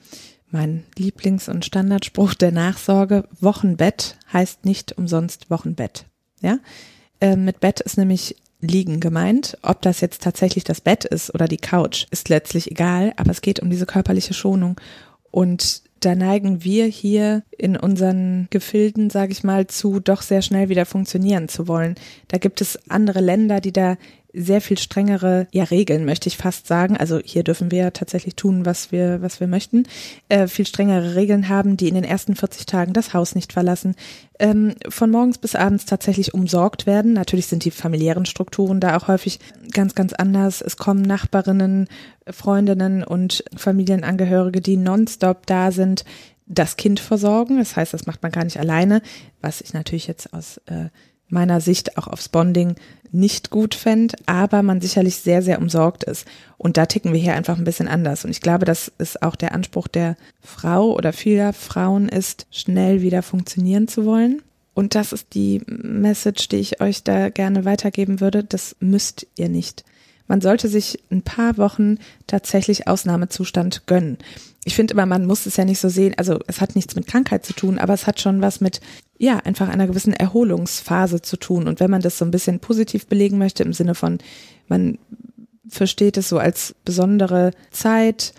mein 0.49 0.83
Lieblings- 0.97 1.49
und 1.49 1.65
Standardspruch 1.65 2.33
der 2.33 2.51
Nachsorge. 2.51 3.27
Wochenbett 3.39 4.17
heißt 4.33 4.65
nicht 4.65 4.97
umsonst 4.97 5.49
Wochenbett. 5.49 6.05
Ja, 6.41 6.59
äh, 7.21 7.35
mit 7.35 7.59
Bett 7.61 7.79
ist 7.79 7.97
nämlich 7.97 8.35
liegen 8.59 8.99
gemeint. 8.99 9.57
Ob 9.61 9.81
das 9.81 10.01
jetzt 10.01 10.21
tatsächlich 10.21 10.63
das 10.63 10.81
Bett 10.81 11.05
ist 11.05 11.33
oder 11.33 11.47
die 11.47 11.57
Couch, 11.57 12.05
ist 12.11 12.29
letztlich 12.29 12.69
egal, 12.69 13.13
aber 13.15 13.31
es 13.31 13.41
geht 13.41 13.59
um 13.59 13.69
diese 13.69 13.85
körperliche 13.85 14.33
Schonung. 14.33 14.79
Und 15.31 15.83
da 16.01 16.15
neigen 16.15 16.63
wir 16.63 16.85
hier 16.85 17.43
in 17.57 17.77
unseren 17.77 18.47
Gefilden, 18.49 19.09
sage 19.09 19.31
ich 19.31 19.43
mal, 19.43 19.67
zu, 19.67 19.99
doch 19.99 20.23
sehr 20.23 20.41
schnell 20.41 20.67
wieder 20.67 20.85
funktionieren 20.85 21.47
zu 21.47 21.67
wollen. 21.67 21.95
Da 22.27 22.37
gibt 22.39 22.59
es 22.59 22.79
andere 22.89 23.21
Länder, 23.21 23.61
die 23.61 23.71
da 23.71 23.97
sehr 24.33 24.61
viel 24.61 24.77
strengere 24.77 25.47
ja, 25.51 25.65
Regeln, 25.65 26.05
möchte 26.05 26.27
ich 26.27 26.37
fast 26.37 26.67
sagen. 26.67 26.97
Also 26.97 27.19
hier 27.23 27.43
dürfen 27.43 27.71
wir 27.71 27.93
tatsächlich 27.93 28.35
tun, 28.35 28.65
was 28.65 28.91
wir, 28.91 29.21
was 29.21 29.39
wir 29.39 29.47
möchten. 29.47 29.83
Äh, 30.29 30.47
viel 30.47 30.65
strengere 30.65 31.15
Regeln 31.15 31.49
haben, 31.49 31.77
die 31.77 31.87
in 31.87 31.95
den 31.95 32.03
ersten 32.03 32.35
40 32.35 32.65
Tagen 32.65 32.93
das 32.93 33.13
Haus 33.13 33.35
nicht 33.35 33.53
verlassen, 33.53 33.95
ähm, 34.39 34.75
von 34.89 35.11
morgens 35.11 35.37
bis 35.37 35.55
abends 35.55 35.85
tatsächlich 35.85 36.33
umsorgt 36.33 36.85
werden. 36.85 37.13
Natürlich 37.13 37.47
sind 37.47 37.65
die 37.65 37.71
familiären 37.71 38.25
Strukturen 38.25 38.79
da 38.79 38.97
auch 38.97 39.07
häufig 39.07 39.39
ganz, 39.71 39.95
ganz 39.95 40.13
anders. 40.13 40.61
Es 40.61 40.77
kommen 40.77 41.01
Nachbarinnen, 41.01 41.87
Freundinnen 42.29 43.03
und 43.03 43.43
Familienangehörige, 43.55 44.61
die 44.61 44.77
nonstop 44.77 45.45
da 45.45 45.71
sind, 45.71 46.05
das 46.45 46.77
Kind 46.77 46.99
versorgen. 46.99 47.57
Das 47.57 47.75
heißt, 47.75 47.93
das 47.93 48.05
macht 48.05 48.23
man 48.23 48.31
gar 48.31 48.43
nicht 48.43 48.59
alleine, 48.59 49.01
was 49.41 49.61
ich 49.61 49.73
natürlich 49.73 50.07
jetzt 50.07 50.33
aus 50.33 50.57
äh, 50.67 50.89
meiner 51.31 51.61
Sicht 51.61 51.97
auch 51.97 52.07
aufs 52.07 52.29
Bonding 52.29 52.75
nicht 53.11 53.49
gut 53.49 53.75
fände, 53.75 54.15
aber 54.25 54.63
man 54.63 54.81
sicherlich 54.81 55.17
sehr, 55.17 55.41
sehr 55.41 55.59
umsorgt 55.59 56.03
ist. 56.03 56.25
Und 56.57 56.77
da 56.77 56.85
ticken 56.85 57.13
wir 57.13 57.19
hier 57.19 57.35
einfach 57.35 57.57
ein 57.57 57.63
bisschen 57.63 57.87
anders. 57.87 58.23
Und 58.23 58.31
ich 58.31 58.41
glaube, 58.41 58.65
das 58.65 58.91
ist 58.97 59.21
auch 59.21 59.35
der 59.35 59.53
Anspruch 59.53 59.87
der 59.87 60.15
Frau 60.41 60.93
oder 60.93 61.13
vieler 61.13 61.53
Frauen 61.53 62.07
ist, 62.07 62.47
schnell 62.51 63.01
wieder 63.01 63.23
funktionieren 63.23 63.87
zu 63.87 64.05
wollen. 64.05 64.41
Und 64.73 64.95
das 64.95 65.11
ist 65.11 65.33
die 65.33 65.61
Message, 65.67 66.47
die 66.47 66.57
ich 66.57 66.81
euch 66.81 67.03
da 67.03 67.29
gerne 67.29 67.65
weitergeben 67.65 68.21
würde. 68.21 68.43
Das 68.43 68.75
müsst 68.79 69.27
ihr 69.35 69.49
nicht. 69.49 69.83
Man 70.27 70.39
sollte 70.39 70.69
sich 70.69 70.99
ein 71.11 71.23
paar 71.23 71.57
Wochen 71.57 71.97
tatsächlich 72.25 72.87
Ausnahmezustand 72.87 73.85
gönnen. 73.85 74.17
Ich 74.63 74.75
finde 74.75 74.93
immer, 74.93 75.05
man 75.05 75.25
muss 75.25 75.45
es 75.45 75.57
ja 75.57 75.65
nicht 75.65 75.79
so 75.79 75.89
sehen. 75.89 76.13
Also 76.17 76.39
es 76.47 76.61
hat 76.61 76.75
nichts 76.75 76.95
mit 76.95 77.07
Krankheit 77.07 77.45
zu 77.45 77.53
tun, 77.53 77.79
aber 77.79 77.93
es 77.93 78.05
hat 78.05 78.19
schon 78.19 78.41
was 78.41 78.61
mit 78.61 78.79
ja, 79.17 79.37
einfach 79.37 79.69
einer 79.69 79.85
gewissen 79.85 80.13
Erholungsphase 80.13 81.21
zu 81.21 81.37
tun. 81.37 81.67
Und 81.67 81.79
wenn 81.79 81.91
man 81.91 82.01
das 82.01 82.17
so 82.17 82.25
ein 82.25 82.31
bisschen 82.31 82.59
positiv 82.59 83.05
belegen 83.05 83.37
möchte, 83.37 83.61
im 83.61 83.73
Sinne 83.73 83.93
von, 83.93 84.17
man 84.67 84.97
versteht 85.69 86.17
es 86.17 86.29
so 86.29 86.39
als 86.39 86.75
besondere 86.85 87.51
Zeit, 87.69 88.33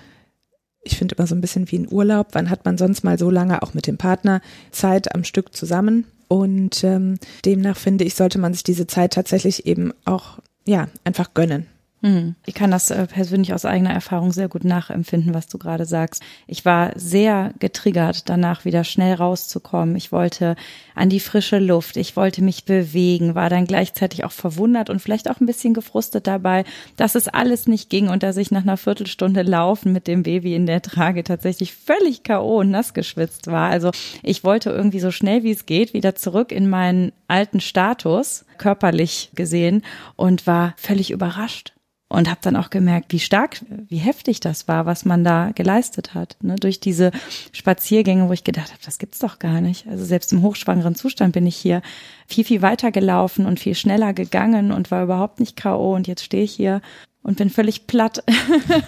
ich 0.82 0.96
finde 0.98 1.14
immer 1.14 1.28
so 1.28 1.35
ein 1.37 1.40
bisschen 1.40 1.70
wie 1.70 1.78
ein 1.78 1.88
Urlaub, 1.90 2.28
wann 2.32 2.50
hat 2.50 2.64
man 2.64 2.78
sonst 2.78 3.04
mal 3.04 3.16
so 3.16 3.30
lange 3.30 3.62
auch 3.62 3.74
mit 3.74 3.87
dem 3.87 3.96
Partner 3.96 4.42
Zeit 4.72 5.14
am 5.14 5.22
Stück 5.22 5.54
zusammen? 5.54 6.04
Und 6.26 6.82
ähm, 6.82 7.18
demnach 7.44 7.76
finde 7.76 8.04
ich, 8.04 8.14
sollte 8.14 8.38
man 8.38 8.52
sich 8.52 8.64
diese 8.64 8.87
Zeit 8.87 9.12
tatsächlich 9.12 9.66
eben 9.66 9.92
auch, 10.04 10.40
ja, 10.66 10.88
einfach 11.04 11.35
gönnen. 11.35 11.66
Hm. 12.02 12.34
Ich 12.46 12.54
kann 12.54 12.72
das 12.72 12.90
äh, 12.90 13.06
persönlich 13.06 13.54
aus 13.54 13.64
eigener 13.64 13.92
Erfahrung 13.92 14.32
sehr 14.32 14.48
gut 14.48 14.64
nachempfinden, 14.64 15.34
was 15.34 15.46
du 15.46 15.56
gerade 15.56 15.84
sagst. 15.86 16.20
Ich 16.48 16.64
war 16.64 16.90
sehr 16.96 17.54
getriggert, 17.60 18.28
danach 18.28 18.64
wieder 18.64 18.82
schnell 18.82 19.14
rauszukommen. 19.14 19.94
Ich 19.94 20.10
wollte 20.10 20.56
an 20.96 21.10
die 21.10 21.20
frische 21.20 21.60
Luft, 21.60 21.96
ich 21.96 22.16
wollte 22.16 22.42
mich 22.42 22.64
bewegen, 22.64 23.36
war 23.36 23.48
dann 23.50 23.68
gleichzeitig 23.68 24.24
auch 24.24 24.32
verwundert 24.32 24.90
und 24.90 25.00
vielleicht 25.00 25.30
auch 25.30 25.38
ein 25.38 25.46
bisschen 25.46 25.74
gefrustet 25.74 26.26
dabei, 26.26 26.64
dass 26.96 27.14
es 27.14 27.28
alles 27.28 27.68
nicht 27.68 27.88
ging 27.88 28.08
und 28.08 28.24
dass 28.24 28.36
ich 28.36 28.50
nach 28.50 28.62
einer 28.62 28.76
Viertelstunde 28.76 29.42
Laufen 29.42 29.92
mit 29.92 30.08
dem 30.08 30.24
Baby 30.24 30.56
in 30.56 30.66
der 30.66 30.82
Trage 30.82 31.22
tatsächlich 31.22 31.72
völlig 31.72 32.24
K.O. 32.24 32.58
und 32.58 32.72
nass 32.72 32.94
geschwitzt 32.94 33.46
war. 33.46 33.70
Also 33.70 33.92
ich 34.24 34.42
wollte 34.42 34.70
irgendwie 34.70 35.00
so 35.00 35.12
schnell 35.12 35.44
wie 35.44 35.52
es 35.52 35.66
geht 35.66 35.94
wieder 35.94 36.16
zurück 36.16 36.50
in 36.50 36.68
meinen 36.68 37.12
alten 37.28 37.60
Status, 37.60 38.44
körperlich 38.58 39.30
gesehen, 39.36 39.82
und 40.16 40.48
war 40.48 40.74
völlig 40.76 41.12
überrascht 41.12 41.74
und 42.12 42.29
habe 42.29 42.40
dann 42.42 42.57
auch 42.57 42.68
gemerkt, 42.68 43.12
wie 43.12 43.18
stark, 43.18 43.61
wie 43.88 43.96
heftig 43.96 44.40
das 44.40 44.68
war, 44.68 44.85
was 44.85 45.05
man 45.07 45.25
da 45.25 45.51
geleistet 45.55 46.12
hat. 46.14 46.37
Ne? 46.42 46.57
Durch 46.57 46.79
diese 46.79 47.11
Spaziergänge, 47.53 48.29
wo 48.29 48.33
ich 48.33 48.44
gedacht 48.44 48.70
habe, 48.70 48.83
das 48.85 48.98
gibt's 48.98 49.18
doch 49.18 49.38
gar 49.38 49.62
nicht. 49.62 49.87
Also 49.87 50.05
selbst 50.05 50.33
im 50.33 50.42
hochschwangeren 50.42 50.94
Zustand 50.94 51.33
bin 51.33 51.46
ich 51.46 51.57
hier 51.57 51.81
viel, 52.27 52.44
viel 52.44 52.61
weiter 52.61 52.92
gelaufen 52.92 53.46
und 53.46 53.61
viel 53.61 53.75
schneller 53.75 54.12
gegangen 54.12 54.72
und 54.72 54.90
war 54.90 55.03
überhaupt 55.03 55.40
nicht 55.40 55.57
K.O. 55.57 55.94
Und 55.94 56.07
jetzt 56.07 56.22
stehe 56.22 56.44
ich 56.44 56.53
hier 56.53 56.83
und 57.22 57.38
bin 57.38 57.48
völlig 57.48 57.87
platt. 57.87 58.22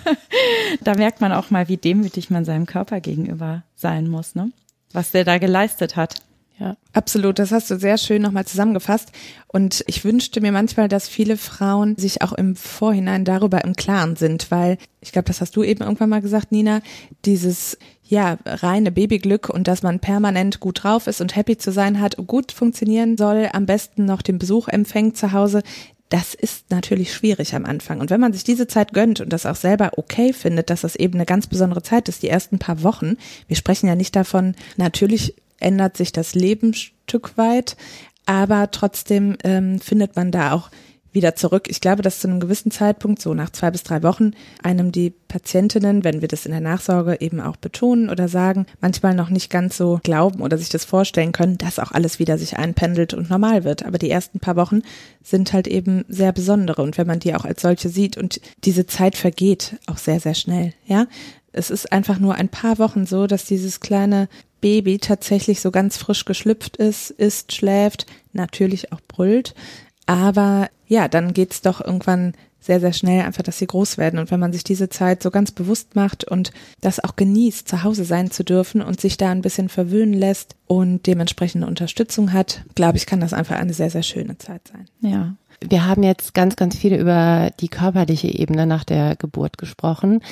da 0.83 0.95
merkt 0.95 1.23
man 1.23 1.33
auch 1.33 1.51
mal, 1.51 1.69
wie 1.69 1.79
demütig 1.79 2.29
man 2.29 2.45
seinem 2.45 2.67
Körper 2.67 3.01
gegenüber 3.01 3.63
sein 3.75 4.09
muss, 4.09 4.35
ne? 4.35 4.51
Was 4.93 5.13
der 5.13 5.25
da 5.25 5.39
geleistet 5.39 5.97
hat. 5.97 6.17
Ja, 6.59 6.77
absolut. 6.93 7.41
Das 7.41 7.51
hast 7.51 7.71
du 7.71 7.79
sehr 7.79 7.99
schön 7.99 8.23
nochmal 8.23 8.47
zusammengefasst. 8.47 9.11
Und 9.49 9.83
ich 9.89 10.05
wünschte 10.05 10.41
mir 10.41 10.53
manchmal, 10.53 10.87
dass 10.89 11.09
viele 11.09 11.37
Frauen 11.37 11.97
sich 11.97 12.23
auch 12.23 12.33
im 12.33 12.55
Vorhinein 12.55 13.25
darüber 13.25 13.65
im 13.65 13.75
Klaren 13.75 14.15
sind, 14.15 14.51
weil 14.53 14.79
ich 15.01 15.11
glaube, 15.11 15.27
das 15.27 15.41
hast 15.41 15.57
du 15.57 15.65
eben 15.65 15.83
irgendwann 15.83 16.11
mal 16.11 16.23
gesagt, 16.23 16.53
Nina, 16.53 16.81
dieses 17.25 17.77
ja, 18.07 18.39
reine 18.45 18.93
Babyglück 18.93 19.49
und 19.49 19.67
dass 19.67 19.83
man 19.83 19.99
permanent 19.99 20.61
gut 20.61 20.85
drauf 20.85 21.07
ist 21.07 21.21
und 21.21 21.35
happy 21.35 21.57
zu 21.57 21.73
sein 21.73 22.01
hat, 22.01 22.17
gut 22.27 22.53
funktionieren 22.53 23.17
soll, 23.17 23.49
am 23.53 23.67
besten 23.67 24.05
noch 24.05 24.23
den 24.23 24.39
Besuch 24.39 24.69
empfängt 24.69 25.17
zu 25.17 25.33
Hause, 25.33 25.63
das 26.11 26.35
ist 26.35 26.71
natürlich 26.71 27.13
schwierig 27.13 27.55
am 27.55 27.65
Anfang. 27.65 28.01
Und 28.01 28.11
wenn 28.11 28.21
man 28.21 28.33
sich 28.33 28.45
diese 28.45 28.69
Zeit 28.69 28.93
gönnt 28.93 29.21
und 29.21 29.33
das 29.33 29.47
auch 29.47 29.57
selber 29.57 29.93
okay 29.97 30.33
findet, 30.33 30.71
dass 30.71 30.83
das 30.83 30.97
eben 30.97 31.15
eine 31.15 31.27
ganz 31.27 31.47
besondere 31.47 31.83
Zeit 31.83 32.09
ist, 32.09 32.23
die 32.23 32.29
ersten 32.29 32.59
paar 32.59 32.83
Wochen, 32.83 33.17
wir 33.49 33.57
sprechen 33.57 33.89
ja 33.89 33.97
nicht 33.97 34.15
davon, 34.15 34.55
natürlich 34.77 35.35
ändert 35.61 35.97
sich 35.97 36.13
das 36.13 36.35
Leben 36.35 36.71
ein 36.71 36.75
Stück 36.75 37.37
weit, 37.37 37.77
aber 38.27 38.71
trotzdem 38.71 39.37
ähm, 39.45 39.81
findet 39.81 40.17
man 40.17 40.31
da 40.31 40.53
auch 40.53 40.71
wieder 41.15 41.37
zurück. 41.37 41.69
Ich 41.71 41.81
glaube, 41.81 42.03
dass 42.03 42.19
zu 42.21 42.29
einem 42.29 42.41
gewissen 42.41 42.71
Zeitpunkt, 42.71 43.23
so 43.23 43.35
nach 43.35 43.51
zwei 43.51 43.71
bis 43.71 43.85
drei 43.85 44.03
Wochen, 44.03 44.33
einem 44.63 44.93
die 44.93 45.11
Patientinnen, 45.29 46.05
wenn 46.05 46.21
wir 46.21 46.29
das 46.29 46.45
in 46.45 46.53
der 46.53 46.61
Nachsorge 46.61 47.21
eben 47.21 47.41
auch 47.41 47.57
betonen 47.57 48.11
oder 48.11 48.29
sagen, 48.29 48.67
manchmal 48.81 49.15
noch 49.15 49.31
nicht 49.31 49.49
ganz 49.49 49.77
so 49.77 50.01
glauben 50.03 50.43
oder 50.43 50.59
sich 50.59 50.69
das 50.69 50.85
vorstellen 50.85 51.33
können, 51.33 51.57
dass 51.57 51.79
auch 51.79 51.93
alles 51.93 52.19
wieder 52.19 52.37
sich 52.37 52.57
einpendelt 52.57 53.15
und 53.15 53.31
normal 53.31 53.65
wird. 53.65 53.85
Aber 53.85 53.99
die 53.99 54.11
ersten 54.11 54.41
paar 54.41 54.57
Wochen 54.57 54.83
sind 55.23 55.53
halt 55.53 55.69
eben 55.69 56.05
sehr 56.09 56.33
besondere 56.33 56.83
und 56.83 56.99
wenn 56.99 57.07
man 57.07 57.21
die 57.21 57.35
auch 57.35 57.45
als 57.45 57.63
solche 57.63 57.89
sieht 57.89 58.17
und 58.17 58.41
diese 58.65 58.87
Zeit 58.87 59.17
vergeht 59.17 59.77
auch 59.87 59.99
sehr, 59.99 60.21
sehr 60.21 60.35
schnell, 60.35 60.75
ja. 60.87 61.07
Es 61.57 61.71
ist 61.71 61.93
einfach 61.93 62.19
nur 62.19 62.35
ein 62.35 62.49
paar 62.49 62.81
Wochen 62.81 63.07
so, 63.07 63.29
dass 63.29 63.45
dieses 63.45 63.79
kleine 63.79 64.29
Baby 64.65 64.97
tatsächlich 64.97 65.61
so 65.61 65.71
ganz 65.71 65.99
frisch 65.99 66.25
geschlüpft 66.25 66.79
ist, 66.79 67.11
isst, 67.11 67.55
schläft, 67.55 68.07
natürlich 68.33 68.93
auch 68.95 69.01
brüllt. 69.07 69.55
Aber 70.07 70.71
ja, 70.87 71.07
dann 71.07 71.35
geht's 71.35 71.61
doch 71.61 71.83
irgendwann 71.83 72.33
sehr, 72.61 72.81
sehr 72.81 72.95
schnell 72.95 73.27
einfach, 73.27 73.43
dass 73.43 73.59
sie 73.59 73.67
groß 73.67 73.99
werden. 73.99 74.19
Und 74.19 74.31
wenn 74.31 74.41
man 74.41 74.55
sich 74.55 74.65
diese 74.65 74.89
Zeit 74.89 75.23
so 75.23 75.31
ganz 75.31 75.51
bewusst 75.51 75.97
macht 75.97 76.25
und 76.25 76.51
das 76.81 76.99
auch 76.99 77.15
genießt, 77.15 77.69
zu 77.69 77.83
Hause 77.83 78.07
sein 78.07 78.31
zu 78.31 78.43
dürfen 78.43 78.81
und 78.81 79.03
sich 79.03 79.19
da 79.19 79.31
ein 79.31 79.43
bisschen 79.43 79.69
verwöhnen 79.69 80.15
lässt 80.15 80.57
und 80.67 81.07
dementsprechende 81.07 81.67
Unterstützung 81.67 82.33
hat, 82.33 82.65
glaube 82.75 82.97
ich, 82.97 83.05
kann 83.05 83.21
das 83.21 83.35
einfach 83.35 83.57
eine 83.57 83.75
sehr, 83.75 83.91
sehr 83.91 84.03
schöne 84.03 84.39
Zeit 84.39 84.63
sein. 84.69 84.87
Ja. 85.03 85.35
Wir 85.61 85.85
haben 85.87 86.03
jetzt 86.03 86.33
ganz, 86.33 86.57
ganz 86.57 86.75
viel 86.75 86.95
über 86.95 87.51
die 87.61 87.69
körperliche 87.69 88.29
Ebene 88.29 88.65
nach 88.65 88.85
der 88.85 89.15
Geburt 89.17 89.59
gesprochen. 89.59 90.23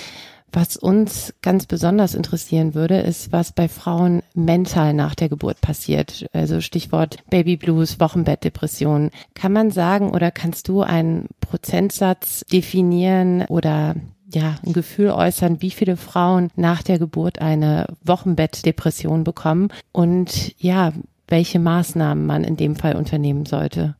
Was 0.52 0.76
uns 0.76 1.32
ganz 1.40 1.64
besonders 1.64 2.14
interessieren 2.14 2.74
würde, 2.74 2.98
ist, 2.98 3.32
was 3.32 3.52
bei 3.52 3.68
Frauen 3.68 4.22
mental 4.34 4.92
nach 4.92 5.14
der 5.14 5.30
Geburt 5.30 5.60
passiert. 5.62 6.26
Also 6.32 6.60
Stichwort 6.60 7.18
Baby 7.30 7.56
Blues, 7.56 7.98
Wochenbettdepression. 8.00 9.10
Kann 9.34 9.52
man 9.52 9.70
sagen 9.70 10.10
oder 10.10 10.30
kannst 10.30 10.68
du 10.68 10.82
einen 10.82 11.28
Prozentsatz 11.40 12.44
definieren 12.52 13.46
oder 13.48 13.94
ja, 14.34 14.56
ein 14.64 14.72
Gefühl 14.72 15.10
äußern, 15.10 15.62
wie 15.62 15.70
viele 15.70 15.96
Frauen 15.96 16.50
nach 16.56 16.82
der 16.82 16.98
Geburt 16.98 17.40
eine 17.40 17.86
Wochenbettdepression 18.02 19.24
bekommen 19.24 19.68
und 19.92 20.54
ja, 20.60 20.92
welche 21.28 21.58
Maßnahmen 21.58 22.26
man 22.26 22.44
in 22.44 22.56
dem 22.56 22.76
Fall 22.76 22.96
unternehmen 22.96 23.46
sollte? 23.46 23.96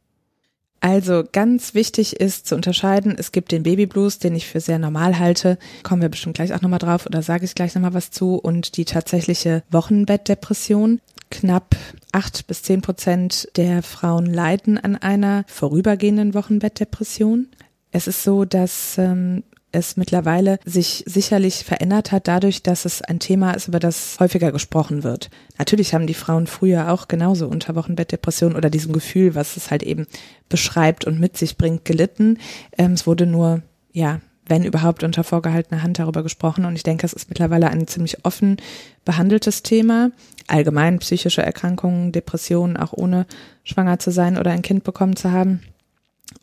Also 0.83 1.23
ganz 1.31 1.75
wichtig 1.75 2.19
ist 2.19 2.49
zu 2.49 2.57
unterscheiden, 2.57 3.15
es 3.17 3.31
gibt 3.31 3.53
den 3.53 3.63
Babyblues, 3.63 4.19
den 4.19 4.35
ich 4.35 4.49
für 4.49 4.59
sehr 4.59 4.81
normal 4.81 5.17
halte, 5.17 5.57
kommen 5.85 6.03
wir 6.03 6.09
bestimmt 6.09 6.35
gleich 6.35 6.53
auch 6.53 6.61
nochmal 6.61 6.81
drauf 6.81 7.07
oder 7.07 7.23
sage 7.23 7.45
ich 7.45 7.55
gleich 7.55 7.77
nochmal 7.77 7.95
was 7.95 8.11
zu, 8.11 8.35
und 8.35 8.77
die 8.77 8.85
tatsächliche 8.85 9.63
Wochenbettdepression. 9.71 11.01
Knapp 11.31 11.77
acht 12.11 12.49
bis 12.49 12.65
zehn 12.65 12.83
Prozent 12.83 13.49
der 13.55 13.85
Frauen 13.85 14.27
leiden 14.27 14.77
an 14.77 14.97
einer 14.97 15.45
vorübergehenden 15.47 16.35
Wochenbettdepression. 16.35 17.47
Es 17.93 18.09
ist 18.09 18.25
so, 18.25 18.45
dass 18.45 18.99
ähm, 18.99 19.45
es 19.73 19.97
mittlerweile 19.97 20.59
sich 20.65 21.03
sicherlich 21.07 21.65
verändert 21.65 22.13
hat 22.13 22.29
dadurch, 22.29 22.63
dass 22.63 22.85
es 22.85 23.03
ein 23.03 23.19
Thema 23.19 23.53
ist, 23.53 23.69
über 23.69 23.81
das 23.81 24.19
häufiger 24.21 24.53
gesprochen 24.53 25.03
wird. 25.03 25.31
Natürlich 25.59 25.95
haben 25.95 26.07
die 26.07 26.15
Frauen 26.15 26.47
früher 26.47 26.93
auch 26.93 27.09
genauso 27.09 27.49
unter 27.49 27.75
Wochenbettdepression 27.75 28.55
oder 28.55 28.71
diesem 28.71 28.93
Gefühl, 28.93 29.35
was 29.35 29.57
es 29.57 29.71
halt 29.71 29.83
eben 29.83 30.07
beschreibt 30.49 31.07
und 31.07 31.19
mit 31.19 31.37
sich 31.37 31.57
bringt, 31.57 31.85
gelitten. 31.85 32.39
Ähm, 32.77 32.93
es 32.93 33.07
wurde 33.07 33.27
nur, 33.27 33.63
ja, 33.93 34.21
wenn 34.47 34.65
überhaupt 34.65 35.03
unter 35.03 35.25
vorgehaltener 35.25 35.83
Hand 35.83 35.99
darüber 35.99 36.23
gesprochen. 36.23 36.65
Und 36.65 36.77
ich 36.77 36.83
denke, 36.83 37.07
es 37.07 37.13
ist 37.13 37.29
mittlerweile 37.29 37.69
ein 37.69 37.87
ziemlich 37.87 38.25
offen 38.25 38.57
behandeltes 39.05 39.63
Thema. 39.63 40.11
Allgemein 40.49 40.99
psychische 40.99 41.43
Erkrankungen, 41.43 42.13
Depressionen, 42.13 42.77
auch 42.77 42.93
ohne 42.93 43.27
schwanger 43.65 43.99
zu 43.99 44.11
sein 44.11 44.37
oder 44.37 44.51
ein 44.51 44.63
Kind 44.63 44.85
bekommen 44.85 45.17
zu 45.17 45.31
haben. 45.31 45.61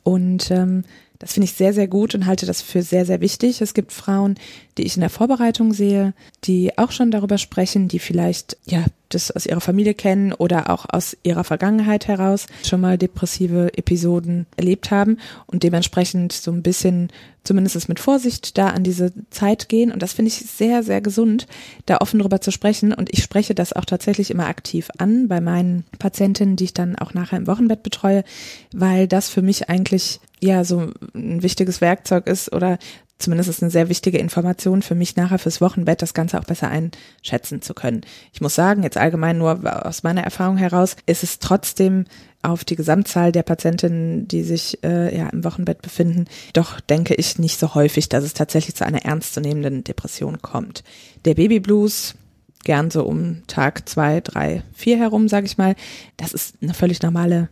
Und 0.03 0.49
ähm, 0.51 0.83
Das 1.19 1.33
finde 1.33 1.45
ich 1.45 1.53
sehr, 1.53 1.73
sehr 1.73 1.89
gut 1.89 2.15
und 2.15 2.25
halte 2.25 2.45
das 2.45 2.61
für 2.61 2.81
sehr, 2.81 3.05
sehr 3.05 3.19
wichtig. 3.19 3.61
Es 3.61 3.73
gibt 3.73 3.91
Frauen, 3.91 4.35
die 4.79 4.85
ich 4.85 4.95
in 4.95 5.01
der 5.01 5.09
Vorbereitung 5.09 5.73
sehe, 5.73 6.13
die 6.45 6.77
auch 6.77 6.91
schon 6.91 7.11
darüber 7.11 7.37
sprechen, 7.37 7.89
die 7.89 7.99
vielleicht, 7.99 8.57
ja, 8.65 8.85
das 9.09 9.29
aus 9.29 9.45
ihrer 9.45 9.59
Familie 9.59 9.93
kennen 9.93 10.31
oder 10.31 10.69
auch 10.69 10.85
aus 10.87 11.17
ihrer 11.23 11.43
Vergangenheit 11.43 12.07
heraus 12.07 12.45
schon 12.63 12.79
mal 12.79 12.97
depressive 12.97 13.77
Episoden 13.77 14.45
erlebt 14.55 14.89
haben 14.89 15.17
und 15.47 15.63
dementsprechend 15.63 16.31
so 16.31 16.51
ein 16.51 16.63
bisschen 16.63 17.09
zumindest 17.43 17.89
mit 17.89 17.99
Vorsicht 17.99 18.57
da 18.57 18.67
an 18.67 18.83
diese 18.83 19.11
Zeit 19.31 19.67
gehen. 19.67 19.91
Und 19.91 20.01
das 20.01 20.13
finde 20.13 20.29
ich 20.29 20.35
sehr, 20.35 20.83
sehr 20.83 21.01
gesund, 21.01 21.47
da 21.85 21.97
offen 21.97 22.19
drüber 22.19 22.39
zu 22.39 22.51
sprechen. 22.51 22.93
Und 22.93 23.09
ich 23.11 23.23
spreche 23.23 23.55
das 23.55 23.73
auch 23.73 23.85
tatsächlich 23.85 24.31
immer 24.31 24.45
aktiv 24.45 24.89
an 24.97 25.27
bei 25.27 25.41
meinen 25.41 25.83
Patientinnen, 25.97 26.55
die 26.55 26.65
ich 26.65 26.73
dann 26.73 26.95
auch 26.95 27.13
nachher 27.13 27.39
im 27.39 27.47
Wochenbett 27.47 27.83
betreue, 27.83 28.23
weil 28.71 29.07
das 29.07 29.29
für 29.29 29.41
mich 29.41 29.69
eigentlich 29.69 30.21
ja 30.39 30.63
so 30.63 30.91
ein 31.13 31.43
wichtiges 31.43 31.81
Werkzeug 31.81 32.27
ist 32.27 32.53
oder 32.53 32.77
zumindest 33.19 33.49
ist 33.49 33.61
eine 33.61 33.69
sehr 33.69 33.89
wichtige 33.89 34.17
Information 34.17 34.81
für 34.81 34.95
mich 34.95 35.15
nachher 35.15 35.39
fürs 35.39 35.61
Wochenbett, 35.61 36.01
das 36.01 36.13
Ganze 36.13 36.39
auch 36.39 36.45
besser 36.45 36.69
einschätzen 36.69 37.61
zu 37.61 37.73
können. 37.73 38.01
Ich 38.33 38.41
muss 38.41 38.55
sagen, 38.55 38.83
jetzt 38.83 38.97
allgemein 38.97 39.37
nur 39.37 39.85
aus 39.85 40.03
meiner 40.03 40.23
Erfahrung 40.23 40.57
heraus, 40.57 40.95
ist 41.05 41.23
es 41.23 41.39
trotzdem 41.39 42.05
auf 42.41 42.63
die 42.63 42.77
Gesamtzahl 42.77 43.33
der 43.33 43.43
Patientinnen, 43.43 44.27
die 44.27 44.43
sich 44.43 44.81
äh, 44.83 45.15
ja 45.15 45.27
im 45.29 45.43
Wochenbett 45.43 45.81
befinden, 45.81 46.25
doch 46.53 46.79
denke 46.79 47.13
ich 47.13 47.37
nicht 47.37 47.59
so 47.59 47.75
häufig, 47.75 48.07
dass 48.07 48.23
es 48.23 48.33
tatsächlich 48.33 48.75
zu 48.75 48.85
einer 48.85 49.03
ernstzunehmenden 49.03 49.83
Depression 49.83 50.41
kommt. 50.41 50.85
Der 51.25 51.33
Babyblues, 51.33 52.15
gern 52.63 52.91
so 52.91 53.03
um 53.03 53.43
Tag 53.47 53.89
zwei, 53.89 54.21
drei, 54.21 54.63
vier 54.73 54.97
herum, 54.97 55.27
sage 55.27 55.45
ich 55.45 55.57
mal, 55.57 55.75
das 56.15 56.33
ist 56.33 56.55
eine 56.61 56.73
völlig 56.73 57.01
normale 57.01 57.49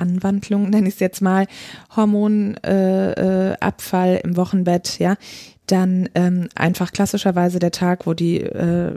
Anwandlung, 0.00 0.70
nenne 0.70 0.88
ich 0.88 0.94
es 0.94 1.00
jetzt 1.00 1.20
mal, 1.20 1.46
Hormonabfall 1.94 4.08
äh, 4.08 4.16
äh, 4.16 4.20
im 4.22 4.36
Wochenbett, 4.36 4.98
ja, 4.98 5.16
dann 5.66 6.08
ähm, 6.14 6.48
einfach 6.54 6.92
klassischerweise 6.92 7.58
der 7.58 7.70
Tag, 7.70 8.06
wo 8.06 8.14
die 8.14 8.40
äh, 8.40 8.94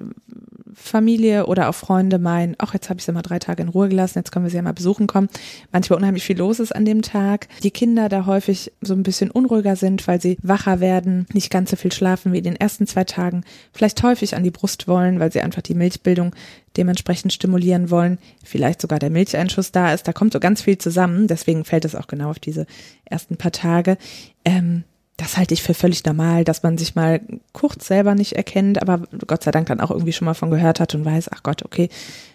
Familie 0.76 1.45
oder 1.47 1.69
auch 1.69 1.76
Freunde 1.76 2.19
meinen, 2.19 2.55
ach, 2.57 2.74
jetzt 2.74 2.89
habe 2.89 2.99
ich 2.99 3.05
sie 3.05 3.11
mal 3.11 3.21
drei 3.21 3.39
Tage 3.39 3.63
in 3.63 3.69
Ruhe 3.69 3.89
gelassen, 3.89 4.19
jetzt 4.19 4.32
können 4.32 4.45
wir 4.45 4.49
sie 4.49 4.57
ja 4.57 4.61
mal 4.61 4.74
besuchen 4.74 5.07
kommen. 5.07 5.30
Manchmal 5.71 5.97
unheimlich 5.97 6.24
viel 6.24 6.38
los 6.38 6.59
ist 6.59 6.76
an 6.76 6.86
dem 6.86 7.01
Tag. 7.01 7.47
Die 7.63 7.71
Kinder 7.71 8.09
da 8.09 8.26
häufig 8.26 8.71
so 8.82 8.93
ein 8.93 9.03
bisschen 9.03 9.32
unruhiger 9.32 9.76
sind, 9.76 10.07
weil 10.07 10.21
sie 10.21 10.38
wacher 10.41 10.80
werden, 10.80 11.26
nicht 11.34 11.49
ganz 11.49 11.71
so 11.71 11.76
viel 11.76 11.91
schlafen 11.91 12.34
wie 12.34 12.39
in 12.39 12.43
den 12.43 12.55
ersten 12.55 12.88
zwei 12.88 13.03
Tagen, 13.03 13.43
vielleicht 13.71 14.01
häufig 14.03 14.36
an 14.36 14.43
die 14.43 14.51
Brust 14.51 14.88
wollen, 14.88 15.19
weil 15.19 15.32
sie 15.32 15.41
einfach 15.41 15.61
die 15.61 15.76
Milchbildung 15.76 16.36
dementsprechend 16.78 17.34
stimulieren 17.34 17.89
wollen, 17.89 18.17
vielleicht 18.43 18.82
sogar 18.82 18.99
der 18.99 19.09
Milcheinschuss 19.09 19.71
da 19.71 19.93
ist. 19.93 20.07
Da 20.07 20.13
kommt 20.13 20.34
so 20.34 20.39
ganz 20.39 20.61
viel 20.61 20.78
zusammen, 20.78 21.28
deswegen 21.28 21.65
fällt 21.65 21.86
es 21.86 21.95
auch 21.95 22.07
genau 22.07 22.30
auf 22.30 22.39
diese 22.39 22.65
ersten 23.05 23.38
paar 23.38 23.51
Tage. 23.51 23.97
Ähm, 24.43 24.84
das 25.24 25.38
halte 25.38 25.53
ich 25.53 25.63
für 25.63 25.74
völlig 25.74 26.03
normal, 26.05 26.43
dass 26.43 26.63
man 26.63 26.78
sich 26.78 26.95
mal 26.95 27.21
kurz 27.53 27.88
selber 27.88 28.13
nicht 28.13 28.34
erkennt, 28.34 28.82
aber 28.82 29.07
Gott 29.26 29.43
sei 29.43 29.51
Dank 29.51 29.67
dann 29.67 29.80
auch 29.80 29.91
irgendwie 29.91 30.13
schon 30.13 30.26
mal 30.26 30.34
von 30.34 30.51
gehört 30.51 30.80
hat 30.80 30.93
und 30.95 31.05
weiß, 31.05 31.30
ach 31.34 31.43
Gott, 31.43 31.63
okay, 31.63 31.89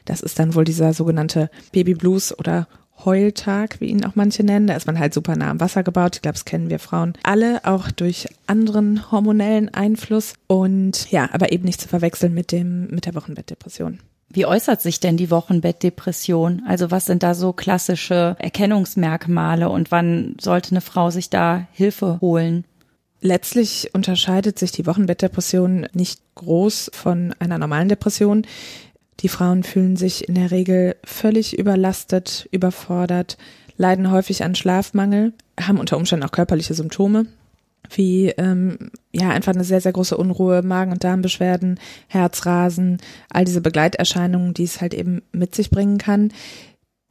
das 0.06 0.22
ist 0.22 0.38
dann 0.38 0.54
wohl 0.54 0.64
dieser 0.64 0.94
sogenannte 0.94 1.50
Baby 1.72 1.94
Blues 1.94 2.36
oder 2.36 2.66
Heultag, 3.04 3.80
wie 3.80 3.86
ihn 3.86 4.04
auch 4.04 4.16
manche 4.16 4.42
nennen. 4.42 4.66
Da 4.66 4.74
ist 4.74 4.86
man 4.86 4.98
halt 4.98 5.14
super 5.14 5.36
nah 5.36 5.50
am 5.50 5.60
Wasser 5.60 5.82
gebaut. 5.82 6.16
Ich 6.16 6.22
glaube, 6.22 6.34
das 6.34 6.44
kennen 6.44 6.70
wir 6.70 6.78
Frauen 6.78 7.12
alle, 7.22 7.64
auch 7.64 7.90
durch 7.90 8.26
anderen 8.46 9.12
hormonellen 9.12 9.72
Einfluss. 9.72 10.34
Und 10.46 11.10
ja, 11.10 11.28
aber 11.32 11.52
eben 11.52 11.64
nicht 11.64 11.80
zu 11.80 11.88
verwechseln 11.88 12.34
mit 12.34 12.50
dem, 12.50 12.88
mit 12.88 13.06
der 13.06 13.14
Wochenbettdepression. 13.14 14.00
Wie 14.30 14.46
äußert 14.46 14.82
sich 14.82 15.00
denn 15.00 15.16
die 15.16 15.30
Wochenbettdepression? 15.30 16.62
Also 16.66 16.90
was 16.90 17.06
sind 17.06 17.22
da 17.22 17.34
so 17.34 17.52
klassische 17.52 18.36
Erkennungsmerkmale 18.38 19.70
und 19.70 19.90
wann 19.90 20.36
sollte 20.40 20.72
eine 20.72 20.80
Frau 20.82 21.10
sich 21.10 21.30
da 21.30 21.66
Hilfe 21.72 22.18
holen? 22.20 22.64
Letztlich 23.20 23.90
unterscheidet 23.94 24.58
sich 24.58 24.70
die 24.70 24.86
Wochenbettdepression 24.86 25.88
nicht 25.92 26.20
groß 26.36 26.90
von 26.94 27.34
einer 27.40 27.58
normalen 27.58 27.88
Depression. 27.88 28.46
Die 29.20 29.28
Frauen 29.28 29.64
fühlen 29.64 29.96
sich 29.96 30.28
in 30.28 30.36
der 30.36 30.52
Regel 30.52 30.94
völlig 31.04 31.58
überlastet, 31.58 32.48
überfordert, 32.52 33.36
leiden 33.76 34.12
häufig 34.12 34.44
an 34.44 34.54
Schlafmangel, 34.54 35.32
haben 35.60 35.80
unter 35.80 35.96
Umständen 35.96 36.24
auch 36.24 36.30
körperliche 36.32 36.74
Symptome, 36.74 37.26
wie 37.90 38.28
ähm, 38.28 38.92
ja 39.12 39.30
einfach 39.30 39.52
eine 39.52 39.64
sehr 39.64 39.80
sehr 39.80 39.92
große 39.92 40.16
Unruhe, 40.16 40.62
Magen- 40.62 40.92
und 40.92 41.02
Darmbeschwerden, 41.02 41.80
Herzrasen, 42.06 42.98
all 43.30 43.44
diese 43.44 43.60
Begleiterscheinungen, 43.60 44.54
die 44.54 44.64
es 44.64 44.80
halt 44.80 44.94
eben 44.94 45.22
mit 45.32 45.56
sich 45.56 45.70
bringen 45.70 45.98
kann. 45.98 46.32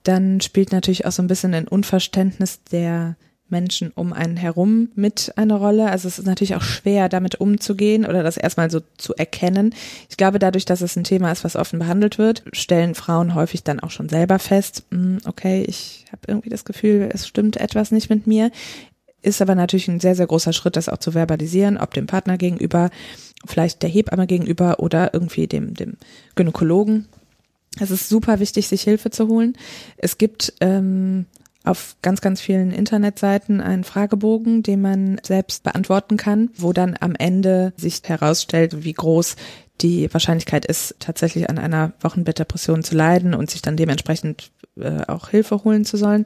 Dann 0.04 0.40
spielt 0.40 0.72
natürlich 0.72 1.06
auch 1.06 1.12
so 1.12 1.22
ein 1.22 1.28
bisschen 1.28 1.54
ein 1.54 1.68
Unverständnis 1.68 2.64
der 2.64 3.18
Menschen 3.50 3.92
um 3.96 4.14
einen 4.14 4.38
herum 4.38 4.90
mit 4.96 5.34
eine 5.36 5.56
Rolle. 5.56 5.90
Also 5.90 6.08
es 6.08 6.20
ist 6.20 6.26
natürlich 6.26 6.56
auch 6.56 6.62
schwer, 6.62 7.10
damit 7.10 7.36
umzugehen 7.36 8.06
oder 8.06 8.24
das 8.24 8.38
erstmal 8.38 8.70
so 8.70 8.82
zu 8.98 9.16
erkennen. 9.16 9.74
Ich 10.10 10.18
glaube, 10.18 10.40
dadurch, 10.40 10.66
dass 10.66 10.82
es 10.82 10.96
ein 10.96 11.04
Thema 11.04 11.32
ist, 11.32 11.44
was 11.44 11.56
offen 11.56 11.80
behandelt 11.80 12.18
wird, 12.18 12.44
stellen 12.52 12.96
Frauen 12.96 13.36
häufig 13.36 13.64
dann 13.64 13.80
auch 13.80 13.92
schon 13.92 14.10
selber 14.10 14.40
fest, 14.40 14.84
hm, 14.92 15.20
okay, 15.26 15.64
ich 15.68 16.06
habe 16.12 16.22
irgendwie 16.28 16.50
das 16.50 16.66
Gefühl, 16.66 17.10
es 17.14 17.28
stimmt 17.28 17.58
etwas 17.58 17.92
nicht 17.92 18.10
mit 18.10 18.28
mir. 18.28 18.52
Ist 19.22 19.42
aber 19.42 19.56
natürlich 19.56 19.88
ein 19.88 20.00
sehr, 20.00 20.16
sehr 20.16 20.28
großer 20.28 20.54
Schritt, 20.54 20.76
das 20.76 20.90
auch 20.90 21.00
zu 21.00 21.12
verbalisieren, 21.14 21.78
ob 21.78 21.94
dem 21.94 22.08
Partner 22.08 22.38
gegenüber, 22.38 22.92
vielleicht 23.46 23.82
der 23.82 23.90
Hebamme 23.90 24.28
gegenüber 24.28 24.80
oder 24.80 25.14
irgendwie 25.14 25.48
dem, 25.48 25.74
dem 25.74 25.98
Gynäkologen. 26.36 27.08
Es 27.80 27.92
ist 27.92 28.10
super 28.10 28.40
wichtig, 28.40 28.68
sich 28.68 28.82
Hilfe 28.82 29.10
zu 29.12 29.28
holen. 29.28 29.54
Es 29.98 30.18
gibt 30.18 30.54
ähm, 30.62 31.26
auf 31.68 31.96
ganz, 32.02 32.22
ganz 32.22 32.42
vielen 32.42 32.72
Internetseiten 32.72 33.62
einen 33.62 33.84
Fragebogen, 33.84 34.64
den 34.64 34.82
man 34.82 35.20
selbst 35.24 35.64
beantworten 35.64 36.18
kann, 36.18 36.50
wo 36.56 36.74
dann 36.74 36.96
am 37.00 37.16
Ende 37.16 37.74
sich 37.78 38.02
herausstellt, 38.06 38.84
wie 38.84 38.94
groß 38.94 39.36
die 39.82 40.12
Wahrscheinlichkeit 40.12 40.66
ist, 40.66 40.96
tatsächlich 41.00 41.50
an 41.50 41.60
einer 41.60 41.94
Wochenbettdepression 42.02 42.84
zu 42.84 42.96
leiden 42.96 43.34
und 43.34 43.52
sich 43.52 43.62
dann 43.62 43.78
dementsprechend 43.78 44.52
äh, 44.80 45.02
auch 45.08 45.30
Hilfe 45.30 45.64
holen 45.64 45.86
zu 45.86 45.98
sollen. 45.98 46.26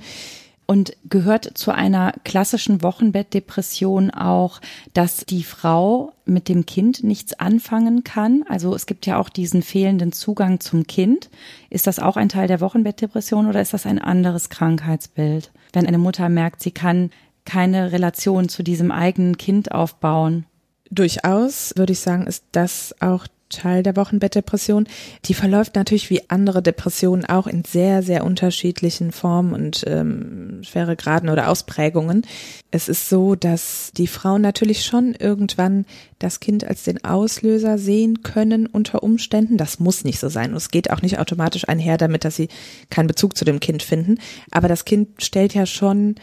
Und 0.72 0.96
gehört 1.10 1.58
zu 1.58 1.72
einer 1.72 2.14
klassischen 2.24 2.82
Wochenbettdepression 2.82 4.10
auch, 4.10 4.62
dass 4.94 5.26
die 5.26 5.44
Frau 5.44 6.14
mit 6.24 6.48
dem 6.48 6.66
Kind 6.66 7.04
nichts 7.04 7.34
anfangen 7.34 8.06
kann? 8.06 8.46
Also 8.48 8.74
es 8.74 8.86
gibt 8.86 9.06
ja 9.06 9.18
auch 9.18 9.28
diesen 9.28 9.64
fehlenden 9.64 10.14
Zugang 10.14 10.62
zum 10.62 10.88
Kind. 10.88 11.30
Ist 11.70 11.88
das 11.88 12.00
auch 12.00 12.16
ein 12.16 12.30
Teil 12.30 12.48
der 12.48 12.62
Wochenbettdepression 12.62 13.50
oder 13.50 13.62
ist 13.62 13.74
das 13.74 13.86
ein 13.86 14.00
anderes 14.00 14.50
Krankheitsbild? 14.50 15.52
Wenn 15.74 15.88
eine 15.88 15.98
Mutter 15.98 16.30
merkt, 16.30 16.64
sie 16.64 16.72
kann 16.72 17.10
keine 17.44 17.92
Relation 17.92 18.48
zu 18.48 18.64
diesem 18.64 18.92
eigenen 18.92 19.36
Kind 19.36 19.74
aufbauen. 19.74 20.46
Durchaus, 20.90 21.74
würde 21.76 21.92
ich 21.92 22.00
sagen, 22.00 22.28
ist 22.28 22.46
das 22.54 22.96
auch 23.02 23.28
Teil 23.52 23.84
der 23.84 23.96
Wochenbettdepression. 23.96 24.88
Die 25.26 25.34
verläuft 25.34 25.76
natürlich 25.76 26.10
wie 26.10 26.30
andere 26.30 26.62
Depressionen 26.62 27.26
auch 27.26 27.48
in 27.48 27.64
sehr, 27.64 28.02
sehr 28.02 28.24
unterschiedlichen 28.24 29.12
Formen 29.12 29.54
und 29.54 29.84
ähm, 29.86 30.62
Schweregraden 30.64 31.30
oder 31.30 31.50
Ausprägungen. 31.50 32.24
Es 32.72 32.90
ist 32.90 33.10
so, 33.10 33.36
dass 33.36 33.92
die 33.96 34.08
Frauen 34.08 34.42
natürlich 34.42 34.86
schon 34.86 35.14
irgendwann 35.14 35.86
das 36.20 36.40
Kind 36.40 36.64
als 36.64 36.84
den 36.84 37.04
Auslöser 37.04 37.78
sehen 37.78 38.24
können 38.24 38.66
unter 38.66 39.04
Umständen. 39.04 39.58
Das 39.58 39.80
muss 39.80 40.04
nicht 40.04 40.20
so 40.20 40.30
sein. 40.30 40.54
Es 40.56 40.70
geht 40.70 40.90
auch 40.90 41.02
nicht 41.02 41.20
automatisch 41.20 41.68
einher 41.68 41.98
damit, 41.98 42.26
dass 42.26 42.36
sie 42.36 42.48
keinen 42.90 43.08
Bezug 43.08 43.38
zu 43.38 43.46
dem 43.46 43.60
Kind 43.60 43.84
finden. 43.84 44.18
Aber 44.52 44.68
das 44.68 44.86
Kind 44.86 45.22
stellt 45.24 45.54
ja 45.54 45.66
schon 45.66 46.16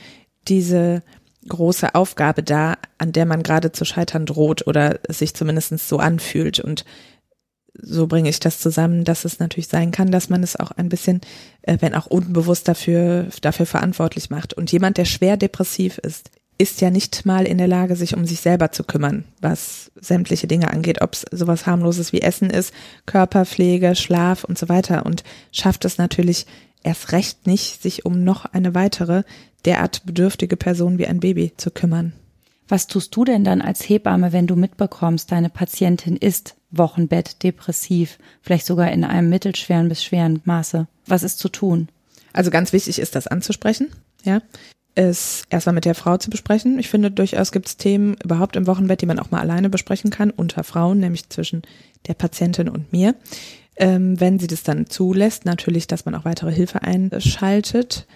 diese 0.49 1.03
große 1.49 1.95
Aufgabe 1.95 2.43
dar, 2.43 2.79
an 2.99 3.13
der 3.13 3.27
man 3.27 3.43
gerade 3.43 3.73
zu 3.73 3.85
scheitern 3.85 4.27
droht 4.27 4.67
oder 4.67 5.01
sich 5.09 5.35
zumindest 5.35 5.89
so 5.89 5.99
anfühlt. 5.99 6.61
Und 6.61 6.85
so 7.81 8.07
bringe 8.07 8.29
ich 8.29 8.41
das 8.41 8.61
zusammen, 8.61 9.05
dass 9.05 9.25
es 9.25 9.39
natürlich 9.39 9.69
sein 9.69 9.91
kann, 9.91 10.11
dass 10.11 10.29
man 10.29 10.43
es 10.43 10.57
auch 10.57 10.73
ein 10.73 10.89
bisschen, 10.89 11.21
äh, 11.63 11.79
wenn 11.81 11.95
auch 11.95 12.07
unbewusst 12.07 12.69
dafür, 12.69 13.29
dafür 13.41 13.67
verantwortlich 13.67 14.31
macht. 14.31 14.55
Und 14.55 14.73
jemand, 14.73 14.99
der 14.99 15.05
schwer 15.05 15.37
depressiv 15.37 15.99
ist, 15.99 16.31
ist 16.59 16.81
ja 16.81 16.91
nicht 16.91 17.25
mal 17.25 17.47
in 17.47 17.59
der 17.59 17.69
Lage, 17.69 17.95
sich 17.95 18.17
um 18.17 18.27
sich 18.27 18.41
selber 18.41 18.73
zu 18.73 18.83
kümmern, 18.83 19.25
was 19.41 19.93
sämtliche 19.95 20.49
Dinge 20.49 20.71
angeht, 20.73 21.01
ob 21.01 21.15
es 21.15 21.25
sowas 21.31 21.67
harmloses 21.67 22.13
wie 22.13 22.21
Essen 22.21 22.51
ist, 22.51 22.75
Körperpflege, 23.07 23.95
Schlaf 23.95 24.43
und 24.43 24.59
so 24.59 24.69
weiter 24.69 25.07
und 25.07 25.23
schafft 25.53 25.85
es 25.85 25.99
natürlich 25.99 26.47
erst 26.83 27.13
recht 27.13 27.47
nicht, 27.47 27.81
sich 27.81 28.05
um 28.05 28.25
noch 28.25 28.45
eine 28.45 28.75
weitere 28.75 29.23
derart 29.65 30.05
bedürftige 30.05 30.57
Person 30.57 30.99
wie 30.99 31.07
ein 31.07 31.21
Baby 31.21 31.53
zu 31.57 31.71
kümmern. 31.71 32.13
Was 32.69 32.87
tust 32.87 33.17
du 33.17 33.25
denn 33.25 33.45
dann 33.45 33.63
als 33.63 33.89
Hebamme, 33.89 34.33
wenn 34.33 34.47
du 34.47 34.55
mitbekommst, 34.55 35.33
deine 35.33 35.49
Patientin 35.49 36.17
ist 36.17 36.55
Wochenbett 36.71 37.43
depressiv, 37.43 38.19
vielleicht 38.43 38.67
sogar 38.67 38.93
in 38.93 39.05
einem 39.05 39.31
mittelschweren 39.31 39.89
bis 39.89 40.05
schweren 40.05 40.43
Maße? 40.45 40.87
Was 41.07 41.23
ist 41.23 41.39
zu 41.39 41.49
tun? 41.49 41.89
Also 42.35 42.51
ganz 42.51 42.73
wichtig 42.75 42.99
ist 42.99 43.15
das 43.15 43.27
anzusprechen, 43.27 43.89
ja. 44.23 44.43
Es 44.95 45.45
erstmal 45.49 45.75
mit 45.75 45.85
der 45.85 45.95
Frau 45.95 46.17
zu 46.17 46.29
besprechen. 46.29 46.79
Ich 46.79 46.89
finde, 46.89 47.13
durchaus 47.13 47.53
gibt 47.53 47.69
es 47.69 47.77
Themen 47.77 48.17
überhaupt 48.23 48.57
im 48.57 48.67
Wochenbett, 48.67 49.01
die 49.01 49.07
man 49.07 49.21
auch 49.21 49.31
mal 49.31 49.41
alleine 49.41 49.71
besprechen 49.71 50.11
kann, 50.11 50.31
unter 50.31 50.65
Frauen, 50.65 50.99
nämlich 50.99 51.29
zwischen 51.29 51.63
der 52.09 52.15
Patientin 52.15 52.69
und 52.69 52.93
mir. 52.93 53.15
Ähm, 53.77 54.21
wenn 54.21 54.41
sie 54.41 54.49
das 54.49 54.65
dann 54.65 54.91
zulässt, 54.91 55.45
natürlich, 55.45 55.87
dass 55.87 56.05
man 56.05 56.17
auch 56.17 56.25
weitere 56.25 56.53
Hilfe 56.53 56.83
einschaltet 56.83 58.09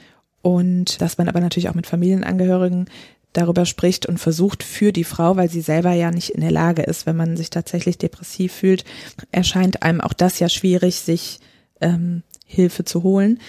und 0.42 1.00
dass 1.00 1.18
man 1.18 1.28
aber 1.28 1.40
natürlich 1.40 1.68
auch 1.68 1.74
mit 1.74 1.86
Familienangehörigen 1.86 2.86
darüber 3.32 3.66
spricht 3.66 4.06
und 4.06 4.18
versucht 4.18 4.62
für 4.62 4.92
die 4.92 5.04
Frau, 5.04 5.36
weil 5.36 5.48
sie 5.48 5.60
selber 5.60 5.92
ja 5.92 6.10
nicht 6.10 6.30
in 6.30 6.40
der 6.40 6.50
Lage 6.50 6.82
ist, 6.82 7.06
wenn 7.06 7.16
man 7.16 7.36
sich 7.36 7.50
tatsächlich 7.50 7.98
depressiv 7.98 8.52
fühlt, 8.52 8.84
erscheint 9.30 9.82
einem 9.82 10.00
auch 10.00 10.12
das 10.12 10.38
ja 10.38 10.48
schwierig, 10.48 10.96
sich 10.96 11.40
ähm, 11.80 12.22
Hilfe 12.46 12.84
zu 12.84 13.02
holen, 13.02 13.40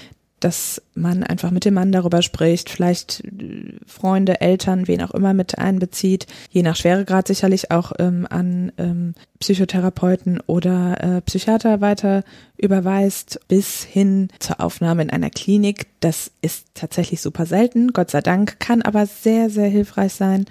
dass 0.44 0.82
man 0.94 1.24
einfach 1.24 1.52
mit 1.52 1.64
dem 1.64 1.76
Mann 1.76 1.94
darüber 1.94 2.22
spricht, 2.22 2.70
vielleicht 2.70 3.24
äh, 3.24 3.78
Freunde, 3.88 4.42
Eltern, 4.42 4.88
wen 4.88 5.02
auch 5.02 5.12
immer 5.12 5.34
mit 5.34 5.58
einbezieht, 5.58 6.28
je 6.50 6.64
nach 6.64 6.76
Schweregrad 6.76 7.28
sicherlich 7.28 7.72
auch 7.72 7.94
ähm, 8.00 8.28
an 8.30 8.72
ähm, 8.78 9.14
Psychotherapeuten 9.40 10.42
oder 10.46 11.02
äh, 11.02 11.22
Psychiater 11.22 11.80
weiter 11.80 12.24
überweist, 12.58 13.40
bis 13.48 13.84
hin 13.84 14.28
zur 14.40 14.60
Aufnahme 14.60 15.04
in 15.04 15.10
einer 15.10 15.30
Klinik. 15.30 15.88
Das 16.02 16.32
ist 16.42 16.68
tatsächlich 16.74 17.22
super 17.22 17.46
selten, 17.46 17.94
Gott 17.94 18.12
sei 18.12 18.22
Dank, 18.22 18.60
kann 18.60 18.82
aber 18.82 19.06
sehr, 19.06 19.50
sehr 19.50 19.70
hilfreich 19.70 20.14
sein. 20.14 20.46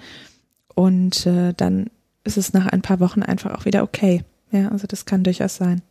Und 0.73 1.27
äh, 1.27 1.53
dann 1.55 1.91
ist 2.23 2.37
es 2.37 2.53
nach 2.53 2.65
ein 2.65 2.81
paar 2.81 2.99
Wochen 2.99 3.21
einfach 3.21 3.53
auch 3.53 3.65
wieder 3.65 3.83
okay. 3.83 4.23
Ja, 4.51 4.69
also 4.69 4.87
das 4.87 5.05
kann 5.05 5.23
durchaus 5.23 5.55
sein 5.55 5.81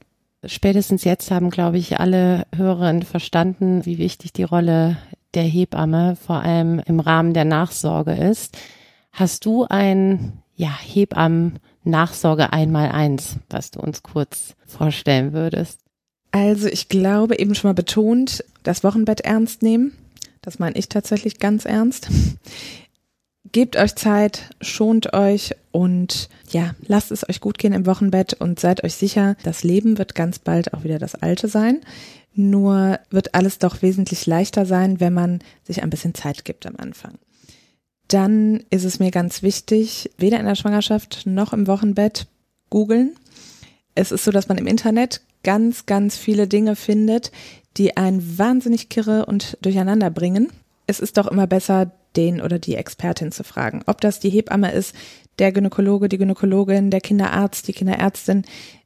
spätestens 0.44 1.04
jetzt 1.04 1.30
haben, 1.30 1.50
glaube 1.50 1.78
ich, 1.78 2.00
alle 2.00 2.46
Hörerinnen 2.54 3.02
verstanden, 3.02 3.84
wie 3.86 3.98
wichtig 3.98 4.32
die 4.32 4.42
Rolle 4.42 4.96
der 5.34 5.44
Hebamme 5.44 6.16
vor 6.16 6.42
allem 6.42 6.80
im 6.80 7.00
Rahmen 7.00 7.34
der 7.34 7.44
Nachsorge 7.44 8.12
ist. 8.12 8.58
Hast 9.12 9.44
du 9.44 9.66
ein 9.68 10.42
ja, 10.54 10.76
Hebammen-Nachsorge 10.78 12.52
einmal 12.52 12.90
eins, 12.90 13.36
was 13.48 13.70
du 13.70 13.80
uns 13.80 14.02
kurz 14.02 14.54
vorstellen 14.66 15.32
würdest? 15.32 15.80
Also 16.30 16.68
ich 16.68 16.88
glaube, 16.88 17.38
eben 17.38 17.54
schon 17.54 17.68
mal 17.68 17.74
betont, 17.74 18.44
das 18.62 18.84
Wochenbett 18.84 19.20
ernst 19.20 19.62
nehmen. 19.62 19.92
Das 20.40 20.58
meine 20.58 20.76
ich 20.76 20.88
tatsächlich 20.88 21.38
ganz 21.38 21.64
ernst. 21.64 22.08
Gebt 23.50 23.76
euch 23.76 23.96
Zeit, 23.96 24.50
schont 24.60 25.14
euch 25.14 25.54
und 25.72 26.28
ja, 26.50 26.74
lasst 26.86 27.10
es 27.10 27.28
euch 27.28 27.40
gut 27.40 27.58
gehen 27.58 27.72
im 27.72 27.86
Wochenbett 27.86 28.34
und 28.34 28.60
seid 28.60 28.84
euch 28.84 28.94
sicher, 28.94 29.36
das 29.42 29.64
Leben 29.64 29.98
wird 29.98 30.14
ganz 30.14 30.38
bald 30.38 30.72
auch 30.72 30.84
wieder 30.84 30.98
das 30.98 31.16
alte 31.16 31.48
sein. 31.48 31.80
Nur 32.34 33.00
wird 33.10 33.34
alles 33.34 33.58
doch 33.58 33.82
wesentlich 33.82 34.26
leichter 34.26 34.64
sein, 34.64 35.00
wenn 35.00 35.12
man 35.12 35.40
sich 35.64 35.82
ein 35.82 35.90
bisschen 35.90 36.14
Zeit 36.14 36.44
gibt 36.44 36.66
am 36.66 36.76
Anfang. 36.76 37.18
Dann 38.08 38.62
ist 38.70 38.84
es 38.84 39.00
mir 39.00 39.10
ganz 39.10 39.42
wichtig, 39.42 40.10
weder 40.18 40.38
in 40.38 40.46
der 40.46 40.54
Schwangerschaft 40.54 41.22
noch 41.26 41.52
im 41.52 41.66
Wochenbett 41.66 42.28
googeln. 42.70 43.16
Es 43.94 44.12
ist 44.12 44.24
so, 44.24 44.30
dass 44.30 44.48
man 44.48 44.58
im 44.58 44.66
Internet 44.66 45.20
ganz, 45.42 45.86
ganz 45.86 46.16
viele 46.16 46.46
Dinge 46.46 46.76
findet, 46.76 47.32
die 47.76 47.96
einen 47.96 48.38
wahnsinnig 48.38 48.88
kirre 48.88 49.26
und 49.26 49.58
durcheinander 49.62 50.10
bringen. 50.10 50.50
Es 50.86 51.00
ist 51.00 51.16
doch 51.16 51.26
immer 51.26 51.46
besser, 51.46 51.90
den 52.16 52.40
oder 52.40 52.58
die 52.58 52.76
Expertin 52.76 53.32
zu 53.32 53.44
fragen. 53.44 53.82
Ob 53.86 54.00
das 54.00 54.20
die 54.20 54.30
Hebamme 54.30 54.72
ist, 54.72 54.94
der 55.38 55.52
Gynäkologe, 55.52 56.08
die 56.08 56.18
Gynäkologin, 56.18 56.90
der 56.90 57.00
Kinderarzt, 57.00 57.66
die 57.68 57.72
Kinderärztin. 57.72 58.44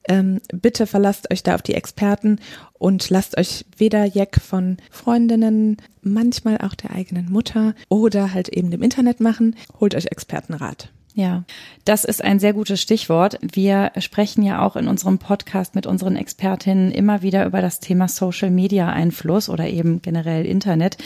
Ähm, 0.09 0.41
bitte 0.53 0.87
verlasst 0.87 1.31
euch 1.33 1.43
da 1.43 1.57
auf 1.57 1.63
die 1.63 1.75
Experten 1.75 2.39
und 2.75 3.11
lasst 3.11 3.37
euch 3.37 3.65
weder 3.77 4.05
Jeck 4.05 4.41
von 4.41 4.77
Freundinnen, 4.91 5.79
manchmal 6.03 6.59
auch 6.59 6.75
der 6.75 6.93
eigenen 6.93 7.31
Mutter 7.31 7.75
oder 7.89 8.33
halt 8.33 8.49
eben 8.49 8.71
dem 8.71 8.83
Internet 8.83 9.21
machen. 9.21 9.57
Holt 9.81 9.95
euch 9.97 10.07
Expertenrat. 10.07 10.91
Ja, 11.17 11.45
das 11.87 12.05
ist 12.05 12.23
ein 12.23 12.39
sehr 12.39 12.53
gutes 12.53 12.79
Stichwort. 12.79 13.39
Wir 13.41 13.91
sprechen 14.01 14.43
ja 14.43 14.61
auch 14.61 14.77
in 14.77 14.87
unserem 14.87 15.17
Podcast 15.17 15.75
mit 15.75 15.87
unseren 15.87 16.15
Expertinnen 16.15 16.91
immer 16.91 17.23
wieder 17.23 17.47
über 17.47 17.63
das 17.63 17.81
Thema 17.81 18.07
Social 18.07 18.51
Media 18.51 18.91
Einfluss 18.91 19.49
oder 19.49 19.67
eben 19.67 20.03
generell 20.03 20.45
Internet. 20.45 20.99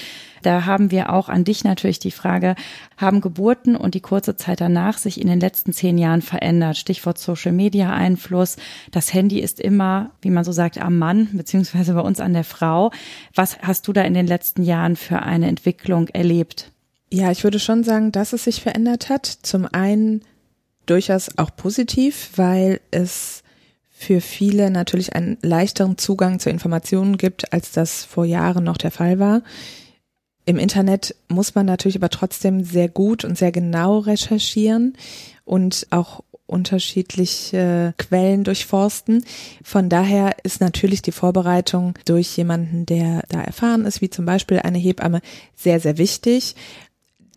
Da 0.42 0.66
haben 0.66 0.90
wir 0.90 1.12
auch 1.12 1.28
an 1.28 1.44
dich 1.44 1.62
natürlich 1.62 2.00
die 2.00 2.10
Frage, 2.10 2.56
haben 2.96 3.20
Geburten 3.20 3.76
und 3.76 3.94
die 3.94 4.00
kurze 4.00 4.34
Zeit 4.34 4.60
danach 4.60 4.98
sich 4.98 5.20
in 5.20 5.28
den 5.28 5.38
letzten 5.38 5.72
zehn 5.72 5.96
Jahren 5.96 6.22
verändert? 6.22 6.76
Stichwort 6.76 7.18
Social 7.18 7.52
Media 7.52 7.92
Einfluss. 7.92 8.56
Das 8.90 9.14
Handy 9.14 9.38
ist 9.38 9.60
immer, 9.60 10.10
wie 10.22 10.30
man 10.30 10.42
so 10.42 10.50
sagt, 10.50 10.82
am 10.82 10.98
Mann, 10.98 11.28
beziehungsweise 11.34 11.94
bei 11.94 12.00
uns 12.00 12.18
an 12.18 12.32
der 12.32 12.42
Frau. 12.42 12.90
Was 13.36 13.60
hast 13.62 13.86
du 13.86 13.92
da 13.92 14.02
in 14.02 14.14
den 14.14 14.26
letzten 14.26 14.64
Jahren 14.64 14.96
für 14.96 15.22
eine 15.22 15.46
Entwicklung 15.46 16.08
erlebt? 16.08 16.72
Ja, 17.12 17.30
ich 17.32 17.42
würde 17.42 17.58
schon 17.58 17.82
sagen, 17.82 18.12
dass 18.12 18.32
es 18.32 18.44
sich 18.44 18.62
verändert 18.62 19.08
hat. 19.08 19.26
Zum 19.26 19.66
einen 19.66 20.22
durchaus 20.86 21.36
auch 21.38 21.50
positiv, 21.56 22.30
weil 22.36 22.80
es 22.90 23.42
für 23.90 24.20
viele 24.20 24.70
natürlich 24.70 25.14
einen 25.14 25.36
leichteren 25.42 25.98
Zugang 25.98 26.38
zu 26.38 26.50
Informationen 26.50 27.18
gibt, 27.18 27.52
als 27.52 27.72
das 27.72 28.04
vor 28.04 28.24
Jahren 28.24 28.64
noch 28.64 28.78
der 28.78 28.90
Fall 28.90 29.18
war. 29.18 29.42
Im 30.46 30.58
Internet 30.58 31.14
muss 31.28 31.54
man 31.54 31.66
natürlich 31.66 31.96
aber 31.96 32.08
trotzdem 32.08 32.64
sehr 32.64 32.88
gut 32.88 33.24
und 33.24 33.36
sehr 33.36 33.52
genau 33.52 33.98
recherchieren 33.98 34.96
und 35.44 35.86
auch 35.90 36.24
unterschiedliche 36.46 37.94
Quellen 37.98 38.42
durchforsten. 38.42 39.24
Von 39.62 39.88
daher 39.88 40.34
ist 40.42 40.60
natürlich 40.60 41.02
die 41.02 41.12
Vorbereitung 41.12 41.94
durch 42.06 42.36
jemanden, 42.36 42.86
der 42.86 43.22
da 43.28 43.40
erfahren 43.42 43.84
ist, 43.84 44.00
wie 44.00 44.10
zum 44.10 44.24
Beispiel 44.24 44.60
eine 44.60 44.78
Hebamme, 44.78 45.20
sehr, 45.54 45.78
sehr 45.78 45.98
wichtig 45.98 46.56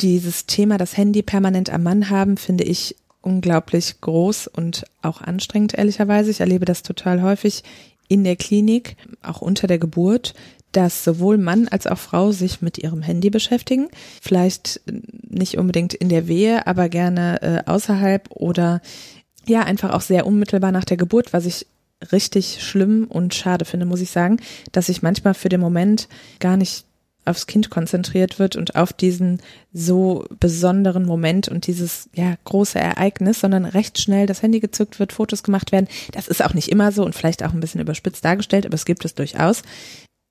dieses 0.01 0.45
Thema, 0.45 0.77
das 0.77 0.97
Handy 0.97 1.21
permanent 1.21 1.69
am 1.69 1.83
Mann 1.83 2.09
haben, 2.09 2.37
finde 2.37 2.63
ich 2.63 2.95
unglaublich 3.21 4.01
groß 4.01 4.47
und 4.47 4.83
auch 5.01 5.21
anstrengend, 5.21 5.73
ehrlicherweise. 5.73 6.29
Ich 6.29 6.41
erlebe 6.41 6.65
das 6.65 6.83
total 6.83 7.21
häufig 7.21 7.63
in 8.07 8.23
der 8.23 8.35
Klinik, 8.35 8.97
auch 9.21 9.41
unter 9.41 9.65
der 9.67 9.79
Geburt, 9.79 10.33
dass 10.73 11.03
sowohl 11.03 11.37
Mann 11.37 11.67
als 11.67 11.87
auch 11.87 11.97
Frau 11.97 12.31
sich 12.31 12.61
mit 12.61 12.77
ihrem 12.77 13.01
Handy 13.01 13.29
beschäftigen. 13.29 13.87
Vielleicht 14.21 14.81
nicht 15.29 15.57
unbedingt 15.57 15.93
in 15.93 16.09
der 16.09 16.27
Wehe, 16.27 16.67
aber 16.67 16.89
gerne 16.89 17.41
äh, 17.41 17.69
außerhalb 17.69 18.29
oder 18.31 18.81
ja, 19.45 19.61
einfach 19.61 19.91
auch 19.91 20.01
sehr 20.01 20.25
unmittelbar 20.25 20.71
nach 20.71 20.85
der 20.85 20.97
Geburt, 20.97 21.33
was 21.33 21.45
ich 21.45 21.67
richtig 22.11 22.63
schlimm 22.63 23.05
und 23.07 23.33
schade 23.33 23.65
finde, 23.65 23.85
muss 23.85 24.01
ich 24.01 24.11
sagen, 24.11 24.37
dass 24.71 24.89
ich 24.89 25.01
manchmal 25.01 25.33
für 25.33 25.49
den 25.49 25.61
Moment 25.61 26.07
gar 26.39 26.57
nicht 26.57 26.85
aufs 27.25 27.47
Kind 27.47 27.69
konzentriert 27.69 28.39
wird 28.39 28.55
und 28.55 28.75
auf 28.75 28.93
diesen 28.93 29.41
so 29.71 30.25
besonderen 30.39 31.05
Moment 31.05 31.47
und 31.47 31.67
dieses 31.67 32.09
ja 32.13 32.35
große 32.43 32.79
Ereignis, 32.79 33.39
sondern 33.39 33.65
recht 33.65 33.99
schnell 33.99 34.27
das 34.27 34.41
Handy 34.41 34.59
gezückt 34.59 34.99
wird, 34.99 35.13
Fotos 35.13 35.43
gemacht 35.43 35.71
werden. 35.71 35.87
Das 36.11 36.27
ist 36.27 36.43
auch 36.43 36.53
nicht 36.53 36.69
immer 36.69 36.91
so 36.91 37.03
und 37.05 37.15
vielleicht 37.15 37.43
auch 37.43 37.53
ein 37.53 37.59
bisschen 37.59 37.81
überspitzt 37.81 38.25
dargestellt, 38.25 38.65
aber 38.65 38.75
es 38.75 38.85
gibt 38.85 39.05
es 39.05 39.15
durchaus. 39.15 39.63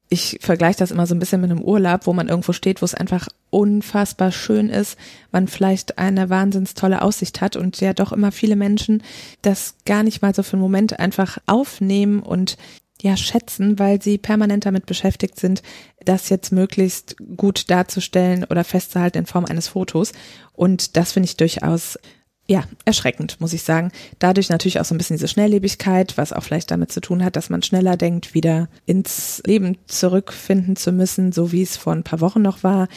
Ich 0.08 0.38
vergleiche 0.42 0.78
das 0.78 0.90
immer 0.90 1.06
so 1.06 1.14
ein 1.14 1.18
bisschen 1.18 1.40
mit 1.40 1.50
einem 1.50 1.62
Urlaub, 1.62 2.06
wo 2.06 2.12
man 2.12 2.28
irgendwo 2.28 2.52
steht, 2.52 2.82
wo 2.82 2.84
es 2.84 2.94
einfach 2.94 3.28
unfassbar 3.48 4.30
schön 4.30 4.68
ist, 4.68 4.98
man 5.30 5.48
vielleicht 5.48 5.98
eine 5.98 6.28
wahnsinns 6.28 6.74
tolle 6.74 7.00
Aussicht 7.00 7.40
hat 7.40 7.56
und 7.56 7.80
ja 7.80 7.94
doch 7.94 8.12
immer 8.12 8.30
viele 8.30 8.56
Menschen 8.56 9.02
das 9.40 9.76
gar 9.86 10.02
nicht 10.02 10.20
mal 10.20 10.34
so 10.34 10.42
für 10.42 10.54
einen 10.54 10.62
Moment 10.62 10.98
einfach 10.98 11.38
aufnehmen 11.46 12.20
und 12.20 12.58
ja 13.02 13.16
schätzen, 13.16 13.78
weil 13.78 14.00
sie 14.00 14.16
permanent 14.16 14.64
damit 14.64 14.86
beschäftigt 14.86 15.38
sind, 15.38 15.62
das 16.04 16.28
jetzt 16.28 16.52
möglichst 16.52 17.16
gut 17.36 17.68
darzustellen 17.70 18.44
oder 18.44 18.64
festzuhalten 18.64 19.18
in 19.18 19.26
Form 19.26 19.44
eines 19.44 19.68
Fotos. 19.68 20.12
Und 20.52 20.96
das 20.96 21.12
finde 21.12 21.26
ich 21.26 21.36
durchaus 21.36 21.98
ja, 22.46 22.64
erschreckend, 22.84 23.40
muss 23.40 23.52
ich 23.52 23.62
sagen. 23.62 23.92
Dadurch 24.18 24.48
natürlich 24.48 24.80
auch 24.80 24.84
so 24.84 24.94
ein 24.94 24.98
bisschen 24.98 25.16
diese 25.16 25.28
Schnelllebigkeit, 25.28 26.18
was 26.18 26.32
auch 26.32 26.42
vielleicht 26.42 26.70
damit 26.70 26.90
zu 26.90 27.00
tun 27.00 27.24
hat, 27.24 27.36
dass 27.36 27.50
man 27.50 27.62
schneller 27.62 27.96
denkt, 27.96 28.34
wieder 28.34 28.68
ins 28.84 29.42
Leben 29.46 29.78
zurückfinden 29.86 30.76
zu 30.76 30.92
müssen, 30.92 31.32
so 31.32 31.52
wie 31.52 31.62
es 31.62 31.76
vor 31.76 31.92
ein 31.92 32.02
paar 32.04 32.20
Wochen 32.20 32.42
noch 32.42 32.62
war. 32.64 32.88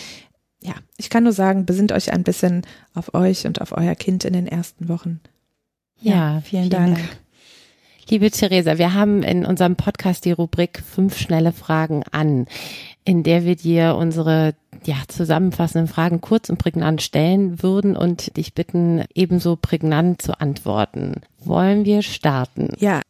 Ja, 0.61 0.73
ich 0.97 1.09
kann 1.09 1.23
nur 1.23 1.33
sagen, 1.33 1.65
besinnt 1.65 1.91
euch 1.91 2.11
ein 2.11 2.23
bisschen 2.23 2.63
auf 2.95 3.13
euch 3.13 3.45
und 3.45 3.61
auf 3.61 3.71
euer 3.71 3.95
Kind 3.95 4.25
in 4.25 4.33
den 4.33 4.47
ersten 4.47 4.89
Wochen. 4.89 5.19
Ja, 6.01 6.13
ja 6.13 6.41
vielen, 6.41 6.63
vielen 6.63 6.69
Dank. 6.69 6.95
Dank. 6.95 7.24
Liebe 8.07 8.29
Theresa, 8.29 8.77
wir 8.77 8.93
haben 8.93 9.23
in 9.23 9.47
unserem 9.47 9.75
Podcast 9.75 10.25
die 10.25 10.31
Rubrik 10.31 10.83
fünf 10.87 11.17
schnelle 11.17 11.51
Fragen 11.51 12.03
an, 12.11 12.45
in 13.03 13.23
der 13.23 13.45
wir 13.45 13.55
dir 13.55 13.95
unsere 13.95 14.53
ja, 14.85 14.97
zusammenfassenden 15.07 15.87
Fragen 15.87 16.21
kurz 16.21 16.51
und 16.51 16.59
prägnant 16.59 17.01
stellen 17.01 17.63
würden 17.63 17.97
und 17.97 18.37
dich 18.37 18.53
bitten, 18.53 19.03
ebenso 19.15 19.55
prägnant 19.55 20.21
zu 20.21 20.39
antworten. 20.39 21.21
Wollen 21.39 21.83
wir 21.85 22.03
starten? 22.03 22.73
Ja. 22.77 23.01